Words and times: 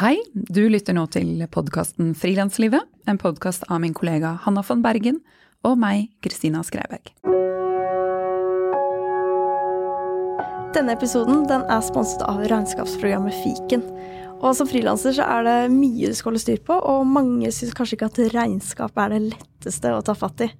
Hei, 0.00 0.16
du 0.32 0.62
lytter 0.72 0.94
nå 0.96 1.02
til 1.12 1.42
podkasten 1.52 2.14
Frilanslivet, 2.16 2.86
en 3.04 3.18
podkast 3.20 3.66
av 3.68 3.82
min 3.82 3.92
kollega 3.92 4.30
Hanna 4.46 4.62
von 4.64 4.80
Bergen 4.80 5.18
og 5.60 5.74
meg, 5.76 6.06
Kristina 6.24 6.62
Skreiberg. 6.64 7.10
Denne 10.72 10.96
episoden 10.96 11.44
den 11.50 11.66
er 11.68 11.84
sponset 11.84 12.24
av 12.24 12.40
regnskapsprogrammet 12.48 13.36
Fiken. 13.42 13.84
Og 14.40 14.56
Som 14.56 14.70
frilanser 14.72 15.20
er 15.20 15.44
det 15.44 15.58
mye 15.74 16.08
du 16.08 16.16
skal 16.16 16.30
holde 16.30 16.46
styr 16.46 16.64
på, 16.64 16.80
og 16.80 17.04
mange 17.04 17.52
syns 17.52 17.76
kanskje 17.76 17.98
ikke 17.98 18.08
at 18.08 18.24
regnskap 18.38 19.04
er 19.04 19.12
det 19.12 19.24
letteste 19.34 19.92
å 19.92 20.00
ta 20.00 20.16
fatt 20.16 20.46
i. 20.46 20.52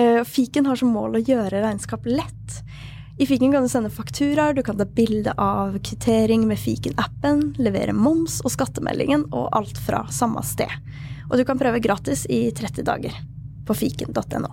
Eh, 0.00 0.22
Fiken 0.24 0.64
har 0.64 0.80
som 0.80 0.96
mål 0.96 1.20
å 1.20 1.26
gjøre 1.28 1.60
regnskap 1.60 2.08
lett. 2.08 2.62
I 3.18 3.26
Fiken 3.26 3.52
kan 3.52 3.62
du 3.62 3.68
sende 3.68 3.90
fakturaer, 3.90 4.54
du 4.54 4.62
kan 4.62 4.78
ta 4.78 4.84
bilde 4.84 5.32
av 5.42 5.74
kvittering 5.82 6.44
med 6.46 6.58
Fiken-appen, 6.62 7.40
levere 7.58 7.90
moms 7.90 8.36
og 8.46 8.52
skattemeldingen, 8.54 9.24
og 9.34 9.48
alt 9.58 9.80
fra 9.82 10.04
samme 10.14 10.38
sted. 10.46 10.70
Og 11.26 11.34
du 11.40 11.42
kan 11.48 11.58
prøve 11.58 11.80
gratis 11.82 12.22
i 12.30 12.44
30 12.54 12.86
dager 12.86 13.16
på 13.66 13.74
fiken.no. 13.74 14.52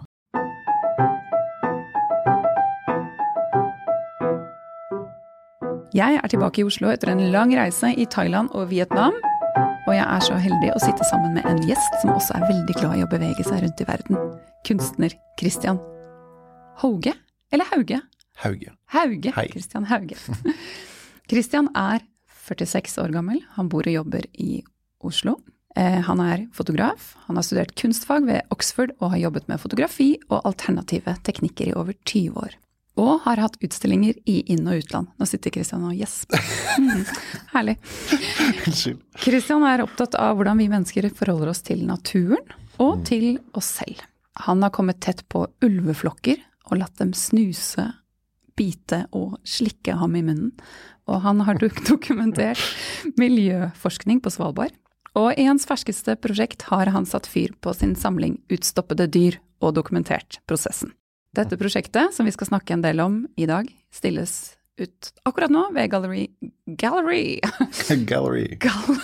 Jeg 5.94 6.17
er 6.17 6.34
tilbake 6.34 6.63
i 6.63 6.66
Oslo 6.66 6.89
etter 6.89 7.13
en 7.13 7.22
lang 7.30 7.53
reise 7.53 7.94
i 7.94 8.09
Thailand 8.09 8.50
og 8.58 8.72
Vietnam. 8.73 9.13
Og 9.86 9.94
jeg 9.94 10.08
er 10.09 10.25
så 10.25 10.39
heldig 10.41 10.73
å 10.73 10.81
sitte 10.81 11.05
sammen 11.05 11.38
med 11.38 11.45
en 11.45 11.61
gjest 11.70 12.02
som 12.02 12.17
også 12.17 12.34
er 12.39 12.50
veldig 12.50 12.80
glad 12.81 12.97
i 12.97 13.05
å 13.05 13.13
bevege 13.13 13.45
seg 13.45 13.61
rundt 13.61 13.86
i 13.86 13.89
verden. 13.94 14.20
Kunstner 14.66 15.13
Christian 15.38 15.77
Hauge? 16.81 17.13
Eller 17.53 17.70
Hauge? 17.70 18.02
Hauge. 18.44 18.73
Hauge. 18.91 19.31
Hei. 19.35 19.48
Christian 19.52 19.85
Hauge. 19.89 20.17
Christian 21.30 21.70
er 21.75 22.03
46 22.45 22.98
år 23.02 23.13
gammel. 23.16 23.39
Han 23.55 23.70
bor 23.71 23.88
og 23.88 23.94
jobber 23.95 24.25
i 24.38 24.59
Oslo. 25.05 25.38
Eh, 25.75 26.02
Han 26.05 26.20
er 26.23 26.45
fotograf. 26.53 27.13
Han 27.27 27.39
har 27.39 27.44
studert 27.48 27.73
kunstfag 27.80 28.28
ved 28.28 28.41
Oxford 28.53 28.94
og 29.00 29.11
har 29.16 29.23
jobbet 29.25 29.47
med 29.52 29.59
fotografi 29.61 30.13
og 30.30 30.44
alternative 30.45 31.16
teknikker 31.25 31.72
i 31.72 31.75
over 31.78 31.95
20 32.06 32.38
år. 32.44 32.53
Og 32.95 33.17
har 33.25 33.41
hatt 33.44 33.58
utstillinger 33.66 34.16
i 34.30 34.38
inn- 34.53 34.67
og 34.72 34.78
utland. 34.80 35.09
Nå 35.19 35.25
sitter 35.28 35.52
Christian 35.52 35.83
og 35.83 35.97
gjesper. 35.97 36.39
Mm, 36.80 37.02
herlig. 37.56 37.75
Unnskyld. 38.67 39.02
Christian 39.19 39.66
er 39.67 39.83
opptatt 39.83 40.16
av 40.16 40.38
hvordan 40.38 40.61
vi 40.61 40.69
mennesker 40.72 41.09
forholder 41.17 41.52
oss 41.52 41.63
til 41.67 41.83
naturen 41.88 42.45
og 42.80 43.03
til 43.08 43.33
oss 43.56 43.73
selv. 43.81 44.00
Han 44.47 44.63
har 44.63 44.72
kommet 44.75 45.02
tett 45.03 45.25
på 45.31 45.44
ulveflokker 45.63 46.39
og 46.72 46.80
latt 46.80 46.95
dem 47.00 47.11
snuse, 47.16 47.89
bite 48.58 49.03
og 49.16 49.38
slikke 49.48 49.98
ham 50.00 50.16
i 50.17 50.23
munnen. 50.25 50.52
Og 51.09 51.22
han 51.25 51.44
har 51.45 51.59
dokumentert 51.92 52.62
miljøforskning 53.20 54.22
på 54.23 54.34
Svalbard. 54.34 54.73
Og 55.16 55.31
i 55.39 55.45
hans 55.47 55.64
ferskeste 55.67 56.17
prosjekt 56.20 56.67
har 56.72 56.92
han 56.92 57.08
satt 57.08 57.28
fyr 57.30 57.53
på 57.64 57.72
sin 57.78 57.95
samling 57.95 58.39
utstoppede 58.52 59.08
dyr 59.08 59.39
og 59.64 59.78
dokumentert 59.78 60.42
prosessen. 60.50 60.92
Dette 61.36 61.58
prosjektet, 61.59 62.14
som 62.16 62.28
vi 62.28 62.34
skal 62.36 62.50
snakke 62.50 62.75
en 62.75 62.84
del 62.84 63.00
om 63.03 63.23
i 63.39 63.47
dag, 63.47 63.67
stilles 63.92 64.56
ut 64.80 65.12
akkurat 65.23 65.52
nå 65.52 65.69
ved 65.75 65.88
Gallery 65.92 66.25
Gallery! 66.66 67.40
Gallery. 68.12 68.58
Gal 68.59 69.00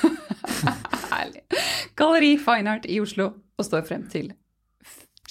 Herlig. 1.11 1.43
Galleri 1.95 2.35
Fine 2.39 2.75
Art 2.75 2.87
i 2.91 2.99
Oslo 3.03 3.31
og 3.31 3.67
står 3.67 3.85
frem 3.87 4.07
til 4.11 4.31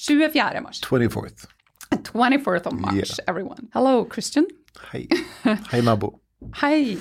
24. 0.00 0.60
mars. 0.64 0.80
24th. 0.86 1.48
24th 1.94 2.66
of 2.66 2.72
March, 2.80 2.94
Yeah. 2.94 3.24
everyone. 3.28 3.68
Hello, 3.72 4.04
Christian. 4.04 4.46
Hei. 4.92 5.06
Hei, 5.72 5.80
nabo. 5.82 6.20
Hei. 6.62 6.96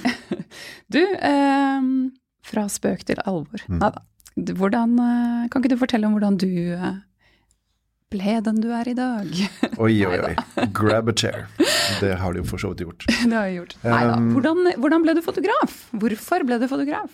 Du, 0.92 1.00
um, 1.24 2.12
fra 2.44 2.66
spøk 2.70 3.06
til 3.06 3.22
alvor. 3.26 3.62
Mm. 3.70 3.84
Du, 4.40 4.54
Hvordan, 4.58 4.98
eh, 5.00 5.48
kan 5.52 5.62
ikke 5.62 5.70
du 5.76 5.78
fortelle 5.80 6.08
om 6.08 6.16
hvordan 6.16 6.38
du 6.40 6.48
eh, 6.74 6.98
ble 8.12 8.40
den 8.44 8.60
du 8.64 8.70
er 8.74 8.90
i 8.90 8.96
dag? 8.98 9.30
Oi, 9.86 9.94
oi, 10.06 10.20
oi. 10.32 10.34
Grab 10.80 11.10
a 11.10 11.14
chair. 11.14 11.48
Det 12.02 12.16
har 12.20 12.34
du 12.34 12.42
jo 12.42 12.48
for 12.50 12.58
så 12.62 12.74
vidt 12.74 12.84
gjort. 12.88 13.06
det 13.08 13.32
har 13.36 13.46
jeg 13.48 13.60
gjort. 13.62 13.76
Neida. 13.84 14.16
da, 14.16 14.20
Hvordan, 14.34 14.72
hvordan 14.82 15.06
ble 15.06 15.16
du 15.20 15.22
fotograf? 15.26 15.78
Hvorfor 15.94 16.46
ble 16.48 16.60
du 16.60 16.68
fotograf? 16.72 17.14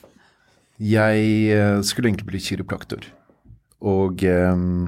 Jeg 0.80 1.28
eh, 1.56 1.81
skulle 1.88 2.09
egentlig 2.12 2.30
bli 2.31 2.40
kiropraktor. 2.44 3.06
Og 3.85 4.24
um, 4.25 4.88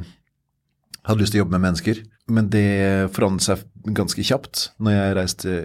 hadde 1.05 1.21
lyst 1.21 1.35
til 1.35 1.41
å 1.41 1.45
jobbe 1.45 1.57
med 1.57 1.67
mennesker. 1.67 1.99
Men 2.27 2.49
det 2.51 3.09
forandret 3.15 3.45
seg 3.45 3.93
ganske 3.97 4.23
kjapt 4.25 4.69
når 4.83 4.95
jeg 4.97 5.17
reiste 5.17 5.57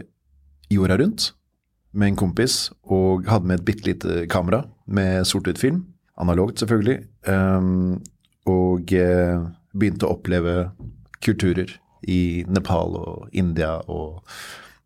jorda 0.73 0.99
rundt 1.01 1.33
med 1.93 2.13
en 2.13 2.21
kompis 2.23 2.71
og 2.89 3.27
hadde 3.29 3.49
med 3.51 3.61
et 3.61 3.67
bitte 3.67 3.89
lite 3.89 4.23
kamera 4.33 4.63
med 4.87 5.27
sort-hvitt 5.29 5.61
film. 5.61 5.83
Analogt, 6.21 6.63
selvfølgelig. 6.63 7.03
Um, 7.27 7.99
og 8.49 8.93
eh, 8.97 9.43
begynte 9.73 10.09
å 10.09 10.17
oppleve 10.17 10.71
kulturer 11.23 11.71
i 12.11 12.43
Nepal 12.51 12.97
og 12.99 13.37
India 13.39 13.77
og 13.91 14.23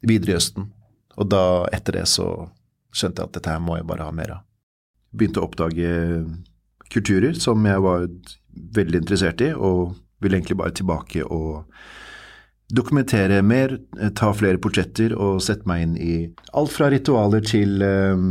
videre 0.07 0.35
i 0.35 0.39
Østen. 0.41 0.69
Og 1.17 1.31
da, 1.33 1.65
etter 1.73 2.01
det, 2.01 2.05
så 2.13 2.49
skjønte 2.93 3.23
jeg 3.23 3.31
at 3.31 3.39
dette 3.39 3.55
her 3.55 3.63
må 3.65 3.79
jeg 3.79 3.89
bare 3.89 4.09
ha 4.09 4.15
mer 4.15 4.35
av. 4.37 4.43
Begynte 5.17 5.41
å 5.41 5.49
oppdage 5.49 5.93
kulturer 6.93 7.39
som 7.41 7.65
jeg 7.67 7.83
var 7.85 8.05
veldig 8.77 9.01
interessert 9.03 9.41
i, 9.45 9.53
og 9.57 9.97
ville 10.22 10.38
egentlig 10.38 10.59
bare 10.59 10.75
tilbake 10.77 11.25
og 11.25 11.66
dokumentere 12.72 13.43
mer, 13.47 13.78
eh, 14.00 14.10
ta 14.10 14.32
flere 14.34 14.59
portretter 14.59 15.15
og 15.15 15.43
sette 15.44 15.69
meg 15.69 15.82
inn 15.82 15.97
i 15.97 16.15
alt 16.53 16.72
fra 16.75 16.91
ritualer 16.91 17.44
til 17.47 17.82
eh, 17.82 18.25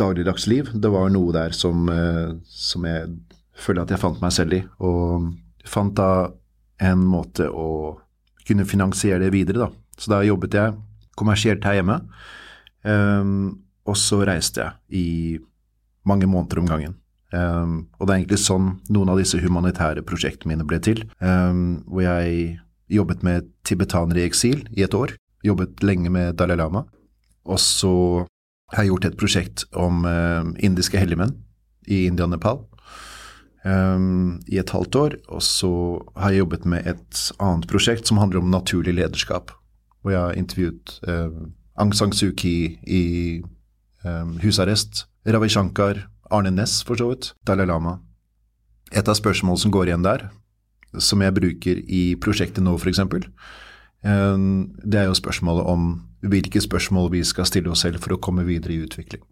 dagligdags 0.00 0.46
liv. 0.48 0.70
Det 0.72 0.90
var 0.90 1.10
noe 1.12 1.34
der 1.34 1.56
som, 1.56 1.88
eh, 1.88 2.34
som 2.48 2.86
jeg 2.88 3.10
føler 3.54 3.84
at 3.84 3.94
jeg 3.94 4.02
fant 4.02 4.22
meg 4.22 4.32
selv 4.34 4.56
i, 4.56 4.62
og 4.80 5.34
fant 5.68 5.94
da 5.96 6.32
en 6.82 7.04
måte 7.06 7.46
å 7.48 7.98
kunne 8.44 8.66
finansiere 8.68 9.22
det 9.22 9.32
videre, 9.32 9.66
da. 9.66 9.70
Så 9.96 10.10
da 10.10 10.24
jobbet 10.26 10.56
jeg 10.58 10.74
kommersielt 11.16 11.64
her 11.64 11.78
hjemme, 11.78 12.00
ehm, 12.84 13.54
og 13.86 13.96
så 14.00 14.24
reiste 14.26 14.64
jeg 14.64 14.98
i 14.98 15.38
mange 16.08 16.26
måneder 16.26 16.60
om 16.60 16.68
gangen. 16.68 16.96
Ehm, 17.34 17.76
og 17.98 18.06
det 18.06 18.14
er 18.14 18.20
egentlig 18.20 18.40
sånn 18.44 18.68
noen 18.94 19.10
av 19.12 19.18
disse 19.20 19.40
humanitære 19.42 20.04
prosjektene 20.06 20.54
mine 20.54 20.68
ble 20.68 20.80
til, 20.84 21.04
Um, 21.24 21.82
hvor 21.88 22.04
jeg 22.04 22.58
jobbet 22.92 23.22
med 23.24 23.48
tibetanere 23.64 24.20
i 24.20 24.26
eksil 24.28 24.66
i 24.76 24.84
et 24.84 24.94
år, 24.94 25.14
jobbet 25.44 25.82
lenge 25.82 26.10
med 26.12 26.36
Dalai 26.36 26.56
Lama, 26.56 26.84
og 27.44 27.58
så 27.60 27.94
har 28.72 28.84
jeg 28.84 28.92
gjort 28.92 29.08
et 29.08 29.16
prosjekt 29.20 29.64
om 29.76 30.04
eh, 30.08 30.44
indiske 30.66 30.98
helligmenn 30.98 31.34
i 31.86 32.04
India 32.08 32.26
og 32.26 32.32
Nepal 32.32 32.62
um, 33.64 34.40
i 34.48 34.58
et 34.60 34.72
halvt 34.72 34.98
år. 35.00 35.16
Og 35.28 35.42
så 35.44 35.72
har 36.16 36.32
jeg 36.32 36.44
jobbet 36.44 36.64
med 36.68 36.88
et 36.94 37.24
annet 37.38 37.68
prosjekt 37.70 38.08
som 38.08 38.20
handler 38.20 38.40
om 38.40 38.50
naturlig 38.52 38.96
lederskap. 38.96 39.52
Hvor 40.02 40.14
jeg 40.14 40.20
har 40.20 40.40
intervjuet 40.40 40.96
um, 41.08 41.52
Aung 41.80 41.94
San 41.96 42.12
Suu 42.12 42.32
Kyi 42.36 42.78
i 42.86 43.04
um, 44.04 44.38
husarrest, 44.42 45.06
Ravi 45.28 45.48
Shankar, 45.52 46.06
Arne 46.34 46.52
Næss 46.54 46.82
for 46.86 46.98
så 46.98 47.10
vidt, 47.12 47.32
Dalai 47.46 47.66
Lama. 47.70 47.98
Et 48.92 49.08
av 49.08 49.16
spørsmålene 49.18 49.62
som 49.62 49.74
går 49.74 49.90
igjen 49.90 50.06
der, 50.06 50.28
som 50.98 51.22
jeg 51.22 51.34
bruker 51.34 51.80
i 51.86 52.02
prosjektet 52.20 52.62
nå 52.64 52.74
f.eks., 52.78 53.00
um, 54.04 54.74
det 54.82 55.00
er 55.00 55.08
jo 55.08 55.16
spørsmålet 55.18 55.70
om 55.70 55.88
hvilke 56.24 56.60
spørsmål 56.62 57.10
vi 57.12 57.24
skal 57.26 57.48
stille 57.48 57.72
oss 57.72 57.82
selv 57.86 58.02
for 58.04 58.14
å 58.14 58.20
komme 58.22 58.46
videre 58.46 58.76
i 58.76 58.82
utvikling. 58.84 59.24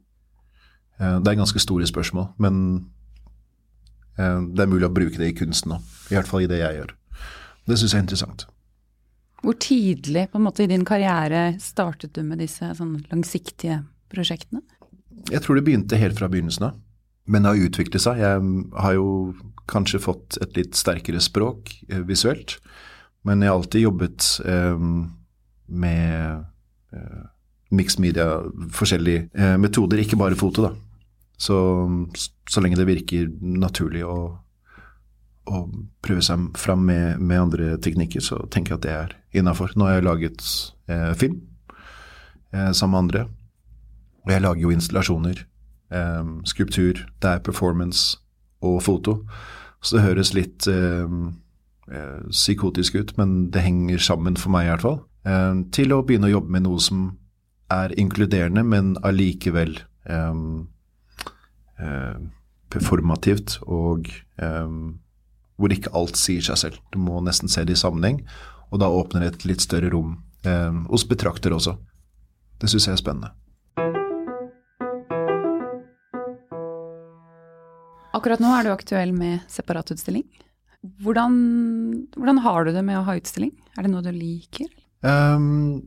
Uh, 0.99 1.19
det 1.23 1.33
er 1.33 1.41
ganske 1.43 1.63
store 1.63 1.87
spørsmål, 1.91 2.33
men 2.43 2.59
Eh, 4.19 4.41
det 4.53 4.65
er 4.65 4.71
mulig 4.71 4.89
å 4.89 4.93
bruke 4.93 5.21
det 5.21 5.31
i 5.31 5.37
kunsten 5.37 5.77
òg, 5.77 5.95
i 6.11 6.19
hvert 6.19 6.29
fall 6.29 6.45
i 6.45 6.51
det 6.51 6.61
jeg 6.61 6.81
gjør. 6.81 6.95
Det 7.69 7.79
syns 7.79 7.95
jeg 7.95 8.01
er 8.01 8.05
interessant. 8.05 8.47
Hvor 9.43 9.57
tidlig 9.59 10.27
måte 10.39 10.65
i 10.65 10.71
din 10.71 10.85
karriere 10.87 11.57
startet 11.63 12.13
du 12.15 12.23
med 12.27 12.43
disse 12.43 12.69
sånn 12.79 13.01
langsiktige 13.11 13.81
prosjektene? 14.13 14.63
Jeg 15.31 15.43
tror 15.43 15.59
det 15.59 15.65
begynte 15.67 15.99
helt 15.99 16.19
fra 16.19 16.29
begynnelsen 16.31 16.69
av, 16.69 16.77
men 17.25 17.45
det 17.45 17.53
har 17.53 17.67
utviklet 17.69 18.03
seg. 18.03 18.21
Jeg 18.23 18.63
har 18.85 18.95
jo 18.97 19.09
kanskje 19.71 20.03
fått 20.03 20.39
et 20.43 20.57
litt 20.59 20.79
sterkere 20.79 21.21
språk 21.23 21.71
eh, 21.89 22.03
visuelt, 22.07 22.59
men 23.27 23.43
jeg 23.43 23.53
har 23.53 23.61
alltid 23.61 23.87
jobbet 23.87 24.31
eh, 24.49 24.87
med 25.73 26.45
eh, 26.93 27.21
mixed 27.73 28.03
media, 28.03 28.43
forskjellige 28.75 29.29
eh, 29.35 29.57
metoder, 29.61 30.03
ikke 30.03 30.19
bare 30.21 30.39
foto, 30.39 30.69
da. 30.69 30.73
Så, 31.43 31.57
så 32.51 32.63
lenge 32.63 32.79
det 32.79 32.87
virker 32.87 33.31
naturlig 33.41 34.05
å, 34.07 34.17
å 35.51 35.63
prøve 36.05 36.23
seg 36.23 36.51
fram 36.61 36.85
med, 36.87 37.23
med, 37.23 37.41
andre 37.41 37.73
teknikker, 37.83 38.23
så 38.23 38.45
tenker 38.53 38.75
jeg 38.75 38.79
at 38.79 38.85
det 38.87 38.93
er 38.95 39.17
innafor. 39.41 39.73
Nå 39.75 39.89
har 39.89 39.99
jeg 39.99 40.07
laget 40.07 40.45
eh, 40.93 41.11
film 41.19 41.41
eh, 42.53 42.71
sammen 42.71 42.93
med 42.93 43.03
andre, 43.05 43.25
og 44.23 44.35
jeg 44.35 44.45
lager 44.45 44.67
jo 44.67 44.75
installasjoner, 44.77 45.47
eh, 45.93 46.33
skulptur, 46.49 47.05
det 47.23 47.31
er 47.31 47.45
performance 47.45 48.19
og 48.63 48.83
foto. 48.83 49.21
Så 49.83 49.99
det 49.99 50.05
høres 50.07 50.35
litt 50.35 50.67
eh, 50.71 51.17
psykotisk 52.31 53.01
ut, 53.01 53.17
men 53.19 53.51
det 53.53 53.65
henger 53.67 53.99
sammen 53.99 54.39
for 54.39 54.55
meg 54.55 54.69
i 54.69 54.73
hvert 54.73 54.87
fall. 54.87 55.01
Eh, 55.29 55.55
til 55.75 55.95
å 55.95 56.03
begynne 56.07 56.31
å 56.31 56.37
jobbe 56.37 56.57
med 56.57 56.67
noe 56.69 56.83
som 56.83 57.11
er 57.73 57.95
inkluderende, 57.99 58.65
men 58.67 58.97
allikevel 59.07 59.79
performativt 62.73 63.59
og 63.63 64.09
um, 64.41 64.99
hvor 65.61 65.75
ikke 65.75 65.93
alt 65.97 66.19
sier 66.19 66.45
seg 66.45 66.61
selv. 66.61 66.81
Du 66.93 66.99
må 67.03 67.21
nesten 67.25 67.51
se 67.53 67.65
det 67.69 67.77
i 67.77 67.81
sammenheng, 67.81 68.23
og 68.73 68.81
da 68.83 68.91
åpner 68.91 69.25
det 69.25 69.33
et 69.33 69.47
litt 69.53 69.65
større 69.65 69.93
rom 69.93 70.17
um, 70.47 70.83
hos 70.91 71.05
betrakter 71.09 71.55
også. 71.55 71.77
Det 72.63 72.71
syns 72.71 72.89
jeg 72.89 72.97
er 72.97 73.03
spennende. 73.03 73.33
Akkurat 78.13 78.43
nå 78.43 78.51
er 78.53 78.67
du 78.67 78.73
aktuell 78.75 79.15
med 79.17 79.41
separatutstilling. 79.49 80.27
Hvordan, 81.03 81.35
hvordan 82.17 82.41
har 82.45 82.67
du 82.67 82.73
det 82.75 82.83
med 82.85 82.99
å 82.99 83.07
ha 83.07 83.17
utstilling? 83.17 83.53
Er 83.77 83.87
det 83.87 83.93
noe 83.93 84.05
du 84.05 84.11
liker? 84.13 84.69
Um, 85.01 85.81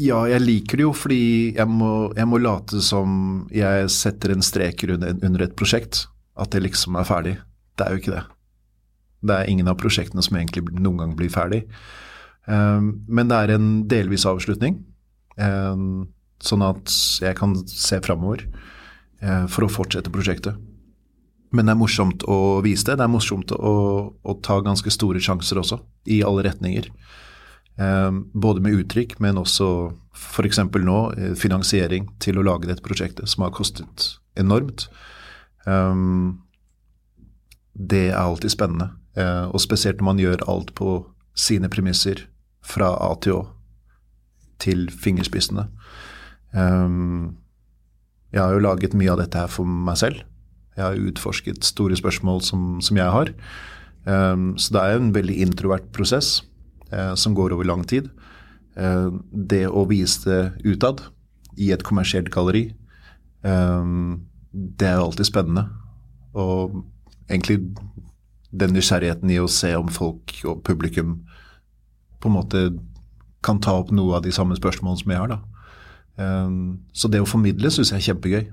ja, 0.00 0.24
jeg 0.26 0.42
liker 0.42 0.80
det 0.80 0.86
jo 0.86 0.94
fordi 0.96 1.24
jeg 1.54 1.68
må, 1.70 2.10
jeg 2.16 2.26
må, 2.26 2.40
late 2.42 2.80
som 2.82 3.44
jeg 3.54 3.86
setter 3.94 4.34
en 4.34 4.42
strek 4.42 4.82
under, 4.88 5.14
under 5.14 5.46
et 5.46 5.54
prosjekt. 5.58 6.06
At 6.34 6.50
det 6.50 6.64
liksom 6.64 6.98
er 6.98 7.06
ferdig. 7.06 7.36
Det 7.78 7.86
er 7.86 7.94
jo 7.94 8.02
ikke 8.02 8.16
det. 8.16 8.24
Det 9.24 9.36
er 9.36 9.52
ingen 9.52 9.70
av 9.70 9.78
prosjektene 9.78 10.24
som 10.24 10.40
egentlig 10.40 10.66
noen 10.74 10.98
gang 11.04 11.14
blir 11.18 11.30
ferdig. 11.32 11.62
Um, 12.50 13.04
men 13.06 13.30
det 13.30 13.38
er 13.38 13.54
en 13.54 13.68
delvis 13.88 14.26
avslutning, 14.28 14.82
um, 15.38 16.02
sånn 16.44 16.64
at 16.66 16.92
jeg 17.22 17.38
kan 17.38 17.54
se 17.70 18.02
framover 18.04 18.42
uh, 19.22 19.46
for 19.48 19.64
å 19.64 19.70
fortsette 19.72 20.12
prosjektet. 20.12 20.58
Men 21.54 21.68
det 21.68 21.74
er 21.74 21.80
morsomt 21.80 22.24
å 22.26 22.38
vise 22.64 22.86
det. 22.88 22.98
Det 22.98 23.06
er 23.06 23.12
morsomt 23.12 23.54
å, 23.54 23.74
å 24.10 24.36
ta 24.42 24.58
ganske 24.64 24.90
store 24.90 25.22
sjanser 25.22 25.60
også, 25.62 25.78
i 26.10 26.20
alle 26.26 26.46
retninger. 26.48 26.90
Eh, 27.78 28.10
både 28.34 28.64
med 28.64 28.80
uttrykk, 28.80 29.16
men 29.22 29.38
også 29.38 29.68
f.eks. 30.14 30.60
nå 30.82 30.98
eh, 31.14 31.36
finansiering 31.38 32.10
til 32.22 32.40
å 32.40 32.46
lage 32.46 32.70
dette 32.70 32.84
prosjektet, 32.84 33.30
som 33.30 33.46
har 33.46 33.54
kostet 33.54 34.16
enormt. 34.40 34.88
Eh, 35.66 36.02
det 37.74 38.04
er 38.10 38.20
alltid 38.20 38.54
spennende, 38.54 38.92
Eh, 39.14 39.46
og 39.46 39.62
spesielt 39.62 40.00
når 40.00 40.06
man 40.08 40.18
gjør 40.18 40.44
alt 40.50 40.72
på 40.74 40.96
sine 41.38 41.70
premisser 41.70 42.26
fra 42.64 42.90
A 42.98 43.14
til 43.22 43.38
Å 43.38 43.42
til 44.62 44.86
fingerspissene. 44.88 45.66
Um, 46.54 47.34
jeg 48.32 48.40
har 48.40 48.54
jo 48.54 48.62
laget 48.62 48.94
mye 48.96 49.10
av 49.12 49.18
dette 49.18 49.42
her 49.42 49.50
for 49.50 49.66
meg 49.66 49.98
selv. 50.00 50.22
Jeg 50.74 50.84
har 50.84 51.06
utforsket 51.08 51.64
store 51.64 51.96
spørsmål 51.96 52.42
som, 52.42 52.80
som 52.82 52.98
jeg 52.98 53.10
har. 53.14 53.30
Um, 54.04 54.52
så 54.58 54.74
det 54.74 54.82
er 54.82 54.98
en 54.98 55.14
veldig 55.14 55.36
introvert 55.46 55.86
prosess 55.94 56.42
uh, 56.92 57.14
som 57.14 57.34
går 57.34 57.54
over 57.54 57.64
lang 57.64 57.84
tid. 57.88 58.10
Uh, 58.76 59.14
det 59.30 59.66
å 59.68 59.86
vise 59.88 60.26
det 60.26 60.74
utad 60.74 61.06
i 61.56 61.70
et 61.70 61.84
kommersielt 61.86 62.32
galleri, 62.34 62.72
um, 63.46 64.24
det 64.52 64.90
er 64.90 64.98
alltid 64.98 65.30
spennende. 65.30 65.68
Og 66.34 66.82
egentlig 67.28 67.60
den 68.54 68.74
nysgjerrigheten 68.74 69.30
i 69.30 69.40
å 69.42 69.50
se 69.50 69.72
om 69.78 69.88
folk 69.90 70.34
og 70.44 70.62
publikum 70.66 71.20
på 72.22 72.30
en 72.30 72.36
måte 72.36 72.66
kan 73.44 73.60
ta 73.60 73.74
opp 73.78 73.90
noe 73.92 74.16
av 74.16 74.24
de 74.24 74.32
samme 74.32 74.56
spørsmålene 74.56 75.02
som 75.02 75.12
jeg 75.12 75.22
har. 75.22 75.34
da. 75.34 75.40
Um, 76.14 76.84
så 76.94 77.10
det 77.10 77.22
å 77.22 77.28
formidle 77.28 77.70
syns 77.74 77.92
jeg 77.92 78.00
er 78.00 78.06
kjempegøy. 78.10 78.44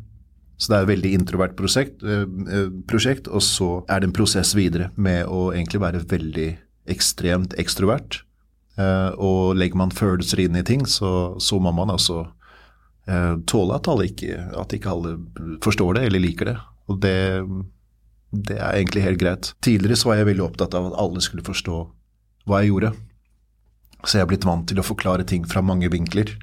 Så 0.61 0.69
det 0.69 0.77
er 0.77 0.83
et 0.85 0.91
veldig 0.91 1.11
introvert 1.17 1.55
prosjekt, 1.57 2.03
eh, 2.05 2.27
eh, 2.53 2.67
prosjekt, 2.85 3.27
og 3.27 3.41
så 3.41 3.69
er 3.89 4.01
det 4.01 4.11
en 4.11 4.13
prosess 4.13 4.53
videre 4.53 4.91
med 4.95 5.25
å 5.25 5.49
egentlig 5.55 5.81
være 5.81 6.03
veldig 6.05 6.49
ekstremt 6.93 7.55
ekstrovert. 7.61 8.21
Eh, 8.77 9.09
og 9.17 9.57
legger 9.57 9.81
man 9.81 9.93
følelser 9.93 10.43
inn 10.43 10.59
i 10.59 10.63
ting, 10.63 10.85
så, 10.85 11.33
så 11.41 11.59
må 11.59 11.73
man 11.73 11.93
altså 11.93 12.27
tåle 13.49 13.75
at, 13.75 13.87
ikke, 14.05 14.35
at 14.55 14.71
ikke 14.77 14.87
alle 14.87 15.15
forstår 15.65 15.97
det 15.97 16.03
eller 16.05 16.21
liker 16.21 16.47
det. 16.47 16.53
Og 16.87 16.99
det, 17.01 17.15
det 18.31 18.59
er 18.61 18.77
egentlig 18.77 19.01
helt 19.03 19.19
greit. 19.19 19.49
Tidligere 19.65 19.97
så 19.99 20.11
var 20.11 20.19
jeg 20.19 20.27
veldig 20.29 20.45
opptatt 20.45 20.77
av 20.77 20.91
at 20.91 20.99
alle 21.01 21.23
skulle 21.25 21.43
forstå 21.43 21.79
hva 22.47 22.61
jeg 22.61 22.69
gjorde. 22.69 22.93
Så 24.05 24.19
jeg 24.19 24.23
er 24.23 24.29
blitt 24.29 24.47
vant 24.47 24.69
til 24.69 24.79
å 24.79 24.85
forklare 24.85 25.25
ting 25.27 25.49
fra 25.49 25.65
mange 25.65 25.89
vinkler 25.91 26.37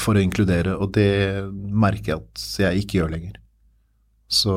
for 0.00 0.18
å 0.18 0.22
inkludere, 0.22 0.72
og 0.74 0.94
det 0.96 1.10
merker 1.54 2.12
jeg 2.12 2.22
at 2.22 2.46
jeg 2.64 2.84
ikke 2.84 2.98
gjør 3.00 3.12
lenger. 3.12 3.36
Så 4.26 4.54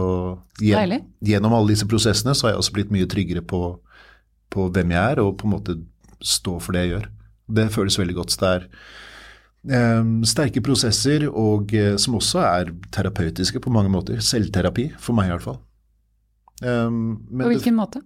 gjen, 0.61 1.03
gjennom 1.21 1.53
alle 1.53 1.75
disse 1.75 1.87
prosessene 1.89 2.33
så 2.33 2.47
har 2.47 2.55
jeg 2.55 2.63
også 2.63 2.75
blitt 2.77 2.93
mye 2.93 3.09
tryggere 3.09 3.43
på, 3.45 3.61
på, 4.49 4.67
hvem 4.73 4.95
jeg 4.95 5.13
er, 5.13 5.21
og 5.21 5.37
på 5.37 5.47
en 5.47 5.53
måte 5.53 5.77
stå 6.25 6.57
for 6.63 6.75
det 6.75 6.85
jeg 6.85 6.93
gjør. 6.95 7.09
Det 7.59 7.67
føles 7.73 7.99
veldig 7.99 8.15
godt. 8.17 8.35
Det 8.41 8.49
er 8.49 9.99
um, 10.01 10.15
sterke 10.27 10.63
prosesser, 10.65 11.27
og 11.29 11.73
uh, 11.77 11.95
som 12.01 12.17
også 12.17 12.41
er 12.47 12.73
terapeutiske 12.95 13.61
på 13.61 13.73
mange 13.73 13.93
måter. 13.93 14.21
Selvterapi, 14.25 14.89
for 14.97 15.17
meg 15.17 15.29
i 15.29 15.35
hvert 15.35 15.45
fall. 15.45 15.59
Um, 16.65 17.19
på 17.29 17.53
hvilken 17.53 17.75
det, 17.75 17.77
måte? 17.77 18.03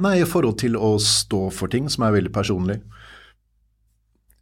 Nei, 0.00 0.16
i 0.22 0.28
forhold 0.28 0.56
til 0.62 0.80
å 0.80 0.94
stå 1.02 1.48
for 1.54 1.70
ting 1.70 1.90
som 1.92 2.06
er 2.06 2.16
veldig 2.16 2.32
personlig 2.34 2.80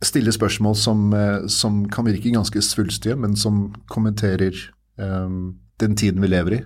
stille 0.04 0.32
spørsmål 0.32 0.76
som, 0.78 1.12
eh, 1.14 1.46
som, 1.50 1.82
kan 1.90 2.06
virke 2.06 2.30
ganske 2.30 2.62
svulstige, 2.62 3.16
men 3.16 3.36
som 3.36 3.74
kommenterer 3.90 4.54
um, 4.96 5.58
den 5.80 5.96
tiden 5.96 6.22
vi 6.22 6.30
lever 6.30 6.54
i. 6.54 6.62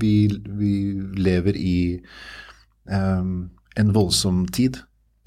Vi, 0.00 0.14
vi 0.58 0.72
lever 1.18 1.56
i 1.56 2.00
um, 2.90 3.50
en 3.76 3.92
voldsom 3.94 4.46
tid 4.46 4.78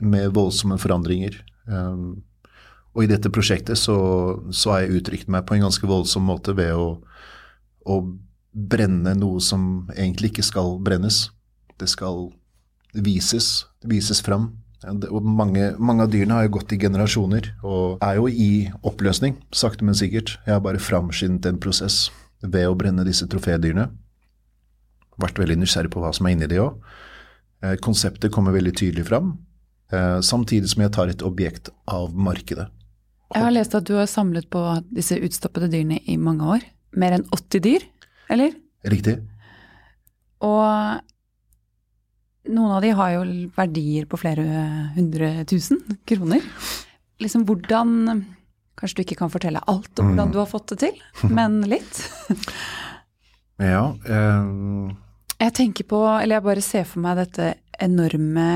med 0.01 0.33
voldsomme 0.35 0.77
forandringer. 0.79 1.37
Um, 1.67 2.23
og 2.95 3.05
i 3.05 3.11
dette 3.11 3.31
prosjektet 3.31 3.79
så, 3.79 3.95
så, 4.51 4.71
har 4.71 4.83
jeg 4.83 4.99
uttrykt 4.99 5.31
meg 5.31 5.45
på 5.47 5.55
en 5.55 5.67
ganske 5.67 5.87
voldsom 5.87 6.25
måte 6.27 6.55
ved 6.57 6.75
å, 6.75 6.97
å 7.87 8.01
brenne 8.51 9.13
noe 9.15 9.39
som 9.43 9.87
egentlig 9.95 10.33
ikke 10.33 10.47
skal 10.47 10.75
brennes. 10.83 11.29
Det 11.79 11.87
skal 11.87 12.29
vises, 12.91 13.67
vises 13.87 14.19
fram. 14.23 14.51
Mange, 14.81 15.75
mange, 15.77 16.05
av 16.07 16.09
dyrene 16.09 16.39
har 16.39 16.47
jo 16.47 16.55
gått 16.55 16.73
i 16.73 16.79
generasjoner 16.81 17.51
og 17.61 18.01
er 18.01 18.17
jo 18.17 18.25
i 18.25 18.65
oppløsning, 18.81 19.35
sakte, 19.53 19.85
men 19.85 19.97
sikkert. 19.97 20.39
Jeg 20.47 20.55
har 20.55 20.63
bare 20.65 20.81
framskyndet 20.81 21.45
en 21.51 21.59
prosess 21.61 22.07
ved 22.41 22.65
å 22.65 22.77
brenne 22.77 23.05
disse 23.05 23.27
trofédyrene. 23.29 23.91
Vært 25.21 25.37
veldig 25.37 25.59
nysgjerrig 25.61 25.91
på 25.93 26.01
hva 26.01 26.09
som 26.17 26.25
er 26.25 26.33
inni 26.33 26.49
de 26.49 26.57
òg. 26.63 26.81
Eh, 27.61 27.75
konseptet 27.77 28.33
kommer 28.33 28.55
veldig 28.55 28.73
tydelig 28.73 29.05
fram, 29.11 29.35
eh, 29.93 30.17
samtidig 30.25 30.71
som 30.73 30.81
jeg 30.81 30.93
tar 30.97 31.13
et 31.13 31.21
objekt 31.21 31.69
av 31.85 32.15
markedet. 32.17 32.65
Jeg 33.35 33.43
har 33.43 33.53
lest 33.53 33.75
at 33.75 33.85
du 33.85 33.93
har 33.95 34.09
samlet 34.09 34.49
på 34.49 34.61
disse 34.91 35.15
utstoppede 35.15 35.69
dyrene 35.69 36.01
i 36.09 36.17
mange 36.17 36.41
år. 36.57 36.65
Mer 36.97 37.13
enn 37.19 37.29
80 37.29 37.61
dyr, 37.61 37.85
eller? 38.33 38.57
Riktig. 38.83 39.21
Og 40.41 41.01
noen 42.49 42.75
av 42.75 42.81
de 42.81 42.91
har 42.97 43.15
jo 43.15 43.23
verdier 43.55 44.07
på 44.09 44.19
flere 44.21 44.45
hundre 44.95 45.33
tusen 45.49 45.81
kroner. 46.09 46.45
Liksom 47.21 47.45
hvordan 47.49 48.23
Kanskje 48.81 48.97
du 48.97 49.01
ikke 49.03 49.17
kan 49.19 49.29
fortelle 49.29 49.59
alt 49.69 49.99
om 49.99 50.07
hvordan 50.09 50.29
mm. 50.29 50.33
du 50.33 50.37
har 50.39 50.47
fått 50.49 50.71
det 50.71 50.77
til, 50.81 50.95
men 51.29 51.59
litt? 51.69 51.97
ja. 53.71 53.83
Um... 54.07 54.95
Jeg 55.35 55.53
tenker 55.57 55.85
på, 55.91 55.99
eller 56.07 56.39
jeg 56.39 56.45
bare 56.47 56.63
ser 56.65 56.87
for 56.89 57.03
meg 57.03 57.19
dette 57.19 57.51
enorme 57.81 58.47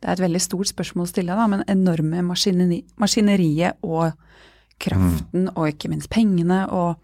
Det 0.00 0.08
er 0.08 0.16
et 0.16 0.24
veldig 0.24 0.40
stort 0.42 0.70
spørsmål 0.72 1.06
å 1.06 1.10
stille, 1.12 1.36
da, 1.36 1.46
men 1.52 1.62
enorme 1.70 2.24
maskineri, 2.26 2.80
maskineriet 2.98 3.78
og 3.86 4.16
kraften 4.82 5.46
mm. 5.46 5.54
og 5.54 5.70
ikke 5.70 5.92
minst 5.92 6.10
pengene 6.12 6.64
og 6.74 6.96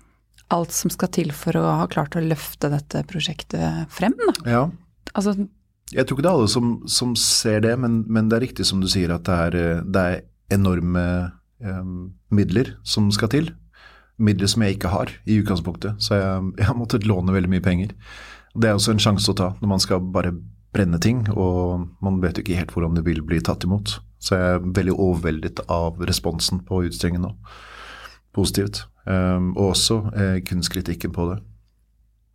alt 0.52 0.74
som 0.74 0.90
skal 0.92 1.12
til 1.14 1.30
for 1.36 1.56
å 1.56 1.64
ha 1.78 1.86
klart 1.90 2.18
å 2.18 2.24
løfte 2.24 2.72
dette 2.72 3.04
prosjektet 3.08 3.92
frem. 3.92 4.16
Da. 4.18 4.34
Ja. 4.50 4.64
Altså, 5.14 5.36
jeg 5.92 6.06
tror 6.06 6.16
ikke 6.16 6.24
det 6.24 6.30
er 6.30 6.38
alle 6.40 6.50
som, 6.50 6.74
som 6.88 7.14
ser 7.18 7.62
det, 7.64 7.72
men, 7.80 8.02
men, 8.08 8.28
det 8.30 8.38
er 8.38 8.46
riktig 8.46 8.66
som 8.68 8.80
du 8.80 8.88
sier 8.90 9.12
at 9.12 9.26
det 9.28 9.38
er, 9.46 9.82
det 9.84 10.02
er 10.02 10.22
enorme 10.54 11.04
eh, 11.60 11.82
midler 12.32 12.74
som 12.84 13.10
skal 13.12 13.30
til. 13.32 13.50
Midler 14.22 14.48
som 14.50 14.64
jeg 14.64 14.76
ikke 14.76 14.92
har 14.92 15.12
i 15.28 15.40
utgangspunktet, 15.42 16.00
så 16.02 16.16
jeg, 16.18 16.46
jeg 16.60 16.70
har 16.70 16.78
måttet 16.78 17.08
låne 17.08 17.34
veldig 17.34 17.52
mye 17.52 17.64
penger. 17.64 17.92
Det 18.52 18.68
er 18.68 18.78
også 18.78 18.96
en 18.96 19.02
sjanse 19.02 19.32
å 19.32 19.36
ta 19.36 19.52
når 19.60 19.74
man 19.74 19.84
skal 19.84 20.02
bare 20.14 20.34
brenne 20.72 21.00
ting, 21.04 21.26
og 21.36 21.88
man 22.04 22.20
vet 22.22 22.38
jo 22.38 22.46
ikke 22.46 22.56
helt 22.56 22.72
hvordan 22.72 22.96
det 22.96 23.04
vil 23.04 23.20
bli 23.28 23.42
tatt 23.44 23.66
imot. 23.68 23.98
Så 24.22 24.38
jeg 24.38 24.56
er 24.56 24.66
veldig 24.78 24.96
overveldet 24.96 25.64
av 25.72 26.00
responsen 26.08 26.62
på 26.64 26.84
utstillingen 26.86 27.26
nå. 27.26 27.32
Positivt. 28.32 28.86
Um, 29.04 29.50
og 29.58 29.72
også 29.72 29.96
eh, 30.14 30.36
kunstkritikken 30.46 31.12
på 31.12 31.26
det. 31.28 31.40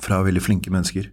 Fra 0.03 0.19
veldig 0.25 0.43
flinke 0.43 0.73
mennesker. 0.73 1.07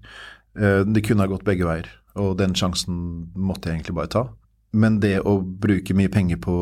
Uh, 0.59 0.83
det 0.85 1.05
kunne 1.07 1.25
ha 1.25 1.31
gått 1.31 1.47
begge 1.47 1.65
veier 1.69 1.89
og 2.15 2.37
den 2.39 2.55
sjansen 2.57 2.97
måtte 3.35 3.69
jeg 3.69 3.81
egentlig 3.81 3.97
bare 3.99 4.13
ta. 4.13 4.25
Men 4.75 4.99
det 5.03 5.21
å 5.27 5.39
bruke 5.41 5.95
mye 5.97 6.11
penger 6.11 6.41
på, 6.43 6.57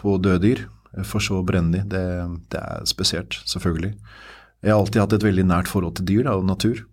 på 0.00 0.16
døde 0.24 0.42
dyr, 0.44 0.62
for 1.08 1.24
så 1.24 1.40
å 1.40 1.46
brenne 1.46 1.72
de, 1.72 1.82
det, 1.94 2.04
det, 2.52 2.60
er 2.60 2.84
spesielt, 2.88 3.38
selvfølgelig. 3.48 3.94
Jeg 4.62 4.72
har 4.72 4.80
alltid 4.80 5.02
hatt 5.02 5.16
et 5.16 5.26
veldig 5.26 5.46
nært 5.48 5.70
forhold 5.72 5.96
til 5.98 6.08
dyr 6.10 6.26
da, 6.28 6.36
og 6.38 6.46
natur. 6.48 6.84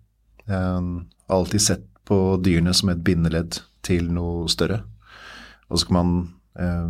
Jeg 0.48 0.56
har 0.56 1.36
alltid 1.36 1.64
sett 1.64 1.84
på 2.08 2.18
dyrene 2.42 2.72
som 2.74 2.90
et 2.90 3.02
bindeledd 3.06 3.60
til 3.86 4.08
noe 4.12 4.48
større. 4.50 4.82
Og 5.70 5.80
så 5.80 5.88
kan 5.88 5.98
man 6.00 6.14
eh, 6.58 6.88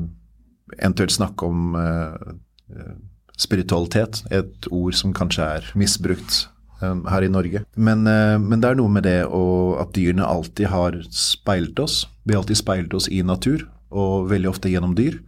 eventuelt 0.79 1.13
snakke 1.13 1.51
om 1.51 1.75
eh, 1.77 2.95
spiritualitet, 3.41 4.23
et 4.31 4.71
ord 4.71 4.97
som 4.97 5.15
kanskje 5.17 5.51
er 5.59 5.69
misbrukt 5.79 6.47
her 6.81 7.27
i 7.27 7.31
Norge. 7.33 7.65
Men, 7.77 8.07
uh, 8.09 8.37
men, 8.41 8.61
det 8.61 8.71
er 8.71 8.79
noe 8.81 8.93
med 8.93 9.07
det 9.07 9.19
at 9.27 9.95
dyrene 9.97 10.27
alltid 10.27 10.71
har 10.73 11.01
speilt 11.15 11.79
oss. 11.83 12.05
Vi 12.25 12.35
har 12.35 12.43
alltid 12.43 12.61
speilt 12.61 12.95
oss 12.97 13.09
i 13.09 13.23
natur, 13.27 13.67
og 13.91 14.31
veldig 14.31 14.51
ofte 14.53 14.73
gjennom 14.73 14.95
dyr, 14.99 15.21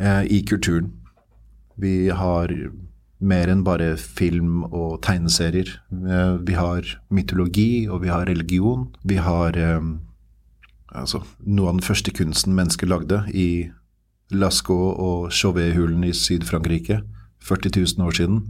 uh, 0.00 0.24
i 0.24 0.42
kulturen. 0.46 0.92
Vi 1.80 2.10
har 2.12 2.52
mer 3.20 3.50
enn 3.52 3.64
bare 3.64 3.94
film 4.00 4.64
og 4.70 5.00
tegneserier. 5.04 5.68
Uh, 5.92 6.40
vi 6.40 6.56
har 6.56 6.86
mytologi, 7.12 7.88
og 7.88 8.04
vi 8.04 8.12
har 8.12 8.28
religion. 8.28 8.88
Vi 9.04 9.20
har 9.20 9.56
um, 9.76 9.98
altså, 10.88 11.22
noe 11.44 11.68
av 11.68 11.78
den 11.78 11.86
første 11.86 12.14
kunsten 12.16 12.56
mennesker 12.56 12.88
lagde 12.88 13.22
i 13.36 13.70
Lascaux 14.30 14.94
og 14.94 15.32
Chauvet-hulen 15.34 16.04
i 16.06 16.14
Syd-Frankrike 16.14 17.00
40 17.42 17.72
000 17.98 18.06
år 18.06 18.16
siden, 18.16 18.40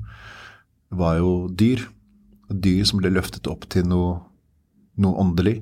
var 0.90 1.20
jo 1.20 1.48
dyr. 1.48 1.86
Dyr 2.50 2.84
som 2.88 3.00
ble 3.00 3.12
løftet 3.14 3.46
opp 3.50 3.66
til 3.70 3.86
noe, 3.88 4.18
noe 5.00 5.22
åndelig. 5.22 5.60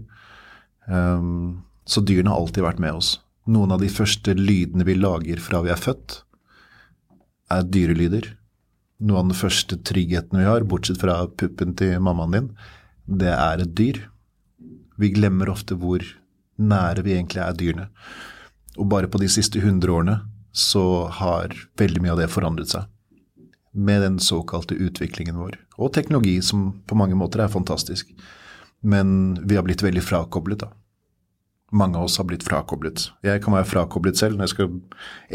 Um, 0.89 1.65
så 1.89 2.03
dyrene 2.05 2.33
har 2.33 2.41
alltid 2.41 2.65
vært 2.65 2.83
med 2.83 2.97
oss. 2.97 3.19
Noen 3.49 3.73
av 3.73 3.83
de 3.83 3.91
første 3.93 4.35
lydene 4.37 4.85
vi 4.89 4.97
lager 4.99 5.41
fra 5.41 5.63
vi 5.65 5.73
er 5.73 5.81
født, 5.81 6.23
er 7.53 7.65
dyrelyder. 7.65 8.33
Noe 9.09 9.21
av 9.23 9.29
den 9.31 9.39
første 9.39 9.79
tryggheten 9.89 10.41
vi 10.41 10.49
har, 10.49 10.67
bortsett 10.69 11.01
fra 11.01 11.23
puppen 11.29 11.77
til 11.79 11.97
mammaen 12.05 12.35
din, 12.35 12.49
det 13.09 13.33
er 13.33 13.63
et 13.65 13.77
dyr. 13.79 14.03
Vi 14.99 15.13
glemmer 15.15 15.53
ofte 15.53 15.79
hvor 15.79 16.03
nære 16.59 17.05
vi 17.07 17.15
egentlig 17.15 17.45
er 17.45 17.57
dyrene. 17.57 17.89
Og 18.77 18.89
bare 18.91 19.09
på 19.11 19.21
de 19.23 19.31
siste 19.33 19.63
100 19.63 19.93
årene 19.93 20.19
så 20.53 21.07
har 21.21 21.55
veldig 21.79 22.03
mye 22.03 22.17
av 22.17 22.23
det 22.23 22.33
forandret 22.33 22.73
seg 22.73 22.89
med 23.79 24.03
den 24.03 24.19
såkalte 24.23 24.75
utviklingen 24.75 25.39
vår. 25.39 25.57
Og 25.79 25.93
teknologi, 25.95 26.41
som 26.43 26.73
på 26.87 26.99
mange 26.99 27.17
måter 27.19 27.45
er 27.45 27.53
fantastisk. 27.53 28.11
Men 28.81 29.39
vi 29.49 29.57
har 29.57 29.67
blitt 29.67 29.83
veldig 29.83 30.03
frakoblet, 30.03 30.65
da. 30.65 30.73
Mange 31.71 31.99
av 32.01 32.07
oss 32.09 32.17
har 32.17 32.25
blitt 32.25 32.47
frakoblet. 32.47 33.11
Jeg 33.27 33.43
kan 33.45 33.53
være 33.53 33.69
frakoblet 33.69 34.17
selv. 34.17 34.41
Jeg 34.41 34.55
skal, 34.55 34.71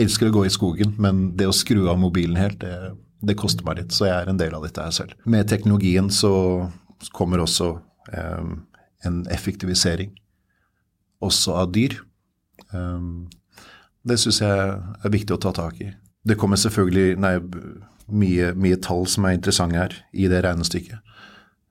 elsker 0.06 0.32
å 0.32 0.36
gå 0.40 0.46
i 0.48 0.54
skogen, 0.54 0.96
men 0.98 1.28
det 1.38 1.48
å 1.48 1.54
skru 1.54 1.86
av 1.92 2.00
mobilen 2.02 2.40
helt, 2.40 2.58
det, 2.64 2.96
det 3.22 3.38
koster 3.38 3.66
meg 3.68 3.84
litt. 3.84 3.94
Så 3.94 4.08
jeg 4.10 4.16
er 4.18 4.32
en 4.32 4.42
del 4.42 4.56
av 4.58 4.66
dette 4.66 4.82
her 4.82 4.96
selv. 4.96 5.14
Med 5.30 5.52
teknologien 5.52 6.10
så 6.14 6.34
kommer 7.14 7.44
også 7.44 7.76
eh, 8.16 8.50
en 9.06 9.22
effektivisering, 9.32 10.16
også 11.24 11.60
av 11.62 11.72
dyr. 11.76 12.00
Eh, 12.74 13.08
det 14.04 14.20
syns 14.20 14.42
jeg 14.42 14.64
er 14.64 15.14
viktig 15.14 15.38
å 15.38 15.42
ta 15.44 15.54
tak 15.56 15.80
i. 15.84 15.94
Det 16.24 16.40
kommer 16.40 16.60
selvfølgelig 16.60 17.20
Nei, 17.20 17.36
mye, 18.13 18.53
mye, 18.58 18.77
tall 18.82 19.05
som 19.10 19.25
er 19.27 19.38
interessante 19.38 19.79
her 19.79 19.96
i 20.13 20.29
det 20.32 20.43
regnestykket. 20.46 21.00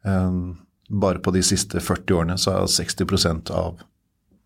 Um, 0.03 0.59
bare 0.89 1.23
på 1.23 1.33
de 1.35 1.43
siste 1.47 1.81
40 1.81 2.19
årene 2.19 2.39
så 2.41 2.57
har 2.57 2.71
60% 2.71 3.53
av 3.55 3.83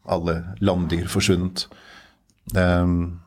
alle 0.07 0.37
landdyr 0.63 1.09
forsvunnet. 1.11 1.67
Um, 2.55 3.23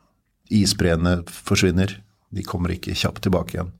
isbreene 0.50 1.20
forsvinner. 1.28 1.98
De 2.30 2.46
kommer 2.46 2.72
ikke 2.74 2.96
kjapt 2.96 3.24
tilbake 3.26 3.56
igjen. 3.56 3.72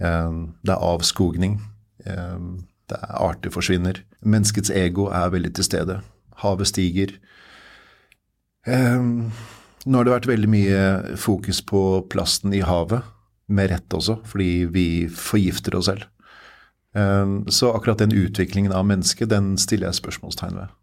Um, 0.00 0.40
det 0.64 0.74
er 0.74 0.86
avskogning. 0.94 1.60
Det 1.98 2.96
er 2.96 3.18
arter 3.20 3.52
forsvinner. 3.52 4.00
Menneskets 4.24 4.70
ego 4.72 5.08
er 5.12 5.34
veldig 5.34 5.50
til 5.58 5.66
stede. 5.66 5.98
Havet 6.40 6.70
stiger. 6.70 7.12
Nå 8.68 9.98
har 9.98 10.06
det 10.06 10.14
vært 10.14 10.28
veldig 10.30 10.50
mye 10.52 10.80
fokus 11.20 11.60
på 11.66 11.82
plasten 12.08 12.54
i 12.56 12.62
havet 12.64 13.04
med 13.48 13.70
rett 13.72 13.94
også, 13.96 14.18
fordi 14.28 14.68
vi 14.72 14.86
forgifter 15.12 15.78
oss 15.78 15.88
selv. 15.90 16.04
Ehm, 16.96 17.48
så 17.48 17.72
akkurat 17.72 17.98
den 17.98 18.12
utviklingen 18.12 18.72
av 18.72 18.86
mennesket, 18.86 19.28
den 19.28 19.56
stiller 19.60 19.88
jeg 19.88 20.00
spørsmålstegn 20.00 20.58
ved. 20.58 20.74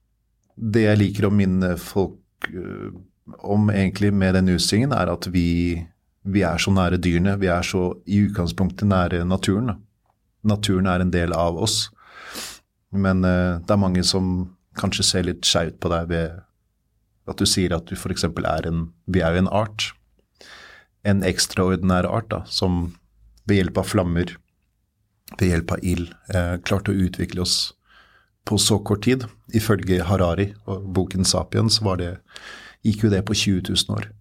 Det 0.56 0.86
jeg 0.86 1.02
liker 1.02 1.28
å 1.28 1.34
minne 1.34 1.76
folk 1.82 2.50
eh, 2.52 2.94
om 3.42 3.70
egentlig 3.74 4.14
med 4.14 4.38
den 4.38 4.54
utstillingen, 4.54 4.94
er 4.96 5.12
at 5.12 5.28
vi, 5.34 5.82
vi, 6.24 6.46
er 6.46 6.62
så 6.62 6.74
nære 6.74 7.02
dyrene. 7.02 7.38
Vi 7.42 7.50
er 7.52 7.66
så 7.66 7.90
i 8.06 8.22
utgangspunktet 8.28 8.88
nære 8.90 9.24
naturen. 9.28 9.76
Naturen 10.46 10.88
er 10.90 11.02
en 11.02 11.14
del 11.14 11.34
av 11.34 11.58
oss. 11.58 11.90
Men 12.96 13.26
uh, 13.26 13.58
det 13.60 13.74
er 13.74 13.82
mange 13.82 14.04
som 14.08 14.54
kanskje 14.78 15.04
ser 15.04 15.26
litt 15.26 15.48
skeivt 15.48 15.80
på 15.84 15.90
deg 15.92 16.06
ved 16.12 16.36
at 17.26 17.42
du 17.42 17.48
sier 17.50 17.74
at 17.76 17.90
du 17.90 17.96
f.eks. 17.98 18.24
er 18.24 18.68
en 18.70 18.86
Vi 19.10 19.24
er 19.26 19.34
jo 19.34 19.42
en 19.42 19.52
art 19.52 19.90
en 21.06 21.24
ekstraordinær 21.26 22.08
art 22.10 22.30
da, 22.34 22.42
som 22.50 22.96
ved 23.46 23.62
hjelp 23.62 23.80
av 23.82 23.90
flammer, 23.90 24.36
ved 25.38 25.50
hjelp 25.52 25.76
av 25.76 25.86
ild, 25.86 26.14
eh, 26.34 26.56
klarte 26.66 26.94
å 26.94 27.02
utvikle 27.08 27.46
oss 27.46 27.74
på 28.46 28.58
så 28.62 28.80
kort 28.80 29.06
tid. 29.06 29.26
Ifølge 29.54 30.04
Harari 30.04 30.54
og 30.66 30.94
boken 30.94 31.26
'Sapiens' 31.26 31.82
det, 31.98 32.18
gikk 32.84 33.04
jo 33.04 33.10
det 33.10 33.26
på 33.26 33.34
20 33.34 33.62
000 33.70 33.98
år 33.98 34.12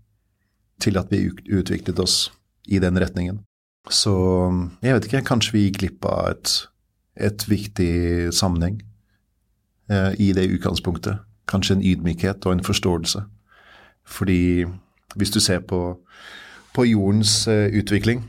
til 0.81 0.99
at 0.99 1.11
vi 1.11 1.31
utviklet 1.49 1.99
oss 1.99 2.31
i 2.67 2.79
den 2.79 2.97
retningen. 2.99 3.45
Så 3.91 4.13
jeg 4.83 4.95
vet 4.95 5.05
ikke, 5.05 5.25
kanskje 5.29 5.53
vi 5.53 5.65
gikk 5.67 5.79
glipp 5.79 6.05
av 6.05 6.31
et, 6.31 6.69
et 7.17 7.49
viktig 7.49 8.33
sammenheng 8.33 8.81
eh, 9.91 10.15
i 10.19 10.33
det 10.33 10.49
utgangspunktet. 10.49 11.21
Kanskje 11.47 11.77
en 11.77 11.85
ydmykhet 11.85 12.47
og 12.47 12.53
en 12.53 12.65
forståelse. 12.65 13.25
Fordi 14.05 14.65
hvis 15.17 15.31
du 15.31 15.41
ser 15.41 15.61
på 15.61 15.99
på 16.75 16.87
jordens 16.89 17.45
eh, 17.49 17.71
utvikling 17.79 18.25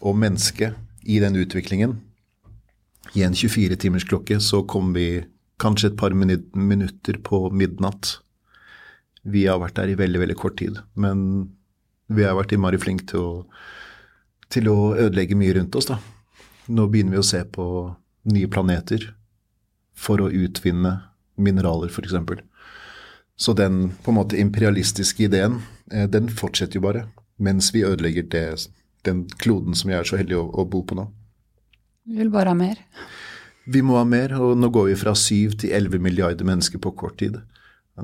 og 0.00 0.16
mennesket 0.16 0.78
i 1.02 1.18
den 1.22 1.36
utviklingen. 1.40 1.98
I 3.18 3.24
en 3.26 3.34
24-timersklokke 3.34 4.38
så 4.40 4.62
kom 4.70 4.92
vi 4.94 5.24
kanskje 5.60 5.90
et 5.90 5.98
par 5.98 6.14
minutter 6.14 7.18
på 7.26 7.48
midnatt. 7.50 8.20
Vi 9.26 9.44
har 9.48 9.58
vært 9.60 9.80
der 9.80 9.92
i 9.92 9.98
veldig, 9.98 10.22
veldig 10.22 10.38
kort 10.38 10.56
tid. 10.60 10.78
Men 10.94 11.50
vi 12.10 12.24
har 12.24 12.38
vært 12.38 12.54
innmari 12.54 12.78
flinke 12.80 13.08
til 13.10 13.20
å, 13.20 13.32
til 14.50 14.70
å 14.70 14.78
ødelegge 14.94 15.38
mye 15.38 15.58
rundt 15.58 15.76
oss, 15.76 15.90
da. 15.90 15.98
Nå 16.70 16.86
begynner 16.90 17.18
vi 17.18 17.22
å 17.22 17.26
se 17.26 17.42
på 17.44 17.66
nye 18.30 18.48
planeter 18.52 19.10
for 19.98 20.22
å 20.22 20.30
utvinne 20.30 20.94
mineraler, 21.40 21.90
f.eks. 21.90 22.14
Så 23.40 23.54
den 23.56 23.88
på 24.04 24.12
en 24.12 24.18
måte 24.20 24.38
imperialistiske 24.38 25.26
ideen, 25.26 25.58
eh, 25.90 26.06
den 26.08 26.30
fortsetter 26.30 26.78
jo 26.78 26.86
bare 26.86 27.08
mens 27.40 27.72
vi 27.74 27.84
ødelegger 27.86 28.28
det, 28.32 28.44
den 29.08 29.24
kloden 29.40 29.74
som 29.74 29.90
vi 29.90 29.96
er 29.96 30.06
så 30.06 30.20
heldige 30.20 30.42
å, 30.42 30.48
å 30.60 30.66
bo 30.68 30.84
på 30.84 30.98
nå. 30.98 31.08
Vi 32.08 32.20
vil 32.20 32.32
bare 32.32 32.52
ha 32.52 32.58
mer. 32.58 32.80
Vi 33.70 33.82
må 33.86 33.98
ha 33.98 34.04
mer, 34.08 34.32
og 34.40 34.56
nå 34.58 34.70
går 34.72 34.90
vi 34.90 34.98
fra 34.98 35.14
syv 35.16 35.56
til 35.60 35.74
elleve 35.76 36.00
milliarder 36.02 36.46
mennesker 36.48 36.80
på 36.82 36.92
kort 36.98 37.18
tid. 37.20 37.38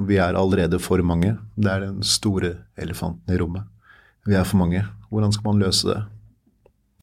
Vi 0.07 0.19
er 0.21 0.37
allerede 0.37 0.79
for 0.83 1.01
mange. 1.03 1.37
Det 1.57 1.73
er 1.73 1.87
den 1.87 2.05
store 2.05 2.53
elefanten 2.77 3.33
i 3.33 3.39
rommet. 3.41 3.65
Vi 4.27 4.37
er 4.37 4.45
for 4.45 4.61
mange. 4.61 4.85
Hvordan 5.11 5.33
skal 5.33 5.49
man 5.49 5.63
løse 5.63 5.89
det? 5.89 6.01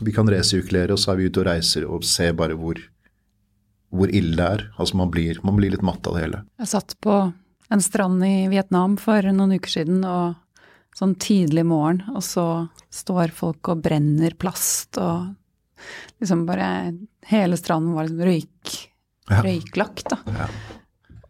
Vi 0.03 0.13
kan 0.13 0.29
resirkulere, 0.29 0.93
og 0.93 1.01
så 1.01 1.13
er 1.13 1.21
vi 1.21 1.29
ute 1.29 1.41
og 1.41 1.47
reiser 1.47 1.87
og 1.87 2.05
ser 2.07 2.35
bare 2.37 2.57
hvor, 2.59 2.79
hvor 3.93 4.11
ille 4.11 4.35
det 4.37 4.47
er. 4.59 4.65
Altså 4.77 4.99
man 4.99 5.11
blir, 5.13 5.39
man 5.43 5.57
blir 5.57 5.73
litt 5.73 5.85
matt 5.85 6.05
av 6.07 6.17
det 6.17 6.27
hele. 6.27 6.43
Jeg 6.61 6.71
satt 6.75 6.95
på 7.03 7.17
en 7.73 7.83
strand 7.83 8.23
i 8.27 8.47
Vietnam 8.51 8.97
for 9.01 9.25
noen 9.33 9.55
uker 9.57 9.79
siden 9.79 10.03
og 10.05 10.39
sånn 10.97 11.15
tidlig 11.21 11.65
morgen, 11.67 12.03
og 12.13 12.23
så 12.25 12.45
står 12.93 13.33
folk 13.35 13.71
og 13.73 13.81
brenner 13.85 14.35
plast 14.39 14.99
og 15.01 15.33
liksom 16.21 16.45
bare 16.47 16.67
Hele 17.27 17.55
stranden 17.55 17.95
var 17.95 18.03
liksom 18.03 18.23
røyk, 18.27 18.71
ja. 19.31 19.37
røyklagt, 19.45 20.09
da. 20.11 20.17
Ja. 20.35 20.47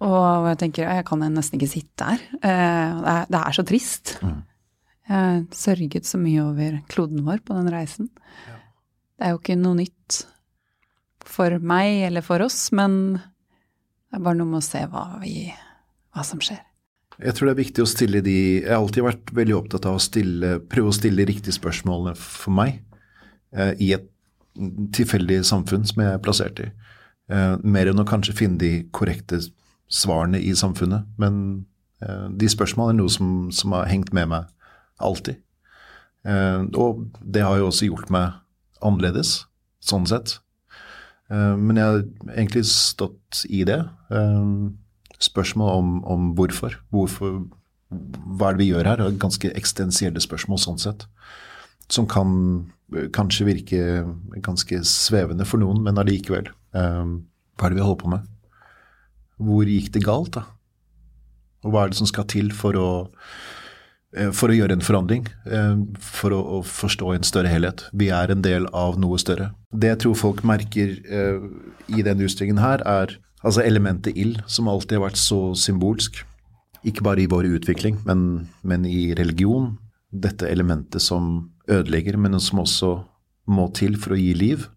Og 0.04 0.48
jeg 0.50 0.58
tenker 0.64 0.90
jeg 0.90 1.06
kan 1.06 1.22
nesten 1.22 1.60
ikke 1.60 1.70
sitte 1.70 2.08
her. 2.08 2.24
Eh, 2.42 2.96
det 2.98 3.12
er, 3.12 3.28
det 3.30 3.42
er 3.42 3.56
så 3.56 3.66
trist. 3.70 4.16
Mm. 4.26 4.40
Jeg 5.12 5.44
sørget 5.54 6.10
så 6.10 6.18
mye 6.18 6.48
over 6.48 6.80
kloden 6.90 7.22
vår 7.28 7.44
på 7.46 7.60
den 7.60 7.70
reisen. 7.70 8.10
Ja. 8.48 8.58
Det 8.58 9.28
er 9.28 9.36
jo 9.36 9.42
ikke 9.44 9.60
noe 9.62 9.78
nytt 9.84 10.24
for 11.30 11.62
meg 11.62 12.08
eller 12.10 12.26
for 12.26 12.42
oss, 12.42 12.72
men 12.76 12.98
det 13.14 14.18
er 14.18 14.26
bare 14.26 14.40
noe 14.42 14.50
med 14.50 14.64
å 14.64 14.66
se 14.66 14.82
hva, 14.90 15.06
vi, 15.22 15.46
hva 16.14 16.26
som 16.26 16.42
skjer. 16.44 16.62
Jeg 17.22 17.36
tror 17.36 17.50
det 17.50 17.54
er 17.54 17.62
viktig 17.62 17.84
å 17.84 17.90
stille 17.90 18.24
de 18.26 18.38
Jeg 18.64 18.72
har 18.72 18.80
alltid 18.82 19.06
vært 19.06 19.34
veldig 19.38 19.56
opptatt 19.58 19.86
av 19.90 20.00
å 20.00 20.02
stille, 20.02 20.58
prøve 20.72 20.90
å 20.90 20.96
stille 20.96 21.22
de 21.22 21.28
riktige 21.30 21.56
spørsmålene 21.56 22.16
for 22.18 22.56
meg 22.56 22.80
eh, 23.54 23.74
i 23.78 23.92
et 23.98 24.10
tilfeldig 24.94 25.42
samfunn 25.48 25.86
som 25.90 26.02
jeg 26.04 26.14
er 26.14 26.24
plassert 26.24 26.62
i. 26.62 26.70
Eh, 27.32 27.56
mer 27.64 27.90
enn 27.90 28.02
å 28.02 28.08
kanskje 28.08 28.36
finne 28.38 28.62
de 28.62 28.72
korrekte 28.96 29.40
svarene 29.94 30.42
i 30.42 30.54
samfunnet. 30.58 31.08
Men 31.22 31.66
eh, 32.04 32.28
de 32.30 32.50
spørsmålene 32.52 32.98
er 32.98 33.02
noe 33.02 33.14
som, 33.14 33.34
som, 33.56 33.76
har 33.78 33.90
hengt 33.92 34.14
med 34.16 34.30
meg 34.34 34.50
alltid. 35.04 35.42
Eh, 36.28 36.62
og 36.78 37.06
det 37.22 37.46
har 37.46 37.60
jo 37.60 37.70
også 37.70 37.90
gjort 37.90 38.14
meg 38.14 38.40
annerledes, 38.84 39.44
sånn 39.84 40.08
sett. 40.10 40.38
Eh, 41.32 41.54
men 41.58 41.80
jeg 41.80 41.90
har 41.90 42.04
egentlig 42.36 42.66
stått 42.70 43.44
i 43.50 43.64
det. 43.68 43.82
Eh, 44.14 44.54
spørsmål 45.24 45.78
om, 45.80 45.92
om 46.06 46.32
hvorfor. 46.38 46.78
hvorfor. 46.94 47.44
Hva 47.94 48.50
er 48.50 48.56
det 48.56 48.64
vi 48.64 48.72
gjør 48.72 48.90
her? 48.90 49.04
Ganske 49.22 49.52
eksistensielle 49.54 50.22
spørsmål 50.24 50.62
sånn 50.62 50.82
sett. 50.82 51.08
som 51.92 52.08
kan 52.08 52.30
eh, 52.96 53.10
kanskje 53.14 53.46
virke 53.46 53.80
ganske 54.42 54.80
svevende 54.88 55.46
for 55.46 55.62
noen, 55.62 55.82
men 55.84 56.00
allikevel. 56.00 56.48
Um, 56.72 57.26
hva 57.60 57.68
er 57.68 57.74
det 57.74 57.78
vi 57.82 57.84
holder 57.86 58.00
på 58.02 58.14
med? 58.14 58.30
Hvor 59.44 59.68
gikk 59.68 59.92
det 59.94 60.06
galt, 60.06 60.32
da? 60.40 60.46
Og 61.64 61.74
hva 61.74 61.84
er 61.84 61.92
det 61.92 62.00
som 62.00 62.08
skal 62.10 62.26
til 62.32 62.50
for 62.56 62.80
å, 62.80 62.88
eh, 64.16 64.32
for 64.32 64.50
å 64.50 64.56
gjøre 64.56 64.80
en 64.80 64.86
forandring? 64.86 65.28
For 66.00 66.34
å, 66.34 66.64
forstå 66.64 67.14
en 67.14 67.28
større 67.28 67.52
helhet. 67.52 67.86
Vi 67.94 68.10
er 68.16 68.32
en 68.32 68.42
del 68.42 68.66
av 68.74 68.98
noe 68.98 69.20
større. 69.22 69.52
Det 69.76 69.92
jeg 69.92 70.02
tror 70.06 70.18
folk 70.18 70.44
merker 70.48 70.96
i 71.92 72.02
denne 72.02 72.26
utstillingen 72.26 72.64
her, 72.64 72.82
er 72.88 73.18
altså 73.44 73.64
elementet 73.64 74.18
ild, 74.18 74.42
som 74.48 74.70
alltid 74.72 74.98
har 74.98 75.10
vært 75.10 75.22
så 75.22 75.40
symbolsk. 75.60 76.24
Ikke 76.88 77.06
bare 77.06 77.24
i 77.24 77.30
vår 77.32 77.48
utvikling, 77.60 78.00
men, 78.08 78.48
men 78.64 78.88
i 78.88 79.14
religion. 79.16 79.76
Dette 80.12 80.50
elementet 80.50 81.04
som 81.04 81.52
ødelegger, 81.72 82.18
men 82.20 82.40
som 82.44 82.64
også 82.64 82.96
må 83.52 83.70
til 83.76 83.98
for 84.00 84.16
å 84.16 84.20
gi 84.20 84.34
liv. 84.38 84.68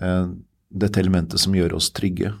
Uh, 0.00 0.34
dette 0.74 1.00
elementet 1.02 1.42
som 1.42 1.54
gjør 1.54 1.76
oss 1.78 1.90
trygge. 1.94 2.32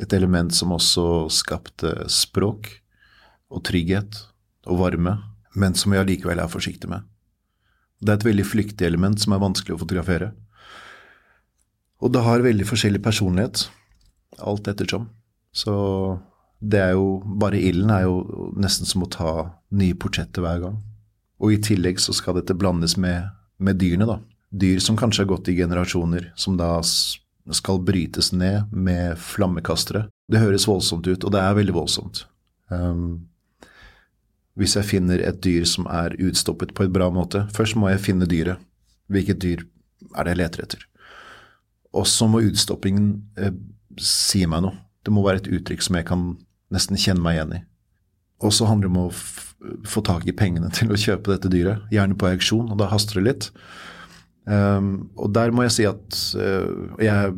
Et 0.00 0.12
element 0.16 0.50
som 0.54 0.72
også 0.74 1.28
skapte 1.34 1.92
språk 2.10 2.70
og 3.50 3.64
trygghet 3.66 4.22
og 4.70 4.80
varme, 4.80 5.16
men 5.58 5.74
som 5.74 5.92
vi 5.92 6.00
allikevel 6.00 6.40
er 6.40 6.50
forsiktige 6.50 6.90
med. 6.92 7.06
Det 8.00 8.12
er 8.12 8.20
et 8.20 8.30
veldig 8.30 8.46
flyktig 8.46 8.86
element 8.86 9.20
som 9.20 9.34
er 9.34 9.42
vanskelig 9.42 9.76
å 9.76 9.82
fotografere. 9.82 10.30
Og 12.00 12.14
det 12.14 12.22
har 12.24 12.46
veldig 12.46 12.64
forskjellig 12.64 13.02
personlighet, 13.04 13.66
alt 14.40 14.68
ettersom. 14.70 15.08
Så 15.52 15.74
det 16.60 16.80
er 16.80 16.92
jo 16.92 17.20
Bare 17.40 17.58
ilden 17.58 17.90
er 17.90 18.04
jo 18.04 18.52
nesten 18.60 18.86
som 18.86 19.04
å 19.04 19.10
ta 19.10 19.32
nye 19.72 19.96
portretter 19.96 20.44
hver 20.44 20.60
gang. 20.66 20.76
Og 21.40 21.54
i 21.54 21.62
tillegg 21.62 22.00
så 22.02 22.12
skal 22.12 22.36
dette 22.36 22.56
blandes 22.56 22.98
med, 23.00 23.30
med 23.58 23.80
dyrene, 23.80 24.06
da. 24.08 24.18
Dyr 24.50 24.80
som 24.82 24.98
kanskje 24.98 25.24
har 25.24 25.30
gått 25.30 25.48
i 25.48 25.56
generasjoner, 25.56 26.32
som 26.36 26.58
da 26.58 26.74
skal 27.54 27.80
brytes 27.82 28.32
ned 28.36 28.68
med 28.74 29.16
flammekastere. 29.18 30.04
Det 30.30 30.42
høres 30.42 30.68
voldsomt 30.68 31.08
ut, 31.08 31.24
og 31.24 31.32
det 31.32 31.40
er 31.40 31.56
veldig 31.56 31.74
voldsomt. 31.74 32.24
Um, 32.68 33.30
hvis 34.60 34.76
jeg 34.76 34.88
finner 34.90 35.22
et 35.24 35.40
dyr 35.42 35.64
som 35.68 35.88
er 35.88 36.18
utstoppet 36.20 36.74
på 36.76 36.84
et 36.84 36.92
bra 36.92 37.08
måte 37.10 37.46
Først 37.56 37.78
må 37.80 37.88
jeg 37.90 38.02
finne 38.04 38.28
dyret. 38.30 38.60
Hvilket 39.10 39.40
dyr 39.42 39.64
er 40.14 40.26
det 40.26 40.34
jeg 40.34 40.40
leter 40.42 40.64
etter? 40.66 40.84
Og 41.96 42.06
så 42.06 42.28
må 42.30 42.42
utstoppingen 42.46 43.08
eh, 43.96 44.04
si 44.04 44.44
meg 44.46 44.64
noe. 44.66 44.78
Det 45.04 45.12
må 45.14 45.24
være 45.24 45.42
et 45.42 45.52
uttrykk 45.56 45.84
som 45.84 45.96
jeg 45.96 46.08
kan 46.10 46.24
nesten 46.74 46.98
kjenne 47.00 47.24
meg 47.24 47.38
igjen 47.38 47.54
i. 47.56 47.60
Og 48.44 48.54
så 48.56 48.68
handler 48.68 48.88
det 48.88 48.94
om 48.94 49.06
å 49.06 49.84
få 49.88 50.02
tak 50.06 50.26
i 50.28 50.36
pengene 50.36 50.70
til 50.76 50.92
å 50.92 50.98
kjøpe 51.00 51.34
dette 51.34 51.52
dyret, 51.52 51.86
gjerne 51.92 52.18
på 52.18 52.28
auksjon, 52.30 52.70
og 52.72 52.80
da 52.80 52.90
haster 52.92 53.20
det 53.20 53.26
litt. 53.26 53.48
Um, 54.50 55.10
og 55.20 55.34
der 55.36 55.52
må 55.54 55.66
jeg 55.66 55.74
si 55.76 55.84
at 55.86 56.16
uh, 56.40 56.96
jeg, 56.98 57.34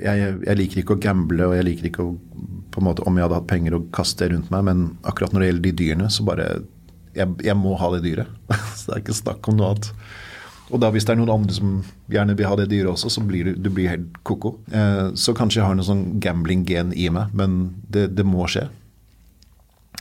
jeg, 0.00 0.30
jeg, 0.46 0.56
liker 0.58 0.80
ikke 0.80 0.96
å 0.96 1.02
gamble, 1.02 1.44
og 1.44 1.54
jeg 1.58 1.66
liker 1.68 1.90
ikke 1.90 2.06
å 2.06 2.16
på 2.68 2.82
en 2.82 2.84
måte 2.84 3.04
Om 3.08 3.16
jeg 3.16 3.24
hadde 3.24 3.36
hatt 3.38 3.46
penger 3.48 3.74
å 3.74 3.84
kaste 3.94 4.26
rundt 4.28 4.50
meg, 4.52 4.64
men 4.68 4.82
akkurat 5.08 5.32
når 5.32 5.40
det 5.40 5.46
gjelder 5.48 5.64
de 5.64 5.70
dyrene, 5.80 6.08
så 6.12 6.24
bare 6.26 6.48
Jeg, 7.16 7.32
jeg 7.42 7.56
må 7.58 7.72
ha 7.80 7.88
det 7.94 8.02
dyret. 8.04 8.34
så 8.76 8.90
det 8.90 8.94
er 8.94 9.00
ikke 9.02 9.16
snakk 9.16 9.48
om 9.50 9.56
noe 9.58 9.70
annet. 9.72 9.88
Og 10.68 10.80
da 10.82 10.90
hvis 10.92 11.06
det 11.08 11.14
er 11.14 11.20
noen 11.20 11.32
andre 11.32 11.54
som 11.56 11.78
gjerne 12.12 12.34
vil 12.36 12.48
ha 12.48 12.56
det 12.60 12.68
dyret 12.72 12.90
også, 12.92 13.10
så 13.12 13.22
blir 13.24 13.48
du, 13.48 13.52
du 13.56 13.70
blir 13.72 13.88
helt 13.92 14.18
ko-ko. 14.28 14.58
Eh, 14.68 15.14
så 15.16 15.32
kanskje 15.36 15.62
jeg 15.62 15.68
har 15.68 15.78
noe 15.78 15.86
sånn 15.86 16.18
gambling-gen 16.22 16.92
i 16.92 17.08
meg, 17.12 17.32
men 17.36 17.60
det, 17.88 18.10
det 18.18 18.26
må 18.28 18.48
skje. 18.50 18.66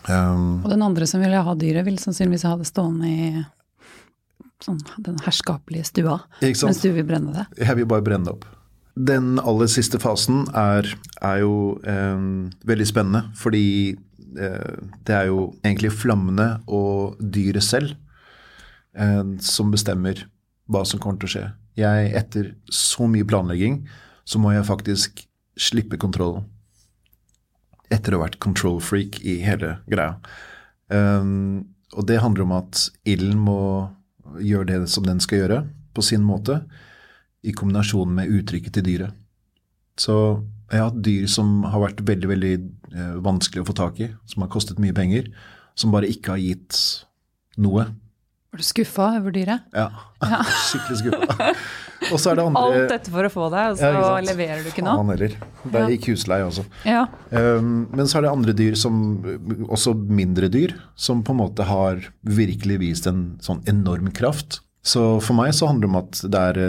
Um, 0.07 0.63
og 0.63 0.69
den 0.71 0.83
andre 0.85 1.07
som 1.09 1.23
ville 1.23 1.39
ha 1.43 1.55
dyret, 1.59 1.83
ville 1.87 1.99
sannsynligvis 1.99 2.45
ha 2.47 2.53
det 2.59 2.67
stående 2.69 3.07
i 3.09 3.31
sånn, 4.63 4.79
den 5.03 5.17
herskapelige 5.25 5.89
stua, 5.89 6.21
mens 6.41 6.83
du 6.83 6.91
vil 6.95 7.07
brenne 7.07 7.33
det? 7.35 7.47
Jeg 7.59 7.79
vil 7.79 7.89
bare 7.89 8.05
brenne 8.05 8.29
det 8.29 8.35
opp. 8.37 8.47
Den 8.97 9.35
aller 9.37 9.69
siste 9.69 9.99
fasen 10.01 10.45
er, 10.57 10.87
er 11.21 11.41
jo 11.43 11.77
eh, 11.85 12.23
veldig 12.67 12.87
spennende, 12.89 13.27
fordi 13.37 13.67
eh, 13.93 14.79
det 15.05 15.15
er 15.15 15.29
jo 15.29 15.51
egentlig 15.61 15.93
flammene 15.93 16.55
og 16.65 17.19
dyret 17.21 17.65
selv 17.65 17.93
eh, 18.97 19.23
som 19.43 19.75
bestemmer 19.75 20.25
hva 20.71 20.83
som 20.87 21.01
kommer 21.01 21.21
til 21.21 21.29
å 21.29 21.33
skje. 21.35 21.45
Jeg, 21.77 22.11
etter 22.17 22.51
så 22.73 23.07
mye 23.09 23.27
planlegging, 23.27 23.81
så 24.27 24.41
må 24.41 24.53
jeg 24.53 24.67
faktisk 24.67 25.23
slippe 25.57 25.99
kontrollen. 26.01 26.45
Etter 27.93 28.13
å 28.13 28.19
ha 28.19 28.27
vært 28.27 28.41
control 28.43 28.81
freak 28.83 29.21
i 29.23 29.37
hele 29.45 29.77
greia. 29.87 30.17
Um, 30.91 31.67
og 31.95 32.07
det 32.09 32.19
handler 32.19 32.43
om 32.43 32.55
at 32.57 32.87
ilden 33.07 33.39
må 33.39 33.59
gjøre 34.43 34.67
det 34.73 34.91
som 34.91 35.05
den 35.07 35.21
skal 35.23 35.43
gjøre, 35.43 35.61
på 35.95 36.03
sin 36.05 36.25
måte, 36.25 36.59
i 37.47 37.53
kombinasjon 37.55 38.11
med 38.13 38.31
uttrykket 38.33 38.75
til 38.75 38.85
dyret. 38.85 39.15
Så 39.97 40.13
jeg 40.67 40.81
har 40.81 40.89
hatt 40.89 41.03
dyr 41.05 41.29
som 41.31 41.61
har 41.65 41.81
vært 41.81 42.03
veldig 42.05 42.29
veldig 42.29 42.53
eh, 42.57 43.13
vanskelig 43.23 43.63
å 43.63 43.69
få 43.69 43.75
tak 43.77 44.01
i, 44.03 44.09
som 44.29 44.43
har 44.43 44.51
kostet 44.51 44.81
mye 44.83 44.95
penger, 44.95 45.29
som 45.79 45.93
bare 45.93 46.09
ikke 46.11 46.35
har 46.35 46.43
gitt 46.43 46.79
noe. 47.61 47.87
Var 48.47 48.61
du 48.61 48.63
skuffa 48.63 49.09
over 49.19 49.33
dyret? 49.35 49.65
Ja, 49.75 49.89
ja. 50.23 50.37
skikkelig 50.69 51.01
skuffa. 51.01 51.49
Og 52.13 52.21
så 52.21 52.31
er 52.31 52.37
det 52.39 52.45
andre 52.47 52.61
Alt 52.63 52.91
dette 52.93 53.11
for 53.11 53.27
å 53.27 53.31
få 53.31 53.47
deg, 53.51 53.73
og 53.73 53.79
så 53.81 53.89
ja, 53.91 54.11
leverer 54.23 54.61
du 54.63 54.69
ikke 54.71 54.85
noe? 54.85 55.01
Faen 55.01 55.11
heller. 55.11 55.33
Der 55.73 55.89
gikk 55.91 56.07
husleie 56.13 56.45
også. 56.47 56.63
Ja. 56.87 57.03
Um, 57.33 57.87
men 57.91 58.07
så 58.07 58.19
er 58.19 58.27
det 58.27 58.31
andre 58.31 58.55
dyr 58.55 58.77
som 58.79 59.01
Også 59.67 59.91
mindre 59.97 60.47
dyr, 60.53 60.77
som 60.95 61.25
på 61.27 61.35
en 61.35 61.41
måte 61.41 61.67
har 61.67 61.99
virkelig 62.23 62.79
vist 62.85 63.09
en 63.11 63.25
sånn 63.43 63.59
enorm 63.67 64.13
kraft. 64.15 64.61
Så 64.87 65.03
for 65.19 65.35
meg 65.35 65.51
så 65.57 65.67
handler 65.67 65.83
det 65.83 65.91
om 65.91 65.99
at 65.99 66.21
det 66.31 66.43
er, 66.53 66.61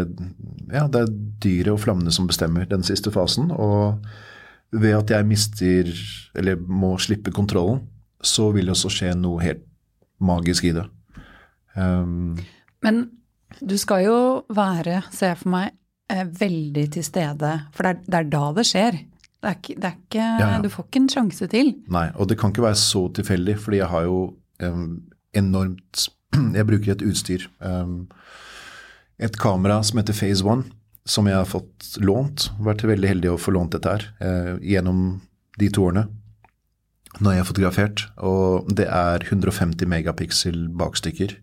ja, 0.75 0.89
det 0.91 1.05
er 1.05 1.15
dyret 1.45 1.75
og 1.77 1.83
flammene 1.85 2.11
som 2.15 2.27
bestemmer 2.27 2.67
den 2.67 2.83
siste 2.87 3.13
fasen. 3.15 3.53
Og 3.55 4.01
ved 4.75 4.97
at 4.99 5.15
jeg 5.15 5.29
mister, 5.29 5.93
eller 6.35 6.59
må 6.59 6.97
slippe 6.99 7.31
kontrollen, 7.35 7.85
så 8.19 8.51
vil 8.51 8.67
det 8.67 8.75
også 8.75 8.91
skje 8.91 9.15
noe 9.15 9.45
helt 9.45 9.63
magisk 10.19 10.67
i 10.67 10.75
det. 10.75 10.89
Um, 11.79 12.39
Men 12.83 13.05
du 13.65 13.77
skal 13.81 14.05
jo 14.05 14.19
være, 14.55 15.03
ser 15.15 15.33
jeg 15.33 15.41
for 15.43 15.53
meg, 15.55 15.77
eh, 16.13 16.27
veldig 16.41 16.87
til 16.97 17.07
stede. 17.07 17.53
For 17.75 17.87
det 17.87 17.95
er, 17.95 18.03
det 18.07 18.19
er 18.21 18.31
da 18.35 18.45
det 18.57 18.67
skjer. 18.69 18.99
Det 19.39 19.51
er 19.53 19.59
det 19.69 19.87
er 19.87 19.97
ikke 19.97 20.25
ja, 20.25 20.51
ja. 20.57 20.63
Du 20.63 20.69
får 20.73 20.89
ikke 20.89 21.03
en 21.05 21.13
sjanse 21.13 21.47
til. 21.51 21.73
Nei, 21.95 22.09
og 22.17 22.29
det 22.31 22.39
kan 22.41 22.53
ikke 22.53 22.67
være 22.67 22.81
så 22.81 23.05
tilfeldig, 23.15 23.59
fordi 23.63 23.81
jeg 23.81 23.91
har 23.93 24.09
jo 24.09 24.19
um, 24.63 24.89
enormt 25.37 26.09
Jeg 26.59 26.67
bruker 26.69 26.93
et 26.93 27.03
utstyr. 27.07 27.47
Um, 27.65 28.09
et 29.19 29.39
kamera 29.41 29.79
som 29.83 29.99
heter 29.99 30.13
Phase 30.13 30.45
One, 30.45 30.67
som 31.09 31.27
jeg 31.27 31.39
har 31.39 31.49
fått 31.49 31.95
lånt. 32.05 32.51
Vært 32.61 32.85
veldig 32.85 33.09
heldig 33.09 33.31
å 33.33 33.39
få 33.41 33.55
lånt 33.57 33.73
dette 33.73 33.95
her 33.95 34.05
uh, 34.21 34.59
gjennom 34.61 35.23
de 35.59 35.71
to 35.73 35.87
årene 35.89 36.05
når 37.19 37.33
jeg 37.33 37.43
har 37.43 37.49
fotografert. 37.49 38.07
Og 38.21 38.69
det 38.77 38.87
er 38.87 39.25
150 39.27 39.89
megapiksel 39.89 40.67
bakstykker 40.79 41.35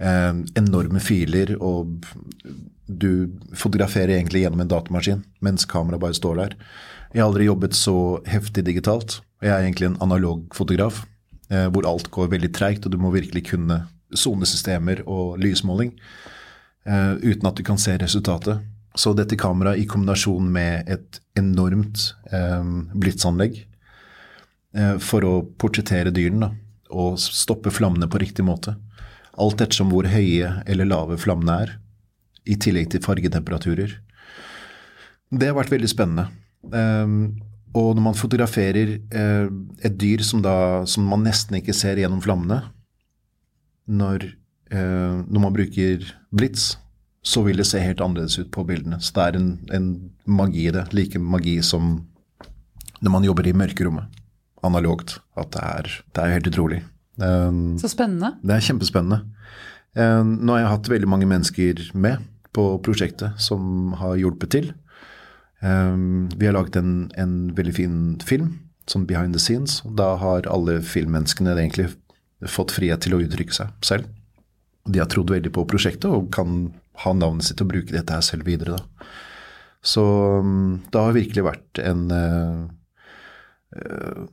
eh, 0.00 0.34
enorme 0.58 1.02
filer, 1.02 1.54
og 1.60 2.06
du 2.86 3.30
fotograferer 3.56 4.16
egentlig 4.18 4.44
gjennom 4.44 4.64
en 4.64 4.70
datamaskin 4.70 5.22
mens 5.44 5.64
kameraet 5.68 6.02
bare 6.02 6.18
står 6.18 6.40
der. 6.42 6.58
Jeg 7.14 7.22
har 7.22 7.30
aldri 7.30 7.48
jobbet 7.48 7.76
så 7.78 7.96
heftig 8.28 8.66
digitalt. 8.66 9.20
Jeg 9.44 9.52
er 9.54 9.62
egentlig 9.62 9.92
en 9.92 10.00
analog 10.02 10.46
fotograf, 10.56 11.04
eh, 11.50 11.68
hvor 11.70 11.86
alt 11.88 12.10
går 12.10 12.32
veldig 12.32 12.52
treigt, 12.52 12.86
og 12.86 12.92
du 12.92 12.98
må 12.98 13.12
virkelig 13.14 13.46
kunne 13.52 13.84
sonesystemer 14.14 15.02
og 15.10 15.38
lysmåling 15.42 15.92
eh, 16.86 17.14
uten 17.22 17.48
at 17.48 17.58
du 17.58 17.64
kan 17.66 17.78
se 17.80 17.96
resultatet. 17.98 18.62
Så 18.94 19.10
dette 19.16 19.38
kameraet 19.38 19.82
i 19.82 19.88
kombinasjon 19.90 20.50
med 20.54 20.90
et 20.90 21.20
enormt 21.38 22.12
eh, 22.30 22.66
blitsanlegg 22.94 23.56
eh, 23.58 23.70
for 24.98 25.22
å 25.22 25.32
portrettere 25.60 26.10
dyrene 26.10 26.48
og 26.90 27.18
stoppe 27.22 27.70
flammene 27.70 28.08
på 28.10 28.18
riktig 28.18 28.42
måte, 28.46 28.74
alt 29.38 29.62
ettersom 29.62 29.90
hvor 29.92 30.08
høye 30.10 30.50
eller 30.66 30.88
lave 30.88 31.18
flammene 31.20 31.58
er, 31.64 31.74
i 32.44 32.56
tillegg 32.60 32.90
til 32.92 33.02
fargetemperaturer. 33.04 33.96
Det 35.32 35.48
har 35.48 35.56
vært 35.56 35.72
veldig 35.72 35.90
spennende. 35.90 36.28
Um, 36.70 37.40
og 37.74 37.96
når 37.96 38.04
man 38.04 38.18
fotograferer 38.18 38.96
uh, 39.14 39.48
et 39.84 39.96
dyr 39.98 40.22
som, 40.26 40.42
da, 40.44 40.84
som, 40.88 41.06
man 41.08 41.24
nesten 41.26 41.58
ikke 41.58 41.74
ser 41.76 41.98
gjennom 41.98 42.22
flammene, 42.24 42.60
når, 43.90 44.28
uh, 44.72 45.24
når, 45.24 45.40
man 45.40 45.56
bruker 45.56 46.04
blits, 46.34 46.74
så 47.24 47.42
vil 47.46 47.58
det 47.60 47.66
se 47.68 47.80
helt 47.80 48.02
annerledes 48.04 48.36
ut 48.38 48.52
på 48.54 48.66
bildene. 48.68 49.00
Så 49.00 49.16
det 49.16 49.24
er 49.26 49.40
en, 49.40 49.48
en 49.72 49.88
magi 50.28 50.68
i 50.68 50.74
det. 50.74 50.84
Like 50.92 51.20
magi 51.20 51.56
som 51.64 51.96
når 53.00 53.12
man 53.12 53.24
jobber 53.26 53.48
i 53.48 53.56
mørkerommet, 53.56 54.20
analogt. 54.64 55.18
At 55.38 55.52
det 55.54 55.64
er, 55.64 55.90
det 56.14 56.24
er 56.24 56.36
helt 56.36 56.50
utrolig. 56.50 56.82
Um, 57.20 57.76
Så 57.78 57.90
spennende. 57.92 58.34
Det 58.42 58.56
er 58.56 58.64
kjempespennende. 58.68 59.22
Um, 59.94 60.38
nå 60.42 60.56
har 60.56 60.64
jeg 60.64 60.72
hatt 60.72 60.90
veldig 60.90 61.10
mange 61.10 61.28
mennesker 61.30 61.84
med 61.94 62.24
på 62.54 62.66
prosjektet 62.82 63.38
som 63.42 63.94
har 64.00 64.16
hjulpet 64.18 64.54
til. 64.54 64.72
Um, 65.64 66.28
vi 66.36 66.48
har 66.48 66.56
laget 66.56 66.76
en, 66.76 67.10
en, 67.18 67.34
veldig 67.56 67.74
fin 67.74 67.98
film, 68.26 68.50
sånn 68.90 69.06
behind 69.08 69.36
the 69.36 69.42
scenes. 69.42 69.80
Da 69.98 70.14
har 70.20 70.48
alle 70.50 70.80
filmmenneskene 70.84 71.54
egentlig 71.54 71.92
fått 72.50 72.74
frihet 72.74 73.04
til 73.04 73.16
å 73.16 73.22
uttrykke 73.24 73.54
seg 73.56 73.72
selv. 73.86 74.10
de 74.84 75.00
har 75.00 75.08
trodd 75.08 75.30
veldig 75.32 75.48
på 75.54 75.62
prosjektet 75.64 76.10
og 76.12 76.26
kan 76.34 76.74
ha 77.00 77.12
navnet 77.16 77.46
sitt 77.46 77.62
og 77.64 77.70
bruke 77.70 77.94
dette 77.94 78.12
her 78.12 78.20
selv 78.20 78.44
videre. 78.44 78.76
Da. 78.76 79.06
Så 79.84 80.04
um, 80.40 80.82
det 80.92 81.00
har 81.00 81.16
virkelig 81.16 81.44
vært 81.46 81.80
en 81.80 82.02
uh, 82.12 82.66
uh, 83.76 84.26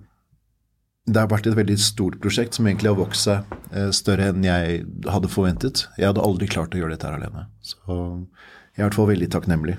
Det 1.12 1.20
har 1.20 1.28
vært 1.28 1.48
et 1.50 1.58
veldig 1.58 1.76
stort 1.82 2.20
prosjekt 2.24 2.56
som 2.56 2.68
egentlig 2.70 2.88
har 2.88 2.96
vokst 2.96 3.26
seg 3.28 3.56
uh, 3.76 3.90
større 3.92 4.30
enn 4.32 4.46
jeg 4.48 4.84
hadde 5.12 5.32
forventet. 5.32 5.86
Jeg 6.00 6.08
hadde 6.08 6.24
aldri 6.24 6.48
klart 6.48 6.72
å 6.72 6.80
gjøre 6.80 6.96
dette 6.96 7.10
her 7.10 7.18
alene. 7.18 7.50
Så 7.60 7.82
jeg 7.84 8.80
er 8.80 8.86
i 8.86 8.86
hvert 8.86 8.96
fall 8.96 9.10
veldig 9.10 9.28
takknemlig. 9.34 9.76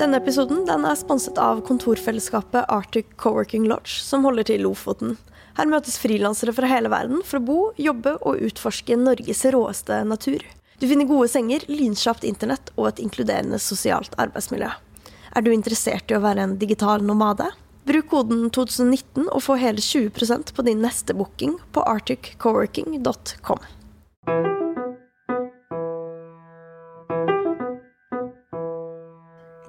Denne 0.00 0.18
episoden 0.18 0.64
den 0.66 0.82
er 0.82 0.98
sponset 0.98 1.38
av 1.38 1.62
kontorfellesskapet 1.68 2.66
Arctic 2.74 3.14
Coworking 3.22 3.68
Lodge, 3.70 4.02
som 4.02 4.26
holder 4.26 4.50
til 4.50 4.58
i 4.58 4.66
Lofoten. 4.66 5.14
Her 5.54 5.70
møtes 5.70 6.00
frilansere 6.02 6.52
fra 6.56 6.66
hele 6.66 6.90
verden 6.90 7.22
for 7.22 7.38
å 7.38 7.46
bo, 7.46 7.60
jobbe 7.78 8.18
og 8.26 8.42
utforske 8.42 8.98
Norges 8.98 9.46
råeste 9.54 10.02
natur. 10.10 10.42
Du 10.84 10.88
finner 10.90 11.06
gode 11.08 11.30
senger, 11.32 11.62
lynkjapt 11.64 12.26
internett 12.28 12.66
og 12.74 12.90
et 12.90 12.98
inkluderende 13.00 13.56
sosialt 13.56 14.12
arbeidsmiljø. 14.20 14.66
Er 15.32 15.40
du 15.40 15.48
interessert 15.48 16.12
i 16.12 16.16
å 16.18 16.20
være 16.20 16.44
en 16.44 16.58
digital 16.60 17.00
nomade? 17.00 17.46
Bruk 17.88 18.10
koden 18.10 18.50
2019 18.52 19.30
og 19.30 19.40
få 19.46 19.56
hele 19.62 19.80
20 19.80 20.52
på 20.52 20.66
din 20.66 20.84
neste 20.84 21.16
booking 21.16 21.54
på 21.72 21.86
arcticcoworking.com. 21.88 23.64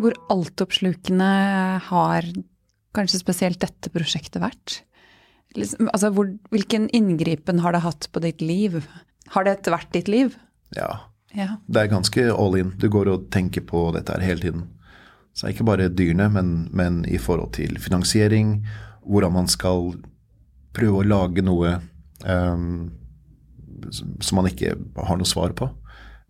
Hvor 0.03 0.19
altoppslukende 0.35 1.33
har 1.87 2.31
kanskje 2.91 3.23
spesielt 3.23 3.63
dette 3.63 3.87
prosjektet 3.95 4.43
vært? 4.43 4.81
Liksom, 5.55 5.87
altså, 5.95 6.11
hvor, 6.11 6.35
hvilken 6.51 6.91
inngripen 6.91 7.63
har 7.63 7.71
det 7.71 7.85
hatt 7.87 8.11
på 8.11 8.19
ditt 8.27 8.43
liv? 8.43 8.81
Har 9.31 9.47
dette 9.47 9.71
vært 9.71 9.95
ditt 9.95 10.11
liv? 10.11 10.35
Ja. 10.75 10.89
Ja. 11.35 11.57
Det 11.67 11.81
er 11.81 11.91
ganske 11.91 12.25
all 12.31 12.55
in. 12.59 12.73
Du 12.79 12.87
går 12.89 13.11
og 13.11 13.29
tenker 13.33 13.65
på 13.67 13.89
dette 13.95 14.15
her 14.15 14.23
hele 14.23 14.41
tiden. 14.41 14.67
Så 15.35 15.47
det 15.47 15.55
ikke 15.55 15.67
bare 15.67 15.89
dyrene, 15.91 16.29
men, 16.31 16.51
men 16.71 17.01
i 17.11 17.17
forhold 17.19 17.51
til 17.57 17.75
finansiering, 17.81 18.61
hvordan 19.03 19.33
man 19.35 19.49
skal 19.51 19.97
prøve 20.75 21.01
å 21.01 21.07
lage 21.07 21.43
noe 21.43 21.73
um, 22.23 22.93
som 23.91 24.39
man 24.39 24.47
ikke 24.47 24.77
har 24.95 25.19
noe 25.19 25.27
svar 25.27 25.51
på. 25.57 25.67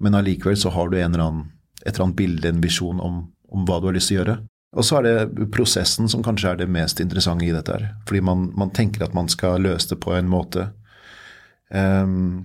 Men 0.02 0.18
allikevel 0.18 0.58
så 0.58 0.74
har 0.74 0.90
du 0.90 0.98
en 0.98 1.14
eller 1.14 1.26
annen, 1.26 1.46
et 1.86 1.94
eller 1.94 2.08
annet 2.08 2.20
bilde, 2.20 2.50
en 2.50 2.66
visjon 2.66 3.00
om, 3.02 3.22
om 3.54 3.68
hva 3.68 3.78
du 3.80 3.90
har 3.92 3.98
lyst 3.98 4.10
til 4.10 4.18
å 4.18 4.22
gjøre. 4.24 4.38
Og 4.76 4.84
så 4.84 5.00
er 5.00 5.06
det 5.06 5.52
prosessen 5.56 6.10
som 6.12 6.24
kanskje 6.26 6.52
er 6.52 6.60
det 6.60 6.72
mest 6.72 7.00
interessante 7.00 7.46
i 7.46 7.54
dette. 7.54 7.78
her. 7.78 7.94
Fordi 8.10 8.22
man, 8.26 8.50
man 8.58 8.74
tenker 8.76 9.06
at 9.06 9.14
man 9.16 9.30
skal 9.32 9.62
løse 9.64 9.94
det 9.94 10.02
på 10.04 10.18
en 10.18 10.28
måte 10.28 10.68
um, 11.70 12.44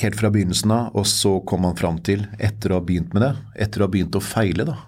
helt 0.00 0.16
fra 0.18 0.30
begynnelsen 0.32 0.72
av, 0.74 0.94
og 0.96 1.06
så 1.08 1.38
kom 1.48 1.64
man 1.64 1.76
fram 1.78 2.00
til, 2.04 2.26
etter 2.42 2.72
å 2.72 2.80
ha 2.80 2.84
begynt 2.86 3.14
med 3.14 3.24
det, 3.24 3.32
etter 3.66 3.82
å 3.82 3.88
ha 3.88 3.92
begynt 3.92 4.16
å 4.18 4.22
feile, 4.24 4.66
da. 4.68 4.78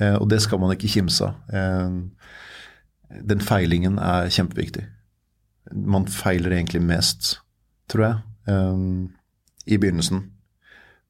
Eh, 0.00 0.16
og 0.18 0.28
det 0.30 0.40
skal 0.44 0.60
man 0.62 0.74
ikke 0.74 0.90
kimse 0.90 1.28
av. 1.28 1.54
Eh, 1.54 3.18
den 3.30 3.42
feilingen 3.44 3.98
er 4.02 4.30
kjempeviktig. 4.32 4.86
Man 5.74 6.06
feiler 6.10 6.56
egentlig 6.56 6.82
mest, 6.84 7.38
tror 7.90 8.06
jeg, 8.06 8.22
eh, 8.50 8.84
i 9.74 9.80
begynnelsen. 9.80 10.28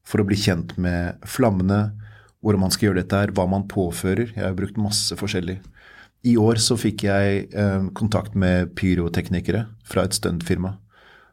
For 0.05 0.21
å 0.21 0.27
bli 0.27 0.37
kjent 0.37 0.77
med 0.77 1.21
flammene, 1.25 1.95
hvordan 2.45 2.61
man 2.61 2.73
skal 2.73 2.89
gjøre 2.89 3.01
dette 3.01 3.21
her, 3.23 3.33
hva 3.33 3.47
man 3.49 3.67
påfører. 3.67 4.35
Jeg 4.35 4.43
har 4.43 4.53
brukt 4.57 4.77
masse 4.77 5.15
forskjellig. 5.17 5.59
I 6.25 6.35
år 6.41 6.61
så 6.61 6.77
fikk 6.77 7.05
jeg 7.05 7.49
eh, 7.53 7.85
kontakt 7.97 8.35
med 8.37 8.73
pyroteknikere 8.77 9.65
fra 9.85 10.05
et 10.05 10.17
stuntfirma 10.17 10.77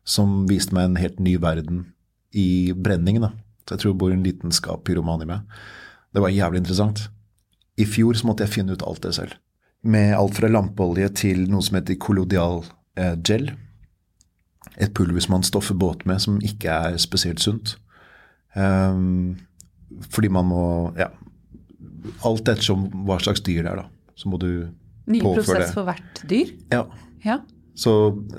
som 0.04 0.46
viste 0.50 0.74
meg 0.74 0.88
en 0.88 0.98
helt 0.98 1.20
ny 1.22 1.36
verden 1.40 1.91
i 2.32 2.72
brenning. 2.72 3.20
da. 3.22 3.32
Så 3.66 3.74
jeg 3.74 3.82
tror 3.82 3.92
det 3.92 4.00
bor 4.02 4.12
en 4.14 4.24
lidenskap 4.24 4.84
pyroman 4.84 5.22
i 5.22 5.28
meg. 5.28 5.58
Det 6.12 6.22
var 6.22 6.34
jævlig 6.34 6.62
interessant. 6.62 7.06
I 7.80 7.86
fjor 7.88 8.18
så 8.18 8.28
måtte 8.28 8.44
jeg 8.44 8.52
finne 8.52 8.76
ut 8.76 8.84
alt 8.84 9.02
det 9.04 9.14
selv. 9.16 9.36
Med 9.82 10.14
alt 10.14 10.36
fra 10.36 10.50
lampeolje 10.50 11.08
til 11.22 11.46
noe 11.50 11.64
som 11.64 11.78
heter 11.78 11.98
kolodial 12.00 12.62
eh, 13.00 13.16
gel. 13.24 13.50
Et 14.78 14.92
pulver 14.94 15.24
som 15.24 15.36
man 15.36 15.46
stoffer 15.46 15.74
båt 15.78 16.04
med, 16.06 16.20
som 16.22 16.38
ikke 16.44 16.70
er 16.70 17.00
spesielt 17.02 17.42
sunt. 17.42 17.76
Um, 18.54 19.38
fordi 20.12 20.28
man 20.28 20.48
må 20.50 20.64
Ja. 20.98 21.08
Alt 22.26 22.48
ettersom 22.50 22.88
hva 23.06 23.16
slags 23.22 23.40
dyr 23.46 23.62
det 23.62 23.70
er, 23.70 23.76
da. 23.84 24.12
Så 24.18 24.28
må 24.28 24.38
du 24.38 24.68
Ny 25.06 25.20
påføre 25.22 25.44
prosess 25.44 25.74
for 25.74 25.86
hvert 25.86 26.22
dyr? 26.28 26.50
Ja. 26.72 26.82
Ja. 27.24 27.38
Så 27.74 27.92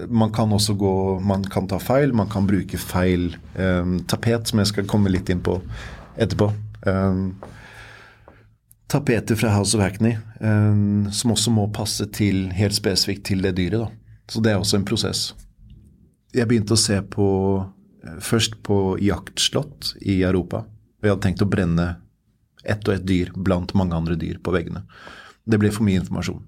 man 0.10 0.30
kan 0.34 0.52
også 0.54 0.76
gå 0.78 1.20
Man 1.26 1.44
kan 1.50 1.68
ta 1.68 1.80
feil. 1.82 2.14
Man 2.14 2.30
kan 2.30 2.48
bruke 2.48 2.78
feil 2.78 3.36
um, 3.58 3.98
tapet, 4.08 4.48
som 4.48 4.62
jeg 4.62 4.70
skal 4.70 4.88
komme 4.90 5.10
litt 5.10 5.30
inn 5.34 5.42
på 5.44 5.58
etterpå. 6.22 6.52
Um, 6.86 7.34
tapeter 8.94 9.36
fra 9.40 9.50
House 9.56 9.74
of 9.78 9.82
Hackney 9.82 10.18
um, 10.40 11.10
som 11.12 11.34
også 11.34 11.54
må 11.54 11.66
passe 11.74 12.06
til 12.14 12.52
helt 12.54 12.78
spesifikt 12.78 13.26
til 13.32 13.42
det 13.42 13.56
dyret. 13.58 13.88
da. 13.88 13.90
Så 14.30 14.42
det 14.44 14.54
er 14.54 14.62
også 14.62 14.78
en 14.80 14.86
prosess. 14.88 15.32
Jeg 16.34 16.48
begynte 16.50 16.78
å 16.78 16.80
se 16.80 17.00
på 17.14 17.28
eh, 17.62 18.20
først 18.24 18.62
på 18.66 18.96
jaktslott 19.02 19.96
i 20.02 20.22
Europa. 20.24 20.64
Og 20.66 21.06
jeg 21.06 21.14
hadde 21.14 21.26
tenkt 21.26 21.44
å 21.46 21.50
brenne 21.50 21.88
ett 22.64 22.88
og 22.88 22.96
ett 22.96 23.06
dyr 23.06 23.34
blant 23.36 23.74
mange 23.78 23.98
andre 23.98 24.16
dyr 24.20 24.40
på 24.42 24.54
veggene. 24.56 24.86
Det 25.44 25.60
ble 25.60 25.72
for 25.74 25.86
mye 25.86 26.00
informasjon. 26.00 26.42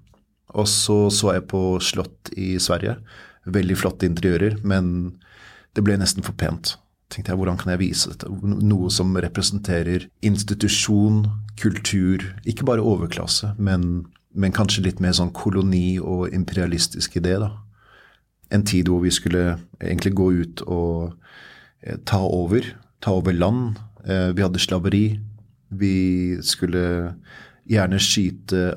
Og 0.56 0.68
så 0.70 1.06
så 1.12 1.36
jeg 1.36 1.48
på 1.50 1.62
slott 1.84 2.32
i 2.36 2.56
Sverige. 2.62 2.96
Veldig 3.46 3.76
flotte 3.78 4.08
interiører, 4.08 4.58
men 4.64 5.18
det 5.76 5.84
ble 5.84 5.98
nesten 6.00 6.24
for 6.26 6.36
pent. 6.38 6.76
Tenkte 7.12 7.30
jeg, 7.30 7.38
Hvordan 7.38 7.58
kan 7.60 7.70
jeg 7.74 7.82
vise 7.84 8.10
dette? 8.10 8.30
Noe 8.42 8.90
som 8.90 9.14
representerer 9.14 10.08
institusjon, 10.26 11.26
kultur. 11.60 12.24
Ikke 12.48 12.66
bare 12.66 12.82
overklasse, 12.82 13.52
men, 13.58 14.06
men 14.34 14.54
kanskje 14.56 14.86
litt 14.88 15.02
mer 15.04 15.14
sånn 15.14 15.34
koloni- 15.36 16.00
og 16.02 16.34
imperialistisk 16.34 17.20
idé. 17.20 17.36
da. 17.42 17.52
En 18.50 18.64
tid 18.66 18.88
hvor 18.90 19.04
vi 19.04 19.12
skulle 19.14 19.58
egentlig 19.80 20.14
gå 20.18 20.32
ut 20.42 20.64
og 20.66 21.14
eh, 21.82 21.98
ta 22.04 22.24
over. 22.24 22.66
Ta 23.00 23.14
over 23.20 23.36
land. 23.36 23.78
Eh, 24.04 24.32
vi 24.34 24.42
hadde 24.42 24.62
slaveri. 24.62 25.20
Vi 25.70 25.94
skulle 26.42 27.14
gjerne 27.66 28.02
skyte 28.02 28.72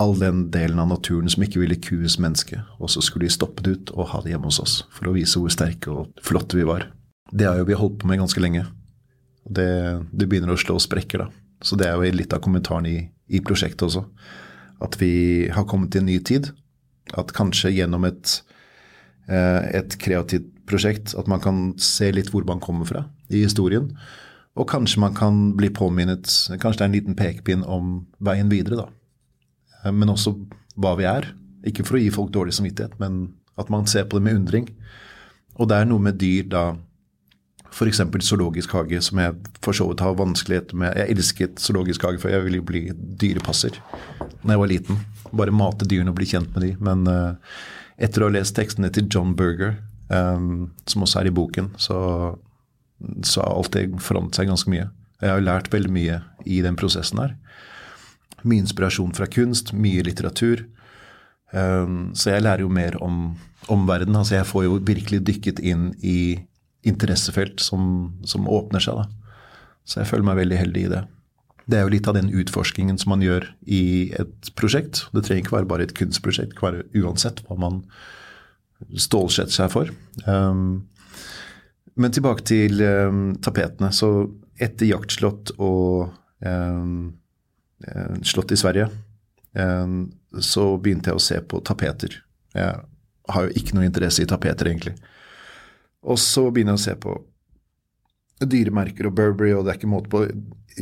all 0.00 0.14
den 0.18 0.46
delen 0.52 0.80
av 0.80 0.88
naturen 0.88 1.28
som 1.30 1.44
ikke 1.44 1.60
ville 1.60 1.76
kues 1.76 2.16
menneske, 2.22 2.62
og 2.80 2.90
så 2.92 3.02
skulle 3.04 3.28
de 3.28 3.34
stoppe 3.34 3.64
det 3.66 3.74
ut 3.76 3.92
og 3.94 4.08
ha 4.14 4.22
det 4.24 4.32
hjemme 4.32 4.48
hos 4.48 4.60
oss 4.62 4.76
for 4.96 5.10
å 5.10 5.14
vise 5.16 5.40
hvor 5.40 5.52
sterke 5.52 5.92
og 5.92 6.22
flotte 6.24 6.56
vi 6.56 6.64
var. 6.68 6.88
Det 7.30 7.46
har 7.46 7.60
jo 7.60 7.68
vi 7.68 7.78
holdt 7.78 7.98
på 8.00 8.08
med 8.08 8.22
ganske 8.22 8.42
lenge. 8.42 8.64
Det, 9.44 9.68
det 10.12 10.28
begynner 10.28 10.54
å 10.54 10.60
slå 10.60 10.78
sprekker, 10.80 11.26
da. 11.26 11.28
Så 11.60 11.76
det 11.76 11.90
er 11.90 11.98
jo 11.98 12.14
litt 12.16 12.32
av 12.32 12.40
kommentaren 12.40 12.88
i, 12.88 12.96
i 13.28 13.42
prosjektet 13.44 13.84
også. 13.90 14.06
At 14.80 14.96
vi 15.00 15.50
har 15.52 15.68
kommet 15.68 15.92
til 15.92 16.02
en 16.02 16.08
ny 16.08 16.16
tid. 16.24 16.48
At 17.20 17.34
kanskje 17.36 17.74
gjennom 17.74 18.06
et, 18.08 18.38
eh, 19.28 19.60
et 19.82 19.96
kreativt 20.00 20.48
prosjekt 20.70 21.12
at 21.18 21.28
man 21.28 21.42
kan 21.42 21.60
se 21.82 22.08
litt 22.14 22.30
hvor 22.32 22.46
man 22.48 22.62
kommer 22.62 22.88
fra 22.88 23.04
i 23.28 23.42
historien. 23.44 23.90
Og 24.56 24.68
kanskje 24.70 25.02
man 25.02 25.14
kan 25.14 25.52
bli 25.58 25.68
påminnet 25.70 26.26
Kanskje 26.58 26.80
det 26.80 26.84
er 26.84 26.88
en 26.88 26.96
liten 26.96 27.18
pekepinn 27.18 27.66
om 27.66 27.92
veien 28.22 28.50
videre, 28.50 28.86
da. 28.86 28.99
Eh, 29.84 29.92
Men 29.92 30.12
også 30.12 30.34
hva 30.80 30.94
vi 30.98 31.08
er. 31.08 31.32
Ikke 31.66 31.84
for 31.84 31.98
å 31.98 32.02
gi 32.02 32.12
folk 32.14 32.32
dårlig 32.32 32.54
samvittighet, 32.56 32.98
men 33.00 33.34
at 33.60 33.68
man 33.68 33.86
ser 33.86 34.06
på 34.08 34.18
det 34.18 34.24
med 34.24 34.38
undring. 34.40 34.70
Og 35.60 35.68
det 35.68 35.76
er 35.76 35.88
noe 35.88 36.00
med 36.00 36.16
dyr 36.20 36.46
da 36.48 36.64
F.eks. 37.70 38.00
zoologisk 38.26 38.72
hage, 38.74 38.98
som 39.04 39.20
jeg 39.22 39.36
for 39.62 39.76
så 39.76 39.86
vidt 39.90 40.02
har 40.02 40.16
vanskeligheter 40.18 40.78
med. 40.78 40.96
Jeg 40.98 41.14
elsket 41.14 41.60
zoologisk 41.62 42.02
hage, 42.02 42.18
for 42.18 42.32
jeg 42.32 42.42
ville 42.46 42.64
bli 42.66 42.88
dyrepasser 42.90 43.76
da 44.40 44.54
jeg 44.54 44.62
var 44.62 44.70
liten. 44.70 44.98
Bare 45.36 45.54
mate 45.54 45.86
dyrene 45.86 46.10
og 46.10 46.18
bli 46.18 46.26
kjent 46.32 46.50
med 46.54 46.64
de. 46.64 46.72
Men 46.82 47.04
uh, 47.06 47.60
etter 48.00 48.24
å 48.24 48.30
ha 48.30 48.34
lest 48.34 48.56
tekstene 48.56 48.90
til 48.94 49.06
John 49.12 49.36
Berger, 49.38 49.76
um, 50.08 50.70
som 50.88 51.04
også 51.06 51.20
er 51.20 51.30
i 51.30 51.34
boken, 51.36 51.70
så, 51.78 52.00
så 53.22 53.44
har 53.44 53.54
alt 53.54 53.76
det 53.76 53.86
forandret 54.02 54.40
seg 54.40 54.50
ganske 54.50 54.72
mye. 54.72 54.88
Jeg 55.20 55.34
har 55.34 55.44
lært 55.44 55.70
veldig 55.72 55.92
mye 55.92 56.22
i 56.48 56.62
den 56.64 56.78
prosessen 56.80 57.20
her. 57.22 57.36
Mye 58.44 58.64
inspirasjon 58.64 59.14
fra 59.16 59.28
kunst, 59.30 59.74
mye 59.76 60.04
litteratur. 60.06 60.64
Um, 61.52 62.12
så 62.14 62.36
jeg 62.36 62.44
lærer 62.44 62.62
jo 62.64 62.70
mer 62.72 62.96
om, 63.02 63.36
omverdenen. 63.66 63.88
verden. 63.88 64.16
Altså 64.16 64.34
jeg 64.38 64.46
får 64.46 64.64
jo 64.64 64.80
virkelig 64.86 65.24
dykket 65.26 65.60
inn 65.60 65.90
i 66.02 66.40
interessefelt 66.86 67.60
som, 67.60 68.12
som 68.24 68.48
åpner 68.48 68.80
seg. 68.80 69.02
Da. 69.02 69.40
Så 69.84 70.00
jeg 70.00 70.10
føler 70.10 70.28
meg 70.30 70.40
veldig 70.40 70.60
heldig 70.60 70.84
i 70.86 70.92
det. 70.94 71.02
Det 71.70 71.78
er 71.78 71.84
jo 71.84 71.92
litt 71.92 72.08
av 72.08 72.16
den 72.16 72.30
utforskingen 72.34 72.98
som 72.98 73.12
man 73.12 73.22
gjør 73.22 73.46
i 73.66 74.10
et 74.18 74.50
prosjekt. 74.58 75.04
Det 75.14 75.24
trenger 75.26 75.44
ikke 75.44 75.58
være 75.58 75.70
bare 75.70 75.86
et 75.86 75.94
kunstprosjekt, 75.94 76.54
det 76.54 76.58
kan 76.58 76.72
være 76.72 77.04
uansett 77.04 77.42
hva 77.46 77.58
man 77.60 77.82
stålsetter 78.96 79.54
seg 79.54 79.70
for. 79.74 79.92
Um, 80.24 80.88
men 82.00 82.14
tilbake 82.14 82.46
til 82.48 82.80
um, 82.80 83.36
tapetene. 83.42 83.92
Så 83.92 84.30
etter 84.60 84.88
jaktslott 84.88 85.52
og 85.58 86.16
slott 88.26 88.52
i 88.52 88.58
Sverige, 88.60 88.90
um, 89.56 90.10
så 90.38 90.66
begynte 90.76 91.10
jeg 91.10 91.18
å 91.18 91.22
se 91.24 91.38
på 91.40 91.62
tapeter. 91.66 92.18
Jeg 92.54 92.82
har 93.30 93.46
jo 93.46 93.54
ikke 93.56 93.76
noe 93.76 93.86
interesse 93.88 94.22
i 94.24 94.28
tapeter, 94.28 94.68
egentlig. 94.70 94.96
Og 96.00 96.18
så 96.20 96.46
begynner 96.50 96.76
jeg 96.76 96.80
å 96.80 96.86
se 96.86 96.96
på 97.00 97.16
dyremerker 98.40 99.08
og 99.08 99.16
Burberry, 99.18 99.52
og 99.54 99.66
det 99.66 99.74
er 99.74 99.80
ikke 99.80 99.92
måte 99.92 100.12
på 100.12 100.24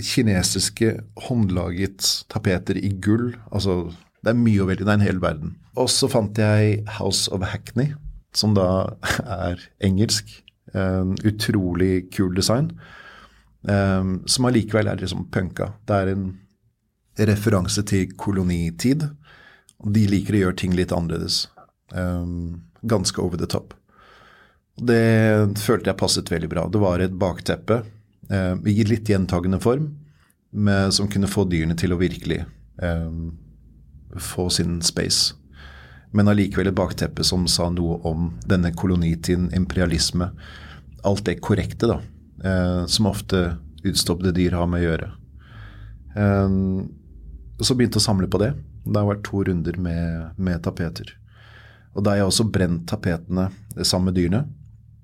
kinesiske 0.05 0.93
håndlaget 1.27 2.11
tapeter 2.31 2.79
i 2.79 2.93
gull. 3.03 3.33
Altså, 3.51 3.89
det 4.23 4.33
er 4.33 4.39
mye 4.39 4.63
å 4.63 4.69
velge. 4.69 4.87
Det 4.87 4.93
er 4.93 5.01
en 5.01 5.09
hel 5.09 5.23
verden. 5.23 5.57
Og 5.79 5.91
så 5.91 6.11
fant 6.11 6.39
jeg 6.39 6.83
House 6.99 7.31
of 7.35 7.47
Hackney, 7.47 7.93
som 8.37 8.55
da 8.59 8.69
er 9.49 9.65
engelsk. 9.85 10.31
En 10.77 11.15
utrolig 11.27 12.11
kul 12.13 12.35
design. 12.37 12.75
Um, 13.67 14.21
som 14.31 14.47
allikevel 14.47 14.91
er 14.91 15.01
liksom 15.01 15.27
punka. 15.35 15.73
Det 15.89 15.97
er 15.97 16.13
en 16.13 16.29
referanse 17.27 17.83
til 17.83 18.13
kolonitid. 18.17 19.09
De 19.85 20.05
liker 20.11 20.37
å 20.37 20.43
gjøre 20.45 20.59
ting 20.63 20.75
litt 20.77 20.93
annerledes. 20.95 21.47
Um, 21.95 22.69
ganske 22.83 23.21
over 23.23 23.39
the 23.39 23.47
top. 23.47 23.75
Det 24.79 25.59
følte 25.59 25.91
jeg 25.91 25.99
passet 25.99 26.31
veldig 26.31 26.51
bra. 26.51 26.67
Det 26.71 26.83
var 26.83 27.03
et 27.03 27.17
bakteppe 27.19 27.83
uh, 28.31 28.55
i 28.67 28.85
litt 28.87 29.11
gjentagende 29.11 29.61
form, 29.63 29.91
med, 30.51 30.95
som 30.95 31.11
kunne 31.11 31.29
få 31.29 31.45
dyrene 31.45 31.77
til 31.77 31.93
å 31.93 32.01
virkelig 32.01 32.45
um, 32.81 33.37
få 34.17 34.49
sin 34.55 34.79
space. 34.83 35.35
Men 36.17 36.31
allikevel 36.31 36.71
et 36.71 36.79
bakteppe 36.79 37.25
som 37.27 37.45
sa 37.51 37.69
noe 37.69 37.99
om 38.09 38.31
denne 38.49 38.73
kolonitiden, 38.73 39.51
imperialisme. 39.57 40.31
Alt 41.05 41.27
det 41.27 41.41
korrekte, 41.45 41.91
da. 41.91 41.99
Uh, 42.39 42.87
som 42.87 43.11
ofte 43.11 43.59
utstoppede 43.85 44.33
dyr 44.37 44.57
har 44.57 44.71
med 44.71 44.83
å 44.83 44.89
gjøre. 44.89 45.11
Um, 46.15 46.89
så 47.67 47.75
begynte 47.75 47.99
jeg 47.99 48.05
å 48.05 48.09
samle 48.09 48.29
på 48.31 48.41
det. 48.43 48.53
Det 48.87 49.01
har 49.01 49.09
vært 49.09 49.25
to 49.27 49.43
runder 49.47 49.79
med, 49.83 50.31
med 50.39 50.63
tapeter. 50.63 51.11
Og 51.97 52.05
da 52.05 52.13
har 52.13 52.23
jeg 52.23 52.31
også 52.31 52.47
brent 52.55 52.87
tapetene 52.91 53.49
sammen 53.83 54.13
med 54.13 54.19
dyrene, 54.21 54.45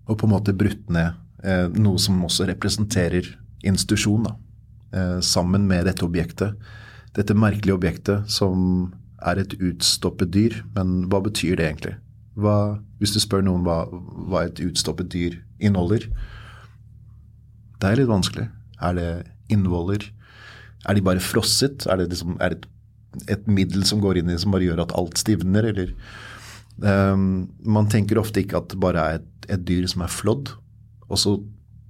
og 0.06 0.18
på 0.20 0.28
en 0.28 0.34
måte 0.34 0.54
brutt 0.54 0.90
ned 0.92 1.16
eh, 1.42 1.66
noe 1.74 1.98
som 1.98 2.20
også 2.26 2.46
representerer 2.52 3.32
institusjon, 3.66 4.28
da. 4.28 4.34
Eh, 4.94 5.18
sammen 5.24 5.66
med 5.66 5.88
dette 5.88 6.04
objektet. 6.06 6.54
Dette 7.16 7.34
merkelige 7.34 7.74
objektet 7.74 8.30
som 8.30 8.92
er 9.24 9.40
et 9.40 9.56
utstoppet 9.58 10.30
dyr, 10.34 10.60
men 10.76 11.08
hva 11.10 11.22
betyr 11.24 11.58
det 11.58 11.66
egentlig? 11.66 11.96
Hva, 12.38 12.78
hvis 13.00 13.14
du 13.14 13.20
spør 13.22 13.42
noen 13.46 13.64
hva, 13.66 13.84
hva 14.30 14.44
et 14.46 14.62
utstoppet 14.62 15.10
dyr 15.10 15.38
inneholder, 15.58 16.06
det 17.80 17.90
er 17.90 18.00
litt 18.00 18.10
vanskelig. 18.10 18.48
Er 18.82 18.94
det 18.98 19.08
innvoller? 19.52 20.06
Er 20.88 20.96
de 20.96 21.04
bare 21.04 21.22
frosset? 21.22 21.86
Er 21.90 22.00
det 22.00 22.10
liksom, 22.12 22.36
er 22.44 22.54
det 22.54 22.68
et, 23.30 23.46
middel 23.46 23.84
som 23.86 24.02
går 24.02 24.20
inn 24.20 24.32
i 24.32 24.38
som 24.40 24.54
bare 24.54 24.66
gjør 24.66 24.84
at 24.84 24.96
alt 24.98 25.20
stivner, 25.20 25.72
eller 25.72 25.94
Um, 26.82 27.52
man 27.62 27.86
tenker 27.86 28.18
ofte 28.18 28.42
ikke 28.42 28.58
at 28.58 28.72
det 28.72 28.80
bare 28.82 28.98
er 28.98 29.20
et, 29.20 29.26
et, 29.46 29.60
dyr 29.62 29.86
som 29.86 30.02
er 30.02 30.10
flådd, 30.10 30.50
og 31.06 31.20
så 31.20 31.36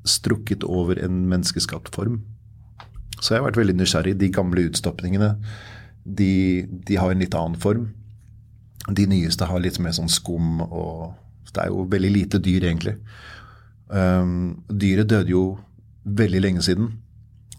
strukket 0.05 0.65
over 0.69 0.99
en 1.01 1.23
menneskeskapt 1.31 1.89
form. 1.95 2.19
Så 3.17 3.33
jeg 3.33 3.41
har 3.41 3.47
vært 3.47 3.61
veldig 3.63 3.79
nysgjerrig. 3.79 4.19
De 4.21 4.29
gamle 4.29 4.67
utstoppingene 4.69 5.31
de, 6.05 6.67
de, 6.69 6.99
har 7.01 7.15
en 7.15 7.23
litt 7.23 7.37
annen 7.39 7.57
form. 7.61 7.87
De 8.93 9.07
nyeste 9.09 9.49
har 9.49 9.63
litt 9.65 9.79
mer 9.81 9.97
sånn 9.97 10.13
skum 10.13 10.61
og 10.67 11.15
Det 11.55 11.63
er 11.63 11.71
jo 11.71 11.85
veldig 11.87 12.11
lite 12.11 12.39
dyr, 12.43 12.65
egentlig. 12.67 12.97
Um, 13.89 14.65
dyret 14.69 15.09
døde 15.09 15.31
jo 15.31 15.43
veldig 16.05 16.41
lenge 16.43 16.65
siden. 16.67 16.89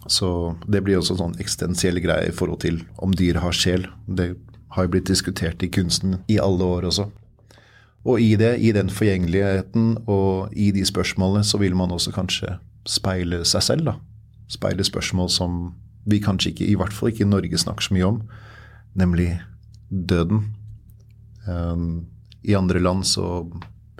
Så 0.07 0.55
det 0.69 0.83
blir 0.85 0.99
også 0.99 1.15
en 1.15 1.21
sånn 1.23 1.39
eksistensiell 1.41 1.99
greie 2.03 2.29
i 2.29 2.35
forhold 2.35 2.61
til 2.65 2.83
om 3.01 3.13
dyr 3.15 3.39
har 3.41 3.55
sjel. 3.55 3.87
Det 4.05 4.35
har 4.75 4.85
jo 4.85 4.93
blitt 4.93 5.09
diskutert 5.09 5.63
i 5.63 5.71
kunsten 5.71 6.19
i 6.31 6.37
alle 6.41 6.67
år 6.77 6.89
også. 6.91 7.07
Og 8.05 8.21
i 8.21 8.35
det, 8.37 8.59
i 8.61 8.69
den 8.75 8.91
forgjengeligheten 8.93 9.95
og 10.05 10.53
i 10.53 10.69
de 10.75 10.83
spørsmålene, 10.85 11.41
så 11.43 11.57
vil 11.57 11.73
man 11.77 11.93
også 11.93 12.13
kanskje 12.13 12.59
speile 12.85 13.41
seg 13.49 13.65
selv, 13.65 13.87
da. 13.89 13.95
Speile 14.51 14.85
spørsmål 14.85 15.31
som 15.33 15.55
vi 16.05 16.19
kanskje 16.21 16.51
ikke, 16.51 16.67
i 16.69 16.75
hvert 16.77 16.93
fall 16.93 17.09
ikke 17.09 17.25
i 17.25 17.31
Norge, 17.31 17.57
snakker 17.57 17.87
så 17.87 17.95
mye 17.95 18.09
om, 18.11 18.19
nemlig 18.93 19.31
døden. 19.89 20.43
Um, 21.49 22.05
I 22.45 22.53
andre 22.53 22.81
land 22.83 23.07
så 23.09 23.47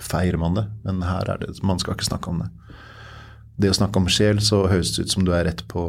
feirer 0.02 0.38
man 0.38 0.60
det, 0.60 0.68
men 0.86 1.02
her 1.06 1.26
er 1.32 1.42
det 1.42 1.64
Man 1.64 1.80
skal 1.82 1.96
ikke 1.96 2.12
snakke 2.12 2.30
om 2.30 2.44
det. 2.44 2.52
Det 3.58 3.72
å 3.72 3.78
snakke 3.78 4.02
om 4.02 4.10
sjel, 4.12 4.42
så 4.44 4.66
høres 4.68 4.96
det 4.96 5.06
ut 5.06 5.14
som 5.16 5.26
du 5.28 5.32
er 5.36 5.46
rett 5.48 5.64
på 5.72 5.86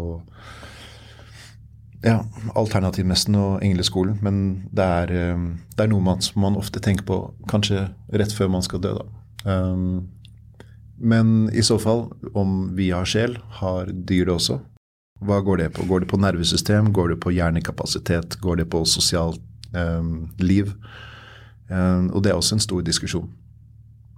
ja, 2.07 2.21
alternativmessen 2.55 3.37
og 3.39 3.65
engleskolen. 3.65 4.19
Men 4.23 4.43
det 4.75 4.85
er, 4.85 5.15
eh, 5.15 5.47
det 5.77 5.87
er 5.87 5.91
noe 5.93 6.05
man, 6.05 6.23
man, 6.39 6.59
ofte 6.59 6.83
tenker 6.83 7.07
på 7.09 7.21
kanskje 7.51 7.89
rett 8.13 8.35
før 8.37 8.53
man 8.53 8.67
skal 8.67 8.83
dø, 8.85 8.95
da. 9.01 9.07
Um, 9.47 10.09
men 10.97 11.51
i 11.53 11.63
så 11.63 11.77
fall, 11.79 12.07
om 12.35 12.75
vi 12.77 12.91
har 12.91 13.07
sjel, 13.07 13.37
har 13.61 13.91
dyr 13.91 14.27
det 14.27 14.35
også. 14.39 14.61
Hva 15.27 15.41
går 15.45 15.61
det 15.61 15.73
på? 15.77 15.85
Går 15.89 16.05
det 16.05 16.11
på 16.11 16.21
nervesystem? 16.21 16.93
Går 16.93 17.15
det 17.15 17.19
på 17.25 17.33
hjernekapasitet? 17.33 18.39
Går 18.41 18.63
det 18.63 18.69
på 18.73 18.83
sosialt 18.89 19.43
um, 19.73 20.29
liv? 20.41 20.73
Um, 21.69 22.11
og 22.13 22.23
det 22.25 22.33
er 22.33 22.39
også 22.39 22.57
en 22.57 22.65
stor 22.65 22.85
diskusjon. 22.85 23.29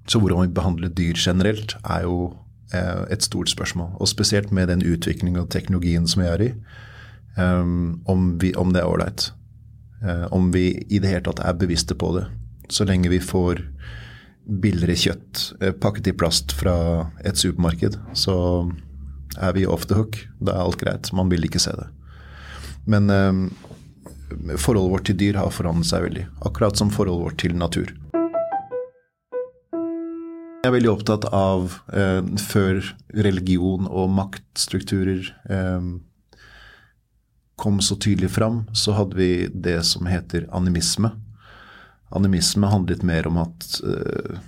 Så 0.09 0.21
hvordan 0.21 0.47
vi 0.47 0.55
behandler 0.55 0.89
dyr 0.89 1.19
generelt, 1.19 1.77
er 1.85 2.07
jo 2.07 2.33
et 2.75 3.25
stort 3.25 3.49
spørsmål. 3.49 3.95
Og 3.97 4.11
spesielt 4.11 4.51
med 4.53 4.69
den 4.69 4.83
utviklingen 4.85 5.41
og 5.41 5.49
teknologien 5.55 6.05
som 6.07 6.21
vi 6.21 6.29
er 6.29 6.43
i 6.45 6.49
um, 7.39 8.03
om, 8.05 8.39
vi, 8.39 8.55
om, 8.55 8.73
det 8.73 8.83
er 8.83 8.91
ålreit. 8.91 9.31
Uh, 10.03 10.27
om 10.35 10.53
vi 10.53 10.71
i 10.89 11.01
det 11.03 11.11
hele 11.11 11.25
tatt 11.27 11.43
er 11.43 11.59
bevisste 11.59 11.97
på 11.99 12.13
det. 12.19 12.27
Så 12.71 12.87
lenge 12.89 13.11
vi 13.13 13.21
får 13.23 13.63
billigere 14.49 14.99
kjøtt 14.99 15.45
uh, 15.63 15.73
pakket 15.81 16.13
i 16.13 16.17
plast 16.17 16.55
fra 16.57 16.77
et 17.27 17.39
supermarked, 17.39 17.99
så 18.17 18.37
er 19.39 19.55
vi 19.55 19.67
off 19.67 19.87
the 19.87 19.99
hook. 19.99 20.21
Da 20.41 20.55
er 20.55 20.67
alt 20.67 20.81
greit. 20.81 21.13
Man 21.13 21.31
vil 21.33 21.47
ikke 21.47 21.63
se 21.63 21.75
det. 21.79 21.89
Men 22.89 23.11
um, 23.13 23.43
forholdet 24.57 24.93
vårt 24.93 25.09
til 25.09 25.19
dyr 25.21 25.39
har 25.41 25.53
forandret 25.55 25.91
seg 25.91 26.07
veldig. 26.09 26.29
Akkurat 26.49 26.79
som 26.81 26.93
forholdet 26.93 27.29
vårt 27.29 27.43
til 27.45 27.57
natur. 27.59 27.93
Jeg 30.59 30.73
er 30.73 30.75
veldig 30.75 30.91
opptatt 30.91 31.25
av 31.31 31.77
eh, 31.95 32.25
før 32.43 32.81
religion 33.15 33.85
og 33.87 34.09
maktstrukturer 34.11 35.29
eh, 35.55 35.85
kom 37.59 37.79
så 37.79 37.95
tydelig 37.95 38.33
fram, 38.35 38.65
så 38.75 38.97
hadde 38.97 39.19
vi 39.21 39.31
det 39.55 39.77
som 39.87 40.09
heter 40.11 40.49
animisme. 40.51 41.13
Animisme 42.11 42.71
handlet 42.73 43.05
mer 43.07 43.29
om 43.31 43.39
at 43.43 43.69
eh, 43.87 44.41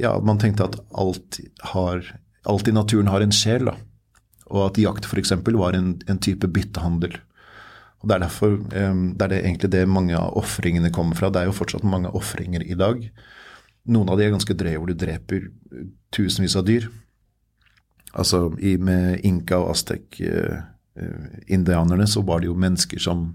ja, 0.00 0.14
man 0.24 0.40
tenkte 0.40 0.64
at 0.64 0.78
alt, 0.96 1.42
har, 1.74 2.08
alt, 2.48 2.70
i 2.70 2.74
naturen 2.76 3.10
har 3.12 3.20
en 3.20 3.34
sjel. 3.34 3.68
Da. 3.68 3.74
Og 4.48 4.64
at 4.70 4.80
jakt 4.80 5.08
f.eks. 5.08 5.34
var 5.44 5.76
en, 5.76 5.98
en, 6.08 6.22
type 6.24 6.48
byttehandel. 6.48 7.18
Og 8.00 8.08
Det 8.08 8.16
er 8.16 8.24
derfor 8.24 8.56
um, 8.56 9.02
det 9.12 9.26
er 9.26 9.34
det 9.34 9.42
egentlig 9.44 9.70
det 9.76 9.84
mange 9.92 10.16
av 10.16 10.40
ofringene 10.40 10.88
kommer 10.88 11.20
fra. 11.20 11.28
Det 11.28 11.42
er 11.42 11.50
jo 11.50 11.58
fortsatt 11.58 11.84
mange 11.84 12.08
ofringer 12.16 12.64
i 12.64 12.78
dag. 12.80 13.02
Noen 13.90 14.10
av 14.12 14.18
de 14.18 14.26
er 14.26 14.34
ganske 14.34 14.54
drøye, 14.54 14.78
hvor 14.78 14.90
du 14.90 14.98
dreper 14.98 15.48
tusenvis 16.14 16.56
av 16.58 16.66
dyr. 16.68 16.86
Altså 18.10 18.48
i, 18.58 18.76
med 18.78 19.24
inka 19.26 19.58
og 19.58 19.72
aztek. 19.74 20.20
Uh, 20.22 20.60
Eh, 21.00 21.54
indianerne, 21.54 22.06
så 22.06 22.22
var 22.22 22.40
det 22.40 22.50
jo 22.50 22.58
mennesker 22.58 22.98
som, 22.98 23.30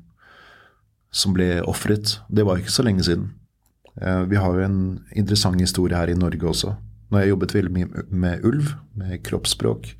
som 1.12 1.34
ble 1.34 1.62
ofret. 1.64 2.18
Det 2.28 2.46
var 2.46 2.60
ikke 2.60 2.74
så 2.74 2.86
lenge 2.86 3.06
siden. 3.08 3.30
Eh, 4.02 4.24
vi 4.30 4.38
har 4.38 4.54
jo 4.54 4.66
en 4.66 4.80
interessant 5.16 5.60
historie 5.62 5.98
her 5.98 6.12
i 6.12 6.20
Norge 6.20 6.46
også. 6.52 6.76
Nå 7.10 7.18
har 7.18 7.26
jeg 7.26 7.36
jobbet 7.36 7.56
veldig 7.56 7.74
mye 7.74 8.06
med 8.10 8.46
ulv, 8.46 8.76
med 8.94 9.24
kroppsspråk. 9.26 9.94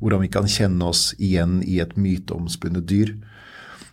Hvordan 0.00 0.24
vi 0.24 0.32
kan 0.32 0.48
kjenne 0.50 0.88
oss 0.88 1.12
igjen 1.18 1.60
i 1.62 1.78
et 1.82 1.94
myteomspunnet 2.00 2.88
dyr. 2.88 3.14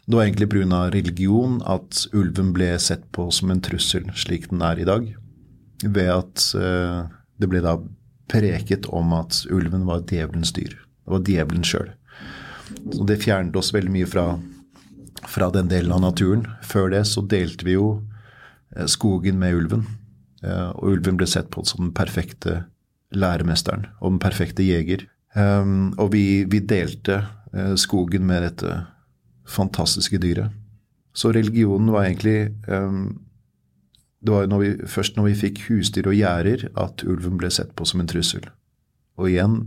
Det 0.09 0.17
var 0.17 0.25
egentlig 0.25 0.49
pga. 0.49 0.89
religion 0.89 1.61
at 1.67 2.07
ulven 2.13 2.53
ble 2.53 2.79
sett 2.79 3.03
på 3.11 3.29
som 3.31 3.51
en 3.51 3.61
trussel, 3.61 4.09
slik 4.15 4.49
den 4.49 4.61
er 4.61 4.79
i 4.79 4.87
dag. 4.87 5.13
Ved 5.83 6.11
at 6.11 6.45
eh, 6.59 7.07
det 7.39 7.49
ble 7.51 7.61
da 7.63 7.77
preket 8.29 8.87
om 8.93 9.13
at 9.17 9.43
ulven 9.49 9.87
var 9.87 10.03
djevelens 10.09 10.51
dyr. 10.53 10.75
Det 10.75 11.13
var 11.13 11.25
djevelen 11.25 11.65
sjøl. 11.65 11.91
Så 12.93 13.05
det 13.09 13.21
fjernet 13.23 13.55
oss 13.57 13.71
veldig 13.73 13.93
mye 13.93 14.09
fra, 14.09 14.25
fra, 15.25 15.49
den 15.55 15.71
delen 15.71 15.95
av 15.95 16.03
naturen. 16.03 16.45
Før 16.65 16.91
det 16.93 17.05
så 17.09 17.23
delte 17.25 17.65
vi 17.65 17.77
jo 17.77 17.87
eh, 18.75 18.85
skogen 18.85 19.39
med 19.41 19.55
ulven. 19.61 19.87
Eh, 20.43 20.69
og 20.75 20.95
ulven 20.95 21.17
ble 21.19 21.29
sett 21.29 21.49
på 21.53 21.65
som 21.65 21.87
den 21.87 21.95
perfekte 21.97 22.63
læremesteren 23.09 23.87
og 23.99 24.13
den 24.13 24.21
perfekte 24.21 24.61
jeger. 24.61 25.07
Ehm, 25.33 25.95
og 25.97 26.11
vi, 26.13 26.43
vi 26.45 26.59
delte 26.61 27.23
skogen 27.81 28.27
med 28.29 28.43
dette 28.45 28.75
fantastiske 29.49 30.19
dyret. 30.21 30.53
Så 31.17 31.31
religionen 31.33 31.89
var 31.91 32.05
egentlig 32.05 32.51
ehm, 32.69 33.17
Det 34.19 34.33
var 34.35 34.47
når 34.51 34.59
vi, 34.59 34.69
først 34.91 35.15
når 35.17 35.29
vi 35.29 35.39
fikk 35.45 35.61
husdyr 35.69 36.09
og 36.11 36.17
gjerder 36.17 36.67
at 36.79 37.03
ulven 37.07 37.37
ble 37.39 37.51
sett 37.53 37.71
på 37.75 37.87
som 37.87 38.01
en 38.01 38.09
trussel. 38.09 38.49
Og 39.19 39.29
igjen 39.31 39.59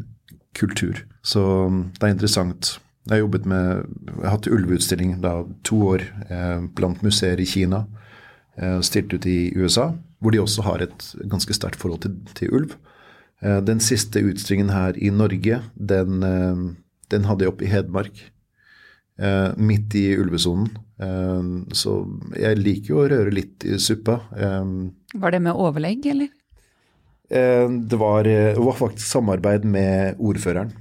kultur. 0.57 1.05
Så 1.25 1.43
det 1.97 2.05
er 2.05 2.15
interessant. 2.15 2.77
Jeg 3.07 3.17
har 3.17 3.25
jobbet 3.25 3.47
med, 3.49 3.88
jeg 4.07 4.23
har 4.23 4.37
hatt 4.37 4.51
ulveutstilling 4.53 5.17
da 5.25 5.33
to 5.67 5.81
år 5.95 6.05
eh, 6.29 6.61
blant 6.77 7.03
museer 7.03 7.41
i 7.41 7.49
Kina. 7.49 7.87
Eh, 8.57 8.79
stilt 8.85 9.15
ut 9.15 9.27
i 9.27 9.53
USA. 9.57 9.93
hvor 10.23 10.31
de 10.31 10.38
også 10.38 10.62
har 10.62 10.79
et 10.79 11.15
ganske 11.27 11.55
sterkt 11.55 11.81
forhold 11.83 12.01
til, 12.01 12.12
til 12.35 12.53
ulv. 12.55 12.77
Eh, 13.43 13.59
den 13.67 13.81
siste 13.81 14.23
utstillingen 14.23 14.71
her 14.71 14.95
i 14.95 15.11
Norge, 15.11 15.62
den, 15.75 16.23
eh, 16.23 16.75
den 17.11 17.25
hadde 17.25 17.43
jeg 17.43 17.49
oppe 17.49 17.65
i 17.65 17.73
Hedmark. 17.73 18.31
Eh, 19.19 19.51
midt 19.59 19.95
i 19.95 20.17
ulvesonen. 20.17 20.71
Eh, 21.03 21.43
så 21.75 21.97
jeg 22.38 22.61
liker 22.61 22.93
jo 22.95 23.01
å 23.03 23.09
røre 23.11 23.35
litt 23.35 23.67
i 23.67 23.79
suppa. 23.83 24.21
Eh, 24.37 24.73
Var 25.19 25.35
det 25.35 25.43
med 25.43 25.59
overlegg, 25.59 26.07
eller? 26.15 26.29
Eh, 27.33 27.69
Det 27.88 27.99
var, 27.99 28.27
eh, 28.27 28.55
det 28.55 28.65
var 28.65 28.73
faktisk 28.77 29.07
samarbeid 29.07 29.65
med 29.65 30.17
ordføreren. 30.19 30.73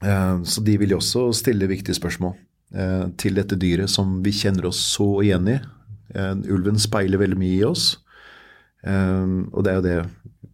Så 0.00 0.62
de 0.64 0.78
vil 0.78 0.88
jo 0.94 0.96
også 0.96 1.26
stille 1.36 1.66
viktige 1.68 1.92
spørsmål 1.92 2.32
eh, 2.72 3.08
til 3.20 3.34
dette 3.36 3.52
dyret 3.60 3.90
som 3.92 4.22
vi 4.24 4.30
kjenner 4.32 4.64
oss 4.70 4.78
så 4.96 5.20
igjen 5.20 5.48
i. 5.52 5.58
Ulven 6.48 6.78
speiler 6.80 7.20
veldig 7.20 7.36
mye 7.36 7.58
i 7.58 7.66
oss. 7.68 7.98
Og 8.82 9.60
det 9.62 9.70
er 9.70 9.76
jo 9.76 9.84
det 9.84 9.98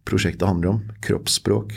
prosjektet 0.03 0.45
handler 0.49 0.73
om. 0.73 0.81
Kroppsspråk. 0.99 1.71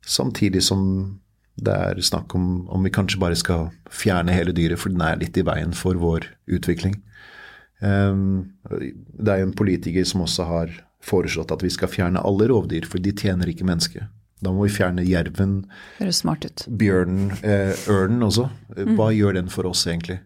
Samtidig 0.00 0.62
som 0.64 1.20
det 1.62 1.74
er 1.74 2.00
snakk 2.02 2.34
om 2.34 2.68
om 2.68 2.82
vi 2.84 2.90
kanskje 2.90 3.20
bare 3.22 3.36
skal 3.38 3.70
fjerne 3.90 4.32
hele 4.34 4.52
dyret, 4.56 4.78
for 4.78 4.90
den 4.90 5.00
er 5.04 5.16
litt 5.20 5.36
i 5.38 5.44
veien 5.46 5.72
for 5.74 5.94
vår 6.00 6.26
utvikling. 6.48 6.96
Um, 7.82 8.52
Det 8.70 9.28
er 9.28 9.38
jo 9.42 9.48
en 9.50 9.56
politiker 9.58 10.04
som 10.06 10.22
også 10.22 10.46
har 10.46 10.70
foreslått 11.02 11.50
at 11.50 11.62
vi 11.64 11.70
skal 11.70 11.88
fjerne 11.90 12.20
alle 12.22 12.46
rovdyr, 12.50 12.84
for 12.86 12.98
de 13.02 13.12
tjener 13.12 13.46
ikke 13.50 13.66
mennesket. 13.66 14.06
Da 14.42 14.50
må 14.54 14.64
vi 14.66 14.74
fjerne 14.74 15.04
jerven, 15.06 15.64
Høres 15.98 16.16
smart 16.22 16.44
ut. 16.44 16.64
bjørnen, 16.78 17.30
eh, 17.42 17.74
ørnen 17.90 18.22
også. 18.26 18.48
Hva 18.74 18.94
Hva 18.96 19.08
gjør 19.14 19.34
den 19.34 19.48
for 19.48 19.66
oss 19.66 19.84
egentlig? 19.86 20.20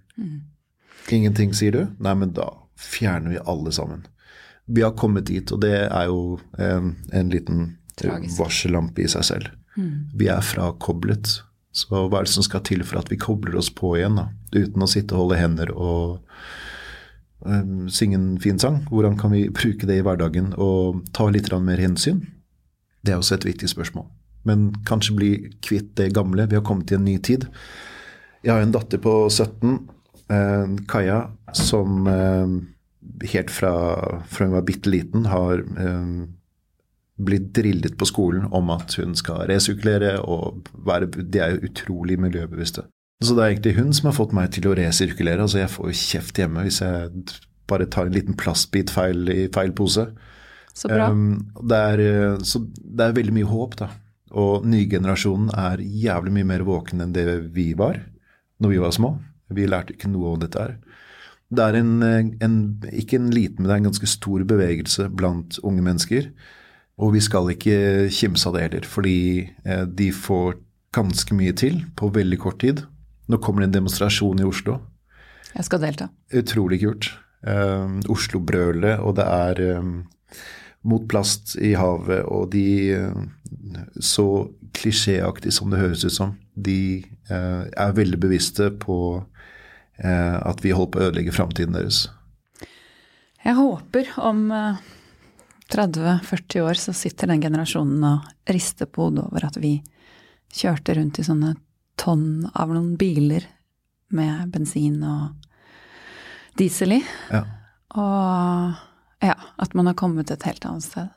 Ingenting, 1.11 1.53
sier 1.55 1.73
du? 1.73 1.83
Nei, 2.03 2.15
men 2.15 2.33
da 2.33 2.49
fjerner 2.77 3.31
vi 3.35 3.39
alle 3.47 3.73
sammen. 3.73 4.07
Vi 4.69 4.83
har 4.83 4.93
kommet 4.99 5.25
dit, 5.29 5.53
og 5.53 5.61
det 5.63 5.75
er 5.91 6.07
jo 6.07 6.41
eh, 6.59 6.89
en 7.13 7.31
liten 7.31 7.77
Tragisk. 7.97 8.39
varsellampe 8.41 9.05
i 9.05 9.09
seg 9.09 9.25
selv. 9.25 9.51
Vi 9.77 10.29
er 10.33 10.45
frakoblet. 10.45 11.41
Så 11.77 11.91
hva 11.93 12.21
er 12.21 12.25
det 12.25 12.33
som 12.33 12.45
skal 12.47 12.65
til 12.65 12.85
for 12.89 13.01
at 13.01 13.11
vi 13.13 13.19
kobler 13.21 13.59
oss 13.61 13.69
på 13.75 13.97
igjen, 13.99 14.17
da? 14.17 14.31
Uten 14.57 14.85
å 14.85 14.89
sitte 14.89 15.13
og 15.15 15.27
holde 15.27 15.41
hender 15.41 15.73
og 15.75 16.23
um, 17.45 17.89
synge 17.93 18.17
en 18.17 18.31
fin 18.41 18.61
sang. 18.63 18.81
Hvordan 18.89 19.19
kan 19.21 19.35
vi 19.35 19.47
bruke 19.53 19.89
det 19.89 19.99
i 20.01 20.07
hverdagen 20.07 20.55
og 20.57 21.03
ta 21.17 21.29
litt 21.29 21.53
mer 21.61 21.83
hensyn? 21.83 22.25
Det 23.05 23.13
er 23.13 23.21
også 23.21 23.37
et 23.37 23.49
viktig 23.51 23.69
spørsmål. 23.71 24.09
Men 24.47 24.71
kanskje 24.87 25.19
bli 25.19 25.31
kvitt 25.65 25.93
det 25.99 26.15
gamle. 26.17 26.47
Vi 26.49 26.57
har 26.57 26.65
kommet 26.65 26.89
til 26.89 27.01
en 27.01 27.09
ny 27.09 27.19
tid. 27.19 27.45
Jeg 28.47 28.55
har 28.55 28.63
en 28.63 28.73
datter 28.73 29.01
på 29.03 29.27
17, 29.29 29.77
eh, 30.31 30.75
Kaja, 30.89 31.21
som 31.53 32.07
eh, 32.07 32.57
helt 33.35 33.53
fra, 33.53 33.73
fra 34.31 34.47
hun 34.47 34.55
var 34.55 34.67
bitte 34.67 34.91
liten 34.91 35.27
har 35.29 35.61
eh, 35.61 36.11
blitt 37.17 37.49
drillet 37.57 37.97
på 37.99 38.09
skolen 38.09 38.47
om 38.55 38.71
at 38.75 38.93
hun 39.01 39.15
skal 39.17 39.47
resirkulere 39.49 40.19
og 40.21 40.69
være 40.87 41.09
De 41.17 41.41
er 41.41 41.55
jo 41.55 41.71
utrolig 41.71 42.19
miljøbevisste. 42.21 42.85
Så 43.25 43.33
det 43.33 43.43
er 43.43 43.53
egentlig 43.55 43.77
hun 43.79 43.93
som 43.97 44.11
har 44.11 44.17
fått 44.19 44.35
meg 44.37 44.51
til 44.53 44.69
å 44.69 44.75
resirkulere. 44.77 45.41
Altså 45.41 45.63
jeg 45.63 45.73
får 45.73 45.89
jo 45.89 46.01
kjeft 46.01 46.41
hjemme 46.41 46.67
hvis 46.67 46.83
jeg 46.85 47.13
bare 47.71 47.89
tar 47.91 48.09
en 48.09 48.17
liten 48.17 48.37
plastbit 48.39 48.93
feil 48.93 49.31
i 49.33 49.47
feil 49.53 49.73
pose. 49.77 50.05
Så 50.77 50.91
bra. 50.93 51.09
Um, 51.09 51.47
det, 51.65 51.79
er, 51.79 52.03
eh, 52.05 52.43
så 52.45 52.61
det 52.69 53.07
er 53.07 53.17
veldig 53.17 53.33
mye 53.39 53.49
håp, 53.49 53.79
da. 53.81 53.89
Og 54.37 54.67
nygenerasjonen 54.69 55.49
er 55.57 55.81
jævlig 55.81 56.35
mye 56.37 56.51
mer 56.51 56.67
våken 56.67 57.01
enn 57.01 57.15
det 57.17 57.25
vi 57.57 57.71
var 57.79 58.03
når 58.61 58.75
vi 58.75 58.83
var 58.83 58.93
små. 58.93 59.15
Vi 59.57 59.69
lærte 59.71 59.95
ikke 59.95 60.11
noe 60.13 60.35
om 60.35 60.43
dette 60.43 60.61
her. 60.61 60.77
Det 61.57 61.63
er 61.63 61.79
en, 61.81 61.95
eh, 62.03 62.29
en, 62.45 62.59
ikke 62.93 63.21
en 63.21 63.33
liten, 63.33 63.63
men 63.63 63.71
det 63.71 63.75
er 63.75 63.83
en 63.85 63.91
ganske 63.91 64.11
stor 64.11 64.45
bevegelse 64.45 65.09
blant 65.17 65.57
unge 65.65 65.85
mennesker. 65.87 66.29
Og 66.97 67.13
vi 67.13 67.21
skal 67.25 67.51
ikke 67.53 68.09
kimse 68.15 68.49
av 68.49 68.57
det 68.57 68.65
heller, 68.65 68.89
fordi 68.89 69.19
eh, 69.67 69.85
de 69.85 70.09
får 70.17 70.57
ganske 70.97 71.37
mye 71.37 71.53
til 71.57 71.83
på 71.99 72.09
veldig 72.15 72.39
kort 72.41 72.61
tid. 72.63 72.83
Nå 73.29 73.41
kommer 73.43 73.63
det 73.63 73.71
en 73.71 73.79
demonstrasjon 73.83 74.41
i 74.41 74.47
Oslo. 74.49 74.79
Jeg 75.53 75.69
skal 75.69 75.83
delta. 75.83 76.09
Utrolig 76.37 76.81
kult. 76.85 77.11
Um, 77.47 78.01
Oslo-brølet, 78.11 78.99
og 79.05 79.19
det 79.19 79.27
er 79.29 79.79
um, 79.79 79.93
mot 80.89 81.05
plast 81.11 81.55
i 81.61 81.75
havet, 81.79 82.25
og 82.25 82.49
de 82.55 82.67
eh, 82.97 83.21
Så 84.01 84.51
klisjéaktig 84.77 85.53
som 85.55 85.71
det 85.71 85.81
høres 85.81 86.05
ut 86.05 86.13
som, 86.13 86.35
de 86.55 87.05
uh, 87.31 87.65
er 87.71 87.97
veldig 87.97 88.19
bevisste 88.21 88.71
på 88.81 88.99
uh, 89.21 90.37
at 90.41 90.65
vi 90.65 90.75
holder 90.75 90.93
på 90.93 91.01
å 91.01 91.07
ødelegge 91.07 91.37
framtiden 91.37 91.77
deres. 91.77 92.07
Jeg 93.47 93.55
håper 93.55 94.09
om 94.27 94.49
eh, 94.51 94.79
30-40 95.73 96.61
år 96.63 96.79
så 96.79 96.93
sitter 96.95 97.31
den 97.33 97.43
generasjonen 97.43 98.05
og 98.07 98.53
rister 98.55 98.87
på 98.87 99.09
hodet 99.09 99.25
over 99.27 99.49
at 99.49 99.57
vi 99.59 99.81
kjørte 100.55 100.95
rundt 100.97 101.19
i 101.19 101.27
sånne 101.27 101.55
tonn 101.99 102.47
av 102.55 102.71
noen 102.71 102.95
biler 103.01 103.47
med 104.15 104.53
bensin 104.55 105.01
og 105.03 105.35
diesel 106.61 106.99
i. 106.99 107.03
Ja, 107.33 107.43
Og 107.97 109.25
ja, 109.27 109.35
at 109.59 109.75
man 109.75 109.89
har 109.91 109.97
kommet 109.99 110.31
et 110.31 110.45
helt 110.47 110.65
annet 110.69 110.85
sted. 110.85 111.09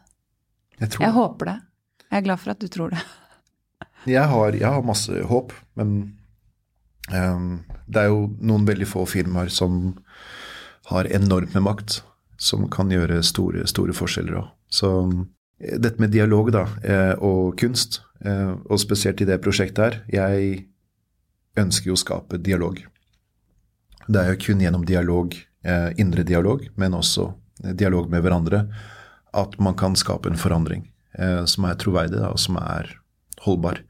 jeg 0.79 0.89
tror 0.89 1.03
Jeg 1.05 1.13
håper 1.13 1.45
det. 1.45 1.57
Jeg 2.09 2.17
er 2.17 2.25
glad 2.25 2.39
for 2.39 2.51
at 2.51 2.59
du 2.59 2.67
tror 2.67 2.89
det. 2.95 3.01
Jeg 4.07 4.25
har, 4.31 4.55
jeg 4.55 4.65
har 4.65 4.81
masse 4.81 5.11
håp, 5.27 5.51
men 5.75 6.15
um, 7.11 7.65
det 7.85 8.01
er 8.01 8.07
jo 8.07 8.29
noen 8.39 8.65
veldig 8.65 8.87
få 8.87 9.03
firmaer 9.05 9.51
som 9.51 9.99
har 10.89 11.05
enormt 11.05 11.53
med 11.53 11.65
makt, 11.67 11.99
som 12.39 12.65
kan 12.71 12.91
gjøre 12.91 13.19
store, 13.25 13.65
store 13.67 13.95
forskjeller 13.95 14.39
òg. 14.39 14.47
Så 14.71 14.89
eh, 15.59 15.75
dette 15.77 16.01
med 16.01 16.13
dialog 16.15 16.51
da, 16.55 16.65
eh, 16.83 17.13
og 17.19 17.59
kunst, 17.59 18.01
eh, 18.23 18.53
og 18.55 18.79
spesielt 18.81 19.21
i 19.21 19.27
det 19.29 19.41
prosjektet 19.43 19.83
her, 19.83 19.99
jeg 20.13 20.63
ønsker 21.59 21.91
jo 21.91 21.97
å 21.97 22.03
skape 22.03 22.39
dialog. 22.41 22.79
Det 24.07 24.21
er 24.21 24.31
jo 24.31 24.41
kun 24.47 24.63
gjennom 24.63 24.87
dialog, 24.87 25.35
indre 25.99 26.23
dialog, 26.23 26.61
men 26.79 26.95
også 26.95 27.25
dialog 27.75 28.07
med 28.09 28.23
hverandre, 28.23 28.61
at 29.35 29.57
man 29.59 29.75
kan 29.77 29.97
skape 29.99 30.31
en 30.31 30.39
forandring 30.39 30.85
som 31.51 31.67
er 31.67 31.75
troverdig, 31.77 32.21
og 32.23 32.39
som 32.39 32.55
er 32.61 32.93
holdbar. 33.43 33.81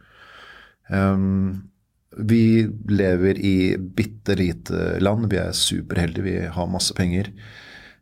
Um, 0.89 1.69
vi 2.17 2.67
lever 2.89 3.37
i 3.37 3.77
bitte 3.77 4.35
lite 4.35 4.97
land, 4.99 5.29
vi 5.31 5.37
er 5.39 5.53
superheldige, 5.55 6.25
vi 6.25 6.35
har 6.57 6.73
masse 6.73 6.95
penger. 6.97 7.29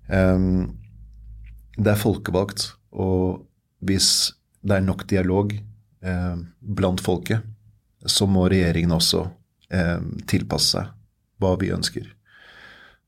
Det 0.09 1.91
er 1.91 1.99
folkevalgt, 2.01 2.69
og 2.91 3.43
hvis 3.85 4.09
det 4.63 4.77
er 4.79 4.85
nok 4.85 5.05
dialog 5.09 5.51
blant 6.61 7.01
folket, 7.03 7.43
så 8.07 8.27
må 8.29 8.45
regjeringen 8.49 8.95
også 8.95 9.25
tilpasse 10.29 10.77
seg 10.77 10.93
hva 11.43 11.51
vi 11.61 11.73
ønsker. 11.75 12.05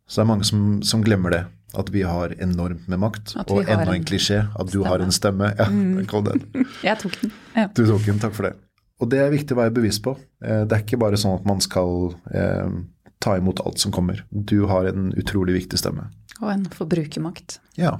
Så 0.09 0.19
det 0.19 0.25
er 0.25 0.29
mange 0.31 0.45
som, 0.49 0.67
som 0.85 1.01
glemmer 1.05 1.33
det. 1.33 1.43
At 1.77 1.91
vi 1.93 2.01
har 2.01 2.33
enormt 2.41 2.87
med 2.89 2.97
makt. 3.01 3.35
Og 3.45 3.59
enda 3.61 3.91
en 3.91 3.99
en 3.99 4.05
klisjé. 4.09 4.39
At 4.57 4.71
du 4.73 4.79
har 4.85 5.03
en 5.05 5.11
stemme. 5.13 5.51
Ja, 5.53 5.67
kall 6.09 6.23
den. 6.25 6.41
Jeg 6.87 6.97
tok 7.03 7.17
den. 7.21 7.33
Ja. 7.53 7.67
Du 7.77 7.83
tok 7.85 8.07
den, 8.07 8.17
takk 8.21 8.33
for 8.33 8.47
det. 8.49 8.55
Og 8.99 9.11
det 9.13 9.19
er 9.21 9.29
viktig 9.31 9.53
å 9.53 9.59
være 9.61 9.75
bevisst 9.77 10.01
på. 10.03 10.15
Eh, 10.43 10.63
Det 10.65 10.75
er 10.75 10.81
ikke 10.81 10.97
bare 10.99 11.17
sånn 11.21 11.37
at 11.37 11.45
man 11.47 11.61
skal 11.61 12.15
eh, 12.33 12.73
ta 13.21 13.35
imot 13.37 13.61
alt 13.65 13.79
som 13.79 13.93
kommer. 13.93 14.23
Du 14.33 14.65
har 14.71 14.89
en 14.89 15.11
utrolig 15.13 15.59
viktig 15.59 15.77
stemme. 15.79 16.07
Og 16.39 16.51
en 16.53 16.65
forbrukermakt. 16.73 17.59
Ja. 17.79 17.97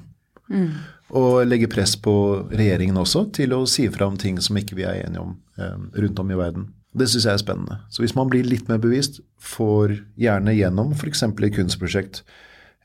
Og 1.09 1.45
legge 1.45 1.69
press 1.69 1.95
på 1.99 2.13
regjeringen 2.49 2.97
også 2.97 3.27
til 3.35 3.53
å 3.53 3.63
si 3.69 3.87
fra 3.93 4.07
om 4.09 4.17
ting 4.17 4.39
som 4.41 4.57
ikke 4.57 4.77
vi 4.79 4.85
er 4.87 5.03
enige 5.03 5.23
om 5.23 5.35
eh, 5.59 5.79
rundt 6.03 6.21
om 6.21 6.31
i 6.31 6.37
verden. 6.39 6.69
Det 6.97 7.05
syns 7.09 7.27
jeg 7.27 7.37
er 7.37 7.41
spennende. 7.41 7.79
Så 7.93 8.01
hvis 8.01 8.15
man 8.17 8.29
blir 8.31 8.47
litt 8.47 8.69
mer 8.69 8.81
bevisst, 8.81 9.19
får 9.37 9.99
gjerne 10.19 10.55
gjennom 10.57 10.93
f.eks. 10.95 11.23
et 11.23 11.57
kunstprosjekt 11.57 12.23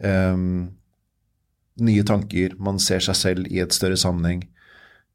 eh, 0.04 0.36
nye 1.84 2.04
tanker, 2.06 2.56
man 2.58 2.80
ser 2.82 3.02
seg 3.04 3.18
selv 3.18 3.52
i 3.52 3.62
et 3.64 3.74
større 3.74 3.98
sammenheng. 4.00 4.44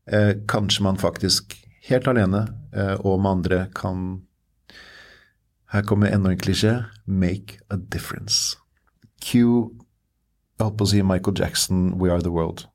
Eh, 0.09 0.33
kanskje 0.49 0.83
man 0.83 0.97
faktisk 0.97 1.53
helt 1.89 2.09
alene 2.09 2.47
eh, 2.73 2.95
og 3.05 3.21
med 3.21 3.31
andre 3.39 3.67
kan 3.77 4.23
Her 5.69 5.83
kommer 5.85 6.09
enda 6.09 6.31
en 6.31 6.39
klisjé 6.41 6.71
make 7.05 7.59
a 7.69 7.77
difference. 7.77 8.57
Q 9.21 9.69
jeg 10.59 10.67
holdt 10.67 10.79
på 10.79 10.85
å 10.87 10.91
si 10.91 10.99
Michael 11.07 11.39
Jackson, 11.39 11.85
We 12.01 12.11
Are 12.11 12.23
The 12.23 12.31
World. 12.33 12.65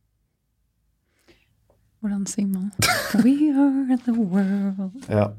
Hvordan 2.00 2.24
sier 2.28 2.48
man 2.48 2.70
We 3.24 3.50
are 3.52 3.96
the 4.04 4.12
world. 4.16 5.04
Ja. 5.08 5.30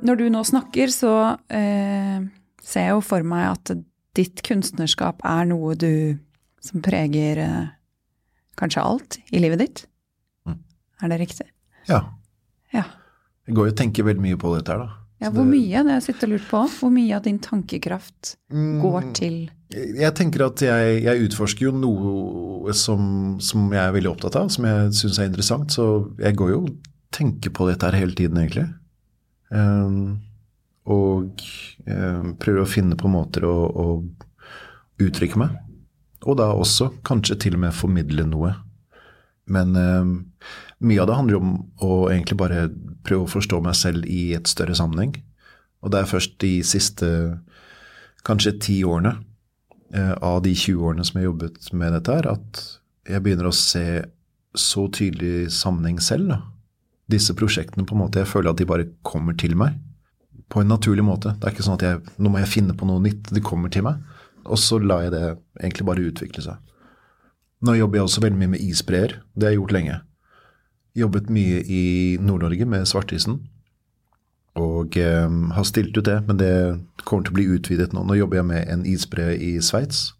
Når 0.00 0.16
du 0.16 0.24
nå 0.32 0.40
snakker, 0.48 0.92
så 0.92 1.12
eh, 1.52 2.20
ser 2.64 2.86
jeg 2.86 2.94
jo 2.94 3.02
for 3.04 3.24
meg 3.26 3.50
at 3.50 3.74
ditt 4.16 4.40
kunstnerskap 4.44 5.20
er 5.28 5.48
noe 5.48 5.74
du 5.76 6.16
som 6.64 6.80
preger 6.84 7.40
eh, 7.44 7.68
kanskje 8.60 8.84
alt 8.84 9.20
i 9.32 9.40
livet 9.40 9.60
ditt. 9.64 9.84
Mm. 10.48 10.60
Er 11.04 11.14
det 11.14 11.20
riktig? 11.26 11.50
ja. 11.88 12.04
Ja. 12.70 12.84
Jeg 13.48 13.56
går 13.56 13.66
jo 13.66 13.72
og 13.72 13.78
tenker 13.80 14.04
veldig 14.06 14.22
mye 14.22 14.36
på 14.38 14.52
dette 14.54 14.70
her, 14.70 14.84
da. 14.84 14.99
Ja, 15.20 15.28
hvor 15.28 15.44
mye? 15.44 15.82
Det 15.82 15.90
har 15.90 15.98
jeg 15.98 16.06
sittet 16.06 16.24
og 16.28 16.32
lurt 16.32 16.46
på. 16.48 16.60
Hvor 16.78 16.92
mye 16.94 17.16
av 17.16 17.24
din 17.26 17.38
tankekraft 17.44 18.36
Mm. 18.50 18.80
går 18.82 19.12
til 19.14 19.50
Jeg 19.70 20.14
tenker 20.18 20.46
at 20.46 20.58
jeg, 20.64 21.02
jeg 21.04 21.28
utforsker 21.28 21.68
jo 21.68 21.72
noe 21.76 22.72
som, 22.74 23.38
som 23.38 23.68
jeg 23.70 23.78
er 23.84 23.92
veldig 23.94 24.10
opptatt 24.10 24.36
av, 24.40 24.48
som 24.50 24.64
jeg 24.66 24.88
syns 24.98 25.18
er 25.20 25.28
interessant. 25.28 25.70
Så 25.70 25.84
jeg 26.18 26.34
går 26.34 26.50
jo 26.50 26.62
og 26.64 26.72
tenker 27.14 27.52
på 27.54 27.68
dette 27.68 27.86
her 27.86 28.00
hele 28.00 28.16
tiden, 28.18 28.40
egentlig. 28.40 28.66
Um, 29.50 30.18
og 30.90 31.38
um, 31.86 32.34
prøver 32.40 32.64
å 32.64 32.70
finne 32.70 32.98
på 32.98 33.10
måter 33.12 33.46
å, 33.46 33.54
å 33.70 35.04
uttrykke 35.04 35.38
meg. 35.38 35.54
Og 36.26 36.36
da 36.40 36.50
også 36.52 36.90
kanskje 37.06 37.38
til 37.46 37.54
og 37.54 37.62
med 37.62 37.76
formidle 37.76 38.26
noe. 38.26 38.56
Men 39.50 39.76
um, 39.76 40.12
mye 40.82 41.02
av 41.02 41.10
det 41.10 41.18
handler 41.20 41.38
om 41.38 41.54
å 41.82 42.08
egentlig 42.10 42.38
bare 42.40 42.66
prøve 43.06 43.26
å 43.26 43.32
forstå 43.32 43.60
meg 43.64 43.76
selv 43.78 44.06
i 44.10 44.32
et 44.36 44.48
større 44.50 44.76
sammenheng. 44.78 45.14
Og 45.80 45.92
det 45.92 46.02
er 46.02 46.10
først 46.10 46.36
de 46.42 46.58
siste 46.66 47.08
kanskje 48.26 48.56
ti 48.60 48.78
årene 48.84 49.14
eh, 49.94 50.14
av 50.20 50.42
de 50.44 50.52
20 50.54 50.86
årene 50.90 51.06
som 51.06 51.16
jeg 51.16 51.24
har 51.24 51.30
jobbet 51.30 51.70
med 51.72 51.94
dette 51.96 52.16
her, 52.18 52.28
at 52.36 52.64
jeg 53.08 53.24
begynner 53.24 53.48
å 53.48 53.56
se 53.56 53.84
så 54.58 54.86
tydelig 54.92 55.50
sammenheng 55.54 56.00
selv. 56.04 56.32
Da. 56.32 56.40
Disse 57.10 57.34
prosjektene 57.38 57.86
på 57.88 57.96
en 57.96 58.04
måte, 58.04 58.22
jeg 58.22 58.30
føler 58.30 58.52
at 58.52 58.60
de 58.60 58.68
bare 58.68 58.90
kommer 59.06 59.36
til 59.38 59.56
meg 59.58 59.78
på 60.50 60.62
en 60.62 60.72
naturlig 60.72 61.04
måte. 61.06 61.36
Det 61.38 61.46
er 61.46 61.54
ikke 61.54 61.66
sånn 61.66 61.78
at 61.78 61.86
jeg, 61.86 62.00
nå 62.18 62.32
må 62.32 62.42
jeg 62.42 62.50
finne 62.50 62.74
på 62.76 62.88
noe 62.88 63.02
nytt, 63.02 63.30
det 63.30 63.44
kommer 63.46 63.72
til 63.72 63.86
meg. 63.86 64.02
Og 64.50 64.58
så 64.58 64.80
lar 64.82 65.06
jeg 65.06 65.14
det 65.14 65.24
egentlig 65.60 65.86
bare 65.86 66.06
utvikle 66.10 66.44
seg. 66.44 66.58
Nå 67.66 67.76
jobber 67.76 68.00
jeg 68.00 68.08
også 68.08 68.22
veldig 68.24 68.40
mye 68.40 68.54
med 68.56 68.64
isbreer, 68.64 69.18
det 69.36 69.46
har 69.46 69.54
jeg 69.54 69.60
gjort 69.60 69.74
lenge. 69.76 69.98
Jobbet 70.98 71.30
mye 71.30 71.62
i 71.62 71.82
Nord-Norge 72.20 72.66
med 72.66 72.88
svartisen. 72.90 73.40
Og 74.58 74.96
eh, 74.98 75.28
har 75.54 75.66
stilt 75.68 75.96
ut 75.96 76.06
det, 76.06 76.18
men 76.26 76.40
det 76.40 76.54
kommer 77.04 77.24
til 77.24 77.34
å 77.34 77.38
bli 77.38 77.50
utvidet 77.56 77.92
nå. 77.94 78.02
Nå 78.04 78.18
jobber 78.18 78.40
jeg 78.40 78.48
med 78.50 78.72
en 78.72 78.86
isbre 78.88 79.32
i 79.38 79.52
Sveits. 79.62 80.10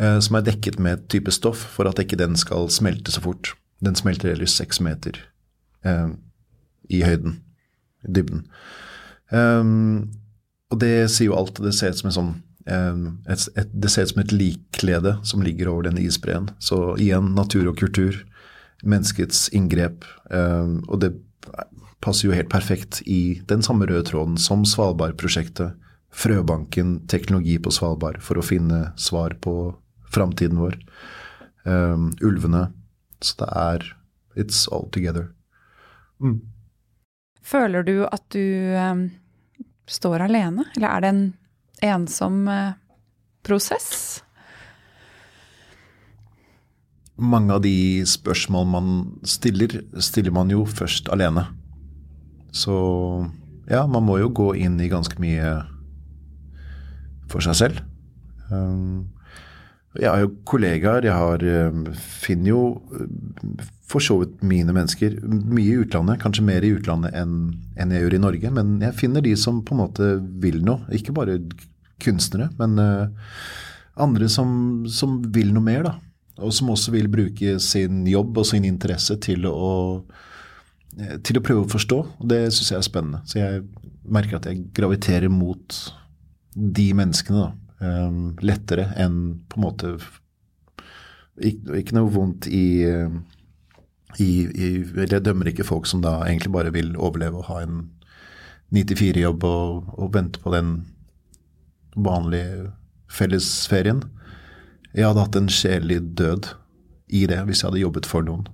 Eh, 0.00 0.18
som 0.24 0.38
er 0.38 0.46
dekket 0.46 0.78
med 0.80 0.96
et 0.96 1.08
type 1.12 1.32
stoff 1.34 1.60
for 1.74 1.88
at 1.88 2.00
ikke 2.00 2.16
den 2.20 2.36
skal 2.40 2.70
smelte 2.72 3.12
så 3.12 3.20
fort. 3.24 3.52
Den 3.84 3.98
smelter 3.98 4.32
ellers 4.32 4.54
seks 4.56 4.80
meter 4.80 5.18
eh, 5.84 6.14
i 6.88 7.02
høyden, 7.04 7.42
i 8.06 8.14
dybden. 8.16 8.46
Um, 9.32 10.12
og 10.72 10.80
det 10.80 11.10
sier 11.12 11.30
jo 11.30 11.36
alt. 11.36 11.60
Det 11.60 11.74
ser 11.76 11.92
ut 11.92 12.00
som 12.00 12.10
en 12.10 12.16
sånn 12.16 12.32
um, 12.68 13.04
et, 13.24 13.46
et, 13.56 13.70
Det 13.72 13.90
ser 13.92 14.04
ut 14.04 14.12
som 14.12 14.20
et 14.20 14.34
likklede 14.34 15.14
som 15.28 15.44
ligger 15.44 15.70
over 15.72 15.88
denne 15.88 16.04
isbreen. 16.04 16.50
Så 16.60 16.94
igjen 17.00 17.32
natur 17.36 17.70
og 17.72 17.80
kultur. 17.80 18.22
Menneskets 18.82 19.48
inngrep. 19.54 20.04
Um, 20.30 20.80
og 20.88 21.02
det 21.04 21.12
passer 22.02 22.28
jo 22.28 22.36
helt 22.36 22.50
perfekt 22.50 23.00
i 23.06 23.40
den 23.48 23.62
samme 23.62 23.86
røde 23.86 24.04
tråden 24.10 24.38
som 24.40 24.66
Svalbard-prosjektet. 24.66 25.78
Frøbanken, 26.12 26.98
teknologi 27.08 27.56
på 27.62 27.72
Svalbard 27.72 28.20
for 28.20 28.36
å 28.36 28.44
finne 28.44 28.90
svar 29.00 29.38
på 29.40 29.72
framtiden 30.12 30.60
vår. 30.60 30.76
Um, 31.64 32.10
ulvene. 32.20 32.68
Så 33.22 33.38
det 33.40 33.50
er 33.54 33.90
It's 34.36 34.64
all 34.72 34.88
together. 34.90 35.28
Mm. 36.22 36.40
Føler 37.42 37.84
du 37.84 37.96
at 38.06 38.24
du 38.32 38.72
um, 38.78 39.06
står 39.90 40.24
alene, 40.28 40.64
eller 40.76 40.88
er 40.88 41.02
det 41.02 41.10
en 41.12 41.24
ensom 41.92 42.46
uh, 42.48 42.72
prosess? 43.44 44.22
Mange 47.20 47.52
av 47.52 47.62
de 47.64 48.02
spørsmål 48.08 48.68
man 48.72 48.92
stiller, 49.28 49.82
stiller 50.00 50.32
man 50.32 50.50
jo 50.50 50.64
først 50.64 51.10
alene. 51.12 51.44
Så 52.52 52.72
ja, 53.70 53.84
man 53.86 54.04
må 54.06 54.18
jo 54.20 54.30
gå 54.32 54.52
inn 54.64 54.80
i 54.80 54.90
ganske 54.92 55.20
mye 55.22 55.52
for 57.32 57.44
seg 57.44 57.58
selv. 57.58 57.82
Um, 58.52 59.08
jeg 59.98 60.08
har 60.08 60.22
jo 60.24 60.32
kollegaer, 60.48 61.04
jeg 61.04 61.16
har 61.16 61.44
um, 61.68 61.84
finner 61.94 62.52
jo 62.52 62.62
um, 62.96 63.56
for 63.88 64.00
så 64.04 64.16
vidt 64.22 64.40
mine 64.46 64.72
mennesker 64.72 65.18
mye 65.26 65.74
i 65.74 65.82
utlandet, 65.82 66.20
kanskje 66.22 66.46
mer 66.46 66.64
i 66.64 66.72
utlandet 66.72 67.12
enn, 67.18 67.34
jeg 67.76 68.04
gjør 68.04 68.16
i 68.16 68.22
Norge. 68.24 68.52
Men 68.56 68.78
jeg 68.80 68.96
finner 68.98 69.24
de 69.24 69.34
som 69.36 69.60
på 69.64 69.76
en 69.76 69.82
måte 69.84 70.14
vil 70.40 70.62
noe. 70.64 70.80
Ikke 70.96 71.14
bare 71.16 71.36
kunstnere, 72.02 72.48
men 72.58 72.80
uh, 72.80 73.36
andre 74.00 74.28
som, 74.32 74.82
som 74.88 75.20
vil 75.34 75.52
noe 75.52 75.64
mer, 75.64 75.84
da. 75.90 75.98
Og 76.42 76.54
som 76.54 76.70
også 76.72 76.94
vil 76.94 77.10
bruke 77.12 77.56
sin 77.62 78.04
jobb 78.08 78.42
og 78.42 78.48
sin 78.48 78.66
interesse 78.68 79.16
til 79.22 79.46
å, 79.48 80.02
til 81.24 81.38
å 81.38 81.44
prøve 81.44 81.64
å 81.64 81.72
forstå. 81.72 81.98
Og 82.20 82.30
det 82.30 82.44
syns 82.50 82.72
jeg 82.72 82.80
er 82.80 82.88
spennende. 82.88 83.22
Så 83.28 83.40
jeg 83.40 83.64
merker 84.02 84.38
at 84.38 84.48
jeg 84.50 84.66
graviterer 84.76 85.32
mot 85.32 85.78
de 86.52 86.88
menneskene, 86.96 87.48
da. 87.48 87.58
Um, 87.82 88.36
lettere 88.38 88.84
enn 89.02 89.40
på 89.50 89.58
en 89.58 89.64
måte 89.64 89.88
ikke, 91.42 91.80
ikke 91.80 91.96
noe 91.96 92.12
vondt 92.14 92.46
i, 92.46 92.84
i, 94.22 94.28
i 94.46 94.68
Jeg 94.84 95.24
dømmer 95.26 95.50
ikke 95.50 95.66
folk 95.66 95.88
som 95.90 96.04
da 96.04 96.20
egentlig 96.28 96.52
bare 96.54 96.70
vil 96.70 96.92
overleve 96.94 97.40
og 97.40 97.48
ha 97.48 97.62
en 97.64 97.80
9-4-jobb 98.72 99.44
og, 99.48 99.90
og 99.98 100.12
vente 100.14 100.40
på 100.44 100.52
den 100.54 100.76
vanlige 101.98 102.70
fellesferien. 103.12 104.04
Jeg 104.92 105.08
hadde 105.08 105.24
hatt 105.24 105.38
en 105.38 105.48
sjelelig 105.52 106.00
død 106.18 106.50
i 107.12 107.24
det 107.28 107.38
hvis 107.48 107.62
jeg 107.62 107.70
hadde 107.70 107.84
jobbet 107.84 108.08
for 108.08 108.24
noen. 108.26 108.44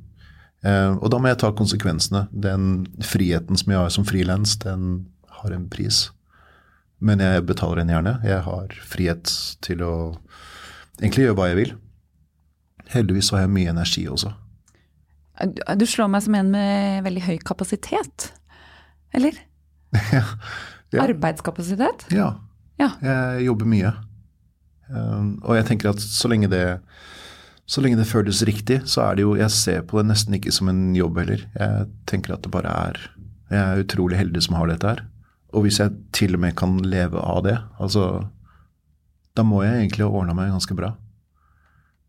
Eh, 0.66 0.93
og 0.99 1.11
da 1.12 1.20
må 1.20 1.30
jeg 1.30 1.41
ta 1.43 1.51
konsekvensene. 1.55 2.26
Den 2.30 2.86
friheten 3.05 3.59
som 3.59 3.74
jeg 3.74 3.82
har 3.82 3.93
som 3.95 4.07
frilans, 4.07 4.57
den 4.62 5.09
har 5.41 5.55
en 5.55 5.68
pris. 5.70 6.09
Men 6.99 7.22
jeg 7.22 7.47
betaler 7.47 7.82
den 7.82 7.93
gjerne. 7.95 8.16
Jeg 8.26 8.43
har 8.47 8.74
frihet 8.91 9.30
til 9.64 9.84
å 9.86 9.95
egentlig 10.99 11.28
gjøre 11.28 11.39
hva 11.39 11.51
jeg 11.53 11.61
vil. 11.61 11.76
Heldigvis 12.95 13.30
har 13.34 13.45
jeg 13.45 13.55
mye 13.55 13.74
energi 13.74 14.07
også. 14.11 14.32
Du, 15.39 15.61
du 15.78 15.86
slår 15.86 16.11
meg 16.11 16.24
som 16.24 16.34
en 16.34 16.51
med 16.51 17.05
veldig 17.07 17.22
høy 17.28 17.36
kapasitet, 17.47 18.32
eller? 19.14 19.36
ja. 20.16 20.24
Ja. 20.91 21.05
Arbeidskapasitet? 21.05 22.09
Ja. 22.14 22.32
Ja. 22.80 22.95
Jeg 23.05 23.45
jobber 23.47 23.68
mye. 23.68 23.93
Um, 24.89 25.36
og 25.45 25.59
jeg 25.59 25.68
tenker 25.68 25.91
at 25.91 26.01
så 26.01 26.30
lenge 26.30 26.49
det 26.51 26.64
så 27.68 27.82
lenge 27.84 27.99
det 28.01 28.09
føles 28.09 28.41
riktig, 28.49 28.80
så 28.89 29.03
er 29.05 29.18
det 29.18 29.26
jo 29.26 29.34
Jeg 29.36 29.53
ser 29.53 29.82
på 29.84 29.99
det 30.01 30.09
nesten 30.09 30.34
ikke 30.39 30.53
som 30.55 30.70
en 30.70 30.97
jobb 30.97 31.18
heller. 31.20 31.45
Jeg 31.53 31.89
tenker 32.09 32.32
at 32.34 32.43
det 32.43 32.53
bare 32.53 32.72
er 32.89 33.01
Jeg 33.51 33.61
er 33.61 33.82
utrolig 33.84 34.16
heldig 34.16 34.43
som 34.43 34.57
har 34.57 34.70
dette 34.70 34.89
her. 34.89 35.03
Og 35.53 35.64
hvis 35.64 35.80
jeg 35.80 35.93
til 36.12 36.36
og 36.36 36.41
med 36.41 36.57
kan 36.57 36.78
leve 36.80 37.20
av 37.20 37.43
det, 37.45 37.59
altså 37.78 38.28
Da 39.36 39.45
må 39.45 39.62
jeg 39.62 39.76
egentlig 39.76 40.07
ha 40.07 40.09
ordna 40.09 40.34
meg 40.34 40.51
ganske 40.51 40.74
bra. 40.74 40.95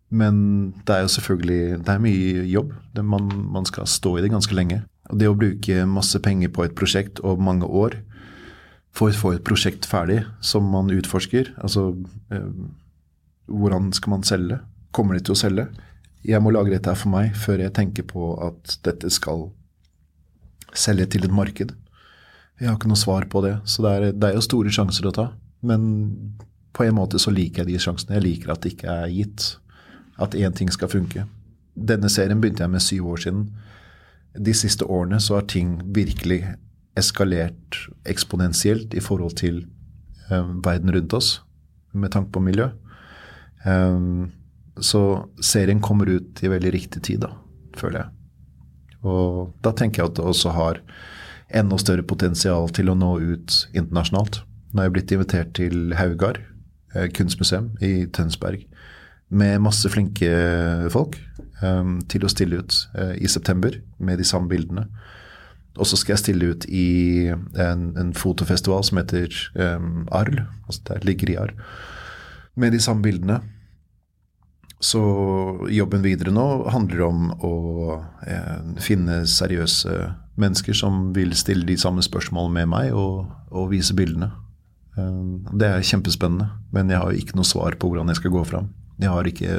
Men 0.09 0.73
det 0.87 0.95
er 0.95 1.01
jo 1.03 1.11
selvfølgelig 1.17 1.83
Det 1.83 1.93
er 1.93 2.05
mye 2.07 2.45
jobb. 2.47 2.73
Det, 2.95 3.05
man, 3.05 3.27
man 3.51 3.65
skal 3.65 3.87
stå 3.87 4.17
i 4.17 4.21
det 4.21 4.31
ganske 4.31 4.55
lenge. 4.55 4.83
Og 5.09 5.19
det 5.19 5.27
å 5.27 5.35
bruke 5.35 5.85
masse 5.85 6.19
penger 6.23 6.53
på 6.55 6.63
et 6.63 6.75
prosjekt 6.77 7.19
og 7.19 7.41
mange 7.41 7.67
år 7.67 7.99
for 8.95 9.11
å 9.11 9.19
få 9.21 9.33
et 9.35 9.45
prosjekt 9.45 9.85
ferdig 9.87 10.23
som 10.41 10.65
man 10.73 10.89
utforsker, 10.93 11.53
altså 11.61 11.91
eh, 12.33 12.49
hvordan 13.49 13.91
skal 13.95 14.15
man 14.15 14.25
selge? 14.27 14.59
Kommer 14.95 15.17
de 15.17 15.23
til 15.25 15.35
å 15.35 15.39
selge? 15.39 15.67
Jeg 16.25 16.41
må 16.43 16.51
lage 16.51 16.73
dette 16.73 16.91
her 16.91 16.99
for 16.99 17.13
meg 17.13 17.37
før 17.37 17.63
jeg 17.63 17.75
tenker 17.77 18.05
på 18.09 18.33
at 18.43 18.79
dette 18.85 19.11
skal 19.13 19.47
selge 20.75 21.07
til 21.15 21.25
et 21.25 21.33
marked. 21.33 21.71
Jeg 22.59 22.67
har 22.67 22.75
ikke 22.75 22.91
noe 22.91 22.99
svar 22.99 23.25
på 23.31 23.41
det, 23.45 23.55
så 23.69 23.85
det 23.85 23.91
er, 23.95 24.05
det 24.13 24.29
er 24.29 24.35
jo 24.35 24.43
store 24.43 24.73
sjanser 24.73 25.07
å 25.07 25.15
ta. 25.15 25.29
Men 25.65 25.83
på 26.75 26.85
en 26.85 26.97
måte 26.97 27.21
så 27.21 27.31
liker 27.33 27.63
jeg 27.63 27.71
de 27.71 27.81
sjansene. 27.81 28.17
Jeg 28.17 28.25
liker 28.25 28.53
at 28.53 28.63
det 28.63 28.73
ikke 28.75 28.95
er 29.05 29.13
gitt 29.13 29.47
at 30.19 30.35
én 30.35 30.55
ting 30.55 30.71
skal 30.73 30.91
funke. 30.91 31.23
Denne 31.73 32.11
serien 32.11 32.41
begynte 32.41 32.65
jeg 32.65 32.73
med 32.73 32.83
syv 32.83 33.13
år 33.13 33.23
siden. 33.23 33.45
De 34.35 34.53
siste 34.53 34.85
årene 34.85 35.21
så 35.23 35.39
har 35.39 35.47
ting 35.49 35.77
virkelig 35.95 36.43
eskalert 36.99 37.79
eksponentielt 38.09 38.93
i 38.97 39.03
forhold 39.03 39.37
til 39.39 39.63
eh, 40.29 40.51
verden 40.65 40.93
rundt 40.95 41.15
oss, 41.17 41.39
med 41.93 42.13
tanke 42.13 42.33
på 42.35 42.43
miljø. 42.43 42.69
Um, 43.65 44.31
så 44.79 45.25
serien 45.43 45.81
kommer 45.83 46.09
ut 46.09 46.43
i 46.43 46.51
veldig 46.51 46.71
riktig 46.75 47.01
tid, 47.07 47.25
da, 47.25 47.33
føler 47.75 48.03
jeg. 48.03 48.13
Og 49.09 49.55
da 49.65 49.73
tenker 49.75 50.03
jeg 50.03 50.11
at 50.11 50.19
det 50.19 50.27
også 50.27 50.53
har 50.55 50.81
enda 51.59 51.79
større 51.81 52.05
potensial 52.05 52.69
til 52.75 52.91
å 52.91 52.97
nå 52.97 53.15
ut 53.19 53.57
internasjonalt. 53.73 54.43
Nå 54.71 54.81
er 54.81 54.87
jeg 54.87 54.95
blitt 54.95 55.13
invitert 55.15 55.53
til 55.57 55.95
Haugar 55.97 56.37
eh, 56.93 57.09
kunstmuseum 57.15 57.73
i 57.83 58.05
Tønsberg 58.13 58.67
med 59.29 59.61
masse 59.61 59.89
flinke 59.93 60.29
folk 60.89 61.19
til 62.09 62.23
å 62.23 62.29
stille 62.31 62.61
ut 62.63 62.75
i 63.19 63.27
september 63.29 63.75
med 63.99 64.17
de 64.17 64.25
samme 64.25 64.47
bildene. 64.49 64.85
Og 65.79 65.87
så 65.87 65.99
skal 65.99 66.15
jeg 66.15 66.23
stille 66.23 66.51
ut 66.53 66.65
i 66.67 67.29
en, 67.31 67.85
en 67.99 68.11
fotofestival 68.17 68.83
som 68.83 68.99
heter 68.99 69.31
um, 69.55 70.03
Arl, 70.11 70.41
altså 70.67 70.83
det 70.91 71.05
ligger 71.07 71.31
i 71.31 71.37
Arl, 71.45 71.55
med 72.59 72.75
de 72.75 72.81
samme 72.83 73.05
bildene. 73.05 73.39
Så 74.79 74.99
jobben 75.71 76.03
videre 76.05 76.31
nå 76.31 76.45
handler 76.71 77.01
om 77.09 77.23
å 77.43 77.55
eh, 78.23 78.59
finne 78.79 79.25
seriøse 79.27 79.95
mennesker 80.39 80.77
som 80.77 81.09
vil 81.15 81.33
stille 81.35 81.67
de 81.67 81.75
samme 81.79 82.03
spørsmålene 82.05 82.61
med 82.61 82.69
meg, 82.71 82.93
og, 82.95 83.27
og 83.51 83.73
vise 83.73 83.95
bildene. 83.95 84.31
Eh, 84.95 85.25
det 85.59 85.67
er 85.67 85.87
kjempespennende, 85.89 86.47
men 86.75 86.93
jeg 86.93 87.03
har 87.03 87.17
ikke 87.17 87.35
noe 87.39 87.47
svar 87.47 87.75
på 87.79 87.91
hvordan 87.91 88.11
jeg 88.13 88.21
skal 88.21 88.35
gå 88.37 88.45
fram. 88.47 88.71
Jeg 88.99 89.11
har 89.11 89.27
ikke 89.27 89.57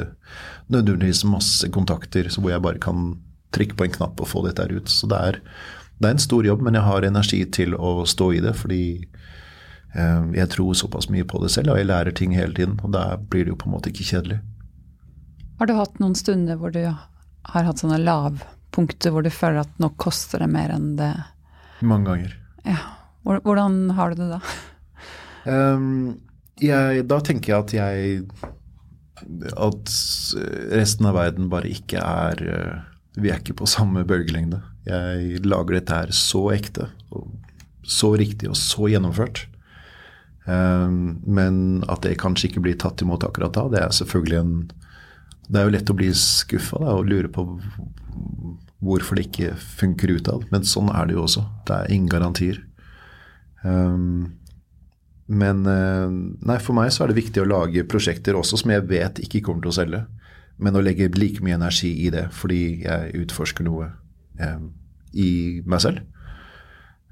nødvendigvis 0.73 1.23
masse 1.29 1.69
kontakter 1.73 2.29
hvor 2.37 2.53
jeg 2.53 2.65
bare 2.65 2.81
kan 2.81 3.15
trykke 3.53 3.77
på 3.77 3.87
en 3.87 3.95
knapp 3.99 4.21
og 4.21 4.29
få 4.29 4.43
dette 4.45 4.67
ut. 4.71 4.89
Så 4.89 5.09
det 5.11 5.21
er, 5.21 5.39
det 6.01 6.09
er 6.09 6.15
en 6.17 6.23
stor 6.23 6.45
jobb, 6.45 6.63
men 6.65 6.77
jeg 6.77 6.87
har 6.87 7.05
energi 7.05 7.41
til 7.53 7.75
å 7.77 8.01
stå 8.09 8.31
i 8.33 8.41
det, 8.43 8.55
fordi 8.57 8.83
eh, 9.93 10.23
jeg 10.37 10.49
tror 10.55 10.77
såpass 10.77 11.11
mye 11.13 11.27
på 11.27 11.41
det 11.43 11.51
selv, 11.53 11.73
og 11.73 11.81
jeg 11.81 11.89
lærer 11.91 12.15
ting 12.17 12.33
hele 12.35 12.55
tiden. 12.57 12.79
Og 12.81 12.95
da 12.95 13.05
blir 13.21 13.45
det 13.45 13.53
jo 13.53 13.59
på 13.61 13.69
en 13.69 13.75
måte 13.75 13.91
ikke 13.93 14.07
kjedelig. 14.09 14.39
Har 15.61 15.69
du 15.69 15.75
hatt 15.77 16.01
noen 16.01 16.17
stunder 16.17 16.57
hvor 16.57 16.73
du 16.73 16.81
har 16.87 17.67
hatt 17.67 17.81
sånne 17.83 18.01
lavpunkter 18.01 19.13
hvor 19.13 19.25
du 19.25 19.29
føler 19.33 19.61
at 19.61 19.81
nå 19.81 19.91
koster 20.01 20.41
det 20.41 20.49
mer 20.49 20.73
enn 20.73 20.95
det 20.97 21.13
Mange 21.85 22.09
ganger. 22.09 22.33
Ja. 22.65 22.81
Hvordan 23.25 23.91
har 23.97 24.11
du 24.11 24.21
det 24.21 24.27
da? 24.35 24.39
Um, 25.45 26.21
jeg, 26.61 27.05
da 27.09 27.17
tenker 27.25 27.53
jeg 27.53 27.63
at 27.63 27.71
jeg 27.73 28.21
At 29.57 29.93
resten 30.69 31.07
av 31.09 31.17
verden 31.17 31.49
bare 31.49 31.69
ikke 31.73 32.01
er 32.01 32.43
Vi 33.19 33.31
er 33.31 33.41
ikke 33.41 33.57
på 33.59 33.69
samme 33.69 34.05
bølgelengde. 34.07 34.61
Jeg 34.87 35.41
lager 35.45 35.77
dette 35.77 35.97
her 35.97 36.13
så 36.15 36.45
ekte, 36.55 36.87
så 37.83 38.13
riktig 38.19 38.49
og 38.51 38.59
så 38.59 38.87
gjennomført. 38.91 39.45
Um, 40.45 41.19
men 41.27 41.83
at 41.91 42.01
det 42.05 42.17
kanskje 42.21 42.49
ikke 42.49 42.63
blir 42.65 42.77
tatt 42.81 43.03
imot 43.03 43.23
akkurat 43.27 43.53
da, 43.53 43.67
det 43.69 43.81
er 43.83 43.91
selvfølgelig 43.93 44.39
en 44.39 44.55
det 45.51 45.59
er 45.59 45.67
jo 45.67 45.73
lett 45.75 45.89
å 45.91 45.95
bli 45.99 46.07
skuffa 46.15 46.79
og 46.93 47.09
lure 47.11 47.27
på 47.31 47.43
hvorfor 48.81 49.17
det 49.17 49.27
ikke 49.27 49.55
funker 49.59 50.13
utad. 50.15 50.45
Men 50.53 50.63
sånn 50.67 50.87
er 50.93 51.09
det 51.09 51.17
jo 51.17 51.25
også. 51.25 51.43
Det 51.67 51.75
er 51.75 51.91
ingen 51.91 52.11
garantier. 52.11 52.61
Um, 53.61 54.37
men 55.27 55.65
uh, 55.67 56.07
nei, 56.07 56.57
for 56.63 56.77
meg 56.77 56.93
så 56.95 57.03
er 57.03 57.11
det 57.11 57.19
viktig 57.19 57.43
å 57.43 57.49
lage 57.49 57.83
prosjekter 57.87 58.39
også 58.39 58.61
som 58.61 58.71
jeg 58.73 58.87
vet 58.87 59.19
ikke 59.25 59.43
kommer 59.45 59.65
til 59.65 59.73
å 59.73 59.77
selge. 59.81 60.01
Men 60.61 60.77
å 60.77 60.83
legge 60.83 61.09
like 61.17 61.41
mye 61.43 61.57
energi 61.57 61.91
i 62.05 62.11
det 62.13 62.27
fordi 62.37 62.83
jeg 62.83 63.15
utforsker 63.23 63.65
noe 63.65 63.89
um, 64.41 64.69
i 65.13 65.61
meg 65.65 65.81
selv. 65.83 66.03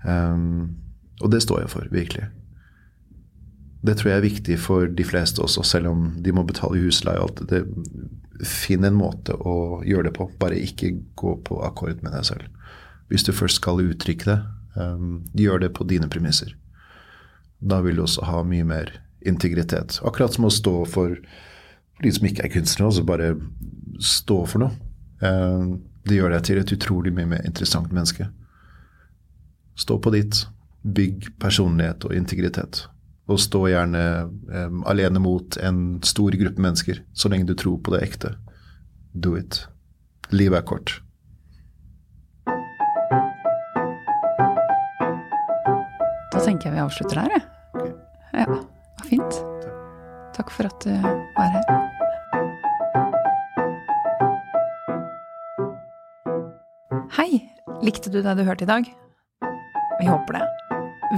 Um, 0.05 0.77
og 1.19 1.33
det 1.33 1.41
står 1.43 1.65
jeg 1.65 1.73
for, 1.73 1.89
virkelig. 1.91 2.29
Det 3.81 3.95
tror 3.95 4.11
jeg 4.11 4.19
er 4.19 4.27
viktig 4.27 4.57
for 4.59 4.91
de 4.91 5.05
fleste 5.07 5.41
også, 5.43 5.63
selv 5.63 5.91
om 5.91 6.07
de 6.19 6.33
må 6.35 6.43
betale 6.47 6.81
husleie 6.83 7.19
og 7.19 7.29
alt 7.29 7.43
det. 7.51 7.63
Finn 8.47 8.87
en 8.87 8.95
måte 8.95 9.35
å 9.35 9.81
gjøre 9.87 10.09
det 10.09 10.15
på. 10.15 10.29
Bare 10.39 10.59
ikke 10.59 10.93
gå 11.19 11.35
på 11.47 11.59
akkord 11.65 12.03
med 12.03 12.15
deg 12.15 12.27
selv. 12.27 12.47
Hvis 13.11 13.25
du 13.27 13.33
først 13.35 13.59
skal 13.59 13.81
uttrykke 13.83 14.29
det, 14.29 14.39
um, 14.77 15.21
gjør 15.35 15.65
det 15.65 15.73
på 15.75 15.87
dine 15.89 16.07
premisser. 16.11 16.53
Da 17.59 17.81
vil 17.83 17.99
du 17.99 18.05
også 18.05 18.27
ha 18.29 18.43
mye 18.47 18.67
mer 18.67 18.93
integritet. 19.27 19.99
Akkurat 20.07 20.35
som 20.35 20.47
å 20.47 20.53
stå 20.53 20.75
for 20.87 21.17
de 22.03 22.11
som 22.15 22.27
ikke 22.29 22.45
er 22.45 22.53
kunstnere, 22.53 22.91
også 22.91 23.05
bare 23.07 23.33
stå 23.99 24.43
for 24.47 24.63
noe. 24.63 24.75
Um, 25.19 25.81
det 26.07 26.19
gjør 26.19 26.31
deg 26.33 26.45
til 26.47 26.61
et 26.61 26.71
utrolig 26.77 27.11
mye 27.15 27.27
mer 27.35 27.43
interessant 27.47 27.91
menneske. 27.91 28.29
Stå 29.79 29.99
på 29.99 30.13
ditt. 30.15 30.45
Bygg 30.79 31.33
personlighet 31.43 32.05
og 32.07 32.15
integritet 32.15 32.85
og 33.29 33.37
stå 33.41 33.67
gjerne 33.69 34.03
um, 34.25 34.79
alene 34.89 35.21
mot 35.21 35.57
en 35.61 35.99
stor 36.05 36.33
gruppe 36.39 36.61
mennesker, 36.61 37.03
så 37.13 37.29
lenge 37.29 37.45
du 37.49 37.53
tror 37.53 37.77
på 37.83 37.93
det 37.93 38.01
ekte. 38.07 38.33
Do 39.13 39.35
it. 39.37 39.67
Livet 40.33 40.63
er 40.63 40.65
kort. 40.65 40.95
Da 46.33 46.41
tenker 46.41 46.69
jeg 46.69 46.77
vi 46.77 46.83
avslutter 46.87 47.21
der, 47.21 47.37
jeg. 47.37 47.93
Ja, 48.33 48.45
det 48.45 48.49
var 48.57 49.09
fint. 49.09 49.48
Takk 50.39 50.51
for 50.55 50.69
at 50.69 50.85
du 50.85 50.93
var 51.35 51.49
her. 51.51 51.65
Hei! 57.17 57.41
Likte 57.83 58.11
du 58.11 58.21
det 58.23 58.37
du 58.39 58.45
hørte 58.47 58.63
i 58.63 58.69
dag? 58.69 58.87
Vi 59.99 60.07
håper 60.07 60.37
det. 60.37 60.45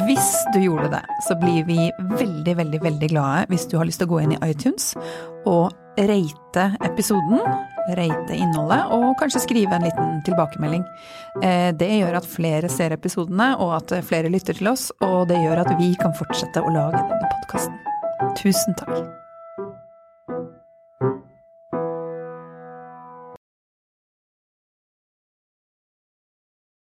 Hvis 0.07 0.32
du 0.55 0.61
gjorde 0.63 0.89
det, 0.95 1.03
så 1.28 1.36
blir 1.38 1.67
vi 1.67 1.91
veldig, 1.99 2.55
veldig 2.57 2.80
veldig 2.82 3.09
glade 3.11 3.45
hvis 3.51 3.67
du 3.69 3.76
har 3.78 3.86
lyst 3.86 4.01
til 4.01 4.09
å 4.09 4.13
gå 4.15 4.24
inn 4.24 4.34
i 4.34 4.39
iTunes 4.47 4.95
og 5.45 5.69
rate 5.99 6.65
episoden, 6.88 7.43
rate 7.99 8.39
innholdet, 8.39 8.88
og 8.95 9.13
kanskje 9.22 9.43
skrive 9.43 9.78
en 9.78 9.86
liten 9.86 10.17
tilbakemelding. 10.26 10.88
Eh, 11.43 11.69
det 11.78 11.91
gjør 11.99 12.22
at 12.24 12.32
flere 12.32 12.72
ser 12.72 12.95
episodene, 12.95 13.51
og 13.59 13.76
at 13.82 13.97
flere 14.07 14.32
lytter 14.34 14.57
til 14.57 14.72
oss, 14.72 14.89
og 15.03 15.28
det 15.30 15.43
gjør 15.43 15.65
at 15.67 15.76
vi 15.78 15.93
kan 15.99 16.15
fortsette 16.17 16.63
å 16.63 16.74
lage 16.74 17.03
denne 17.03 17.34
podkasten. 17.36 17.90
Tusen 18.36 18.74
takk. 18.76 19.20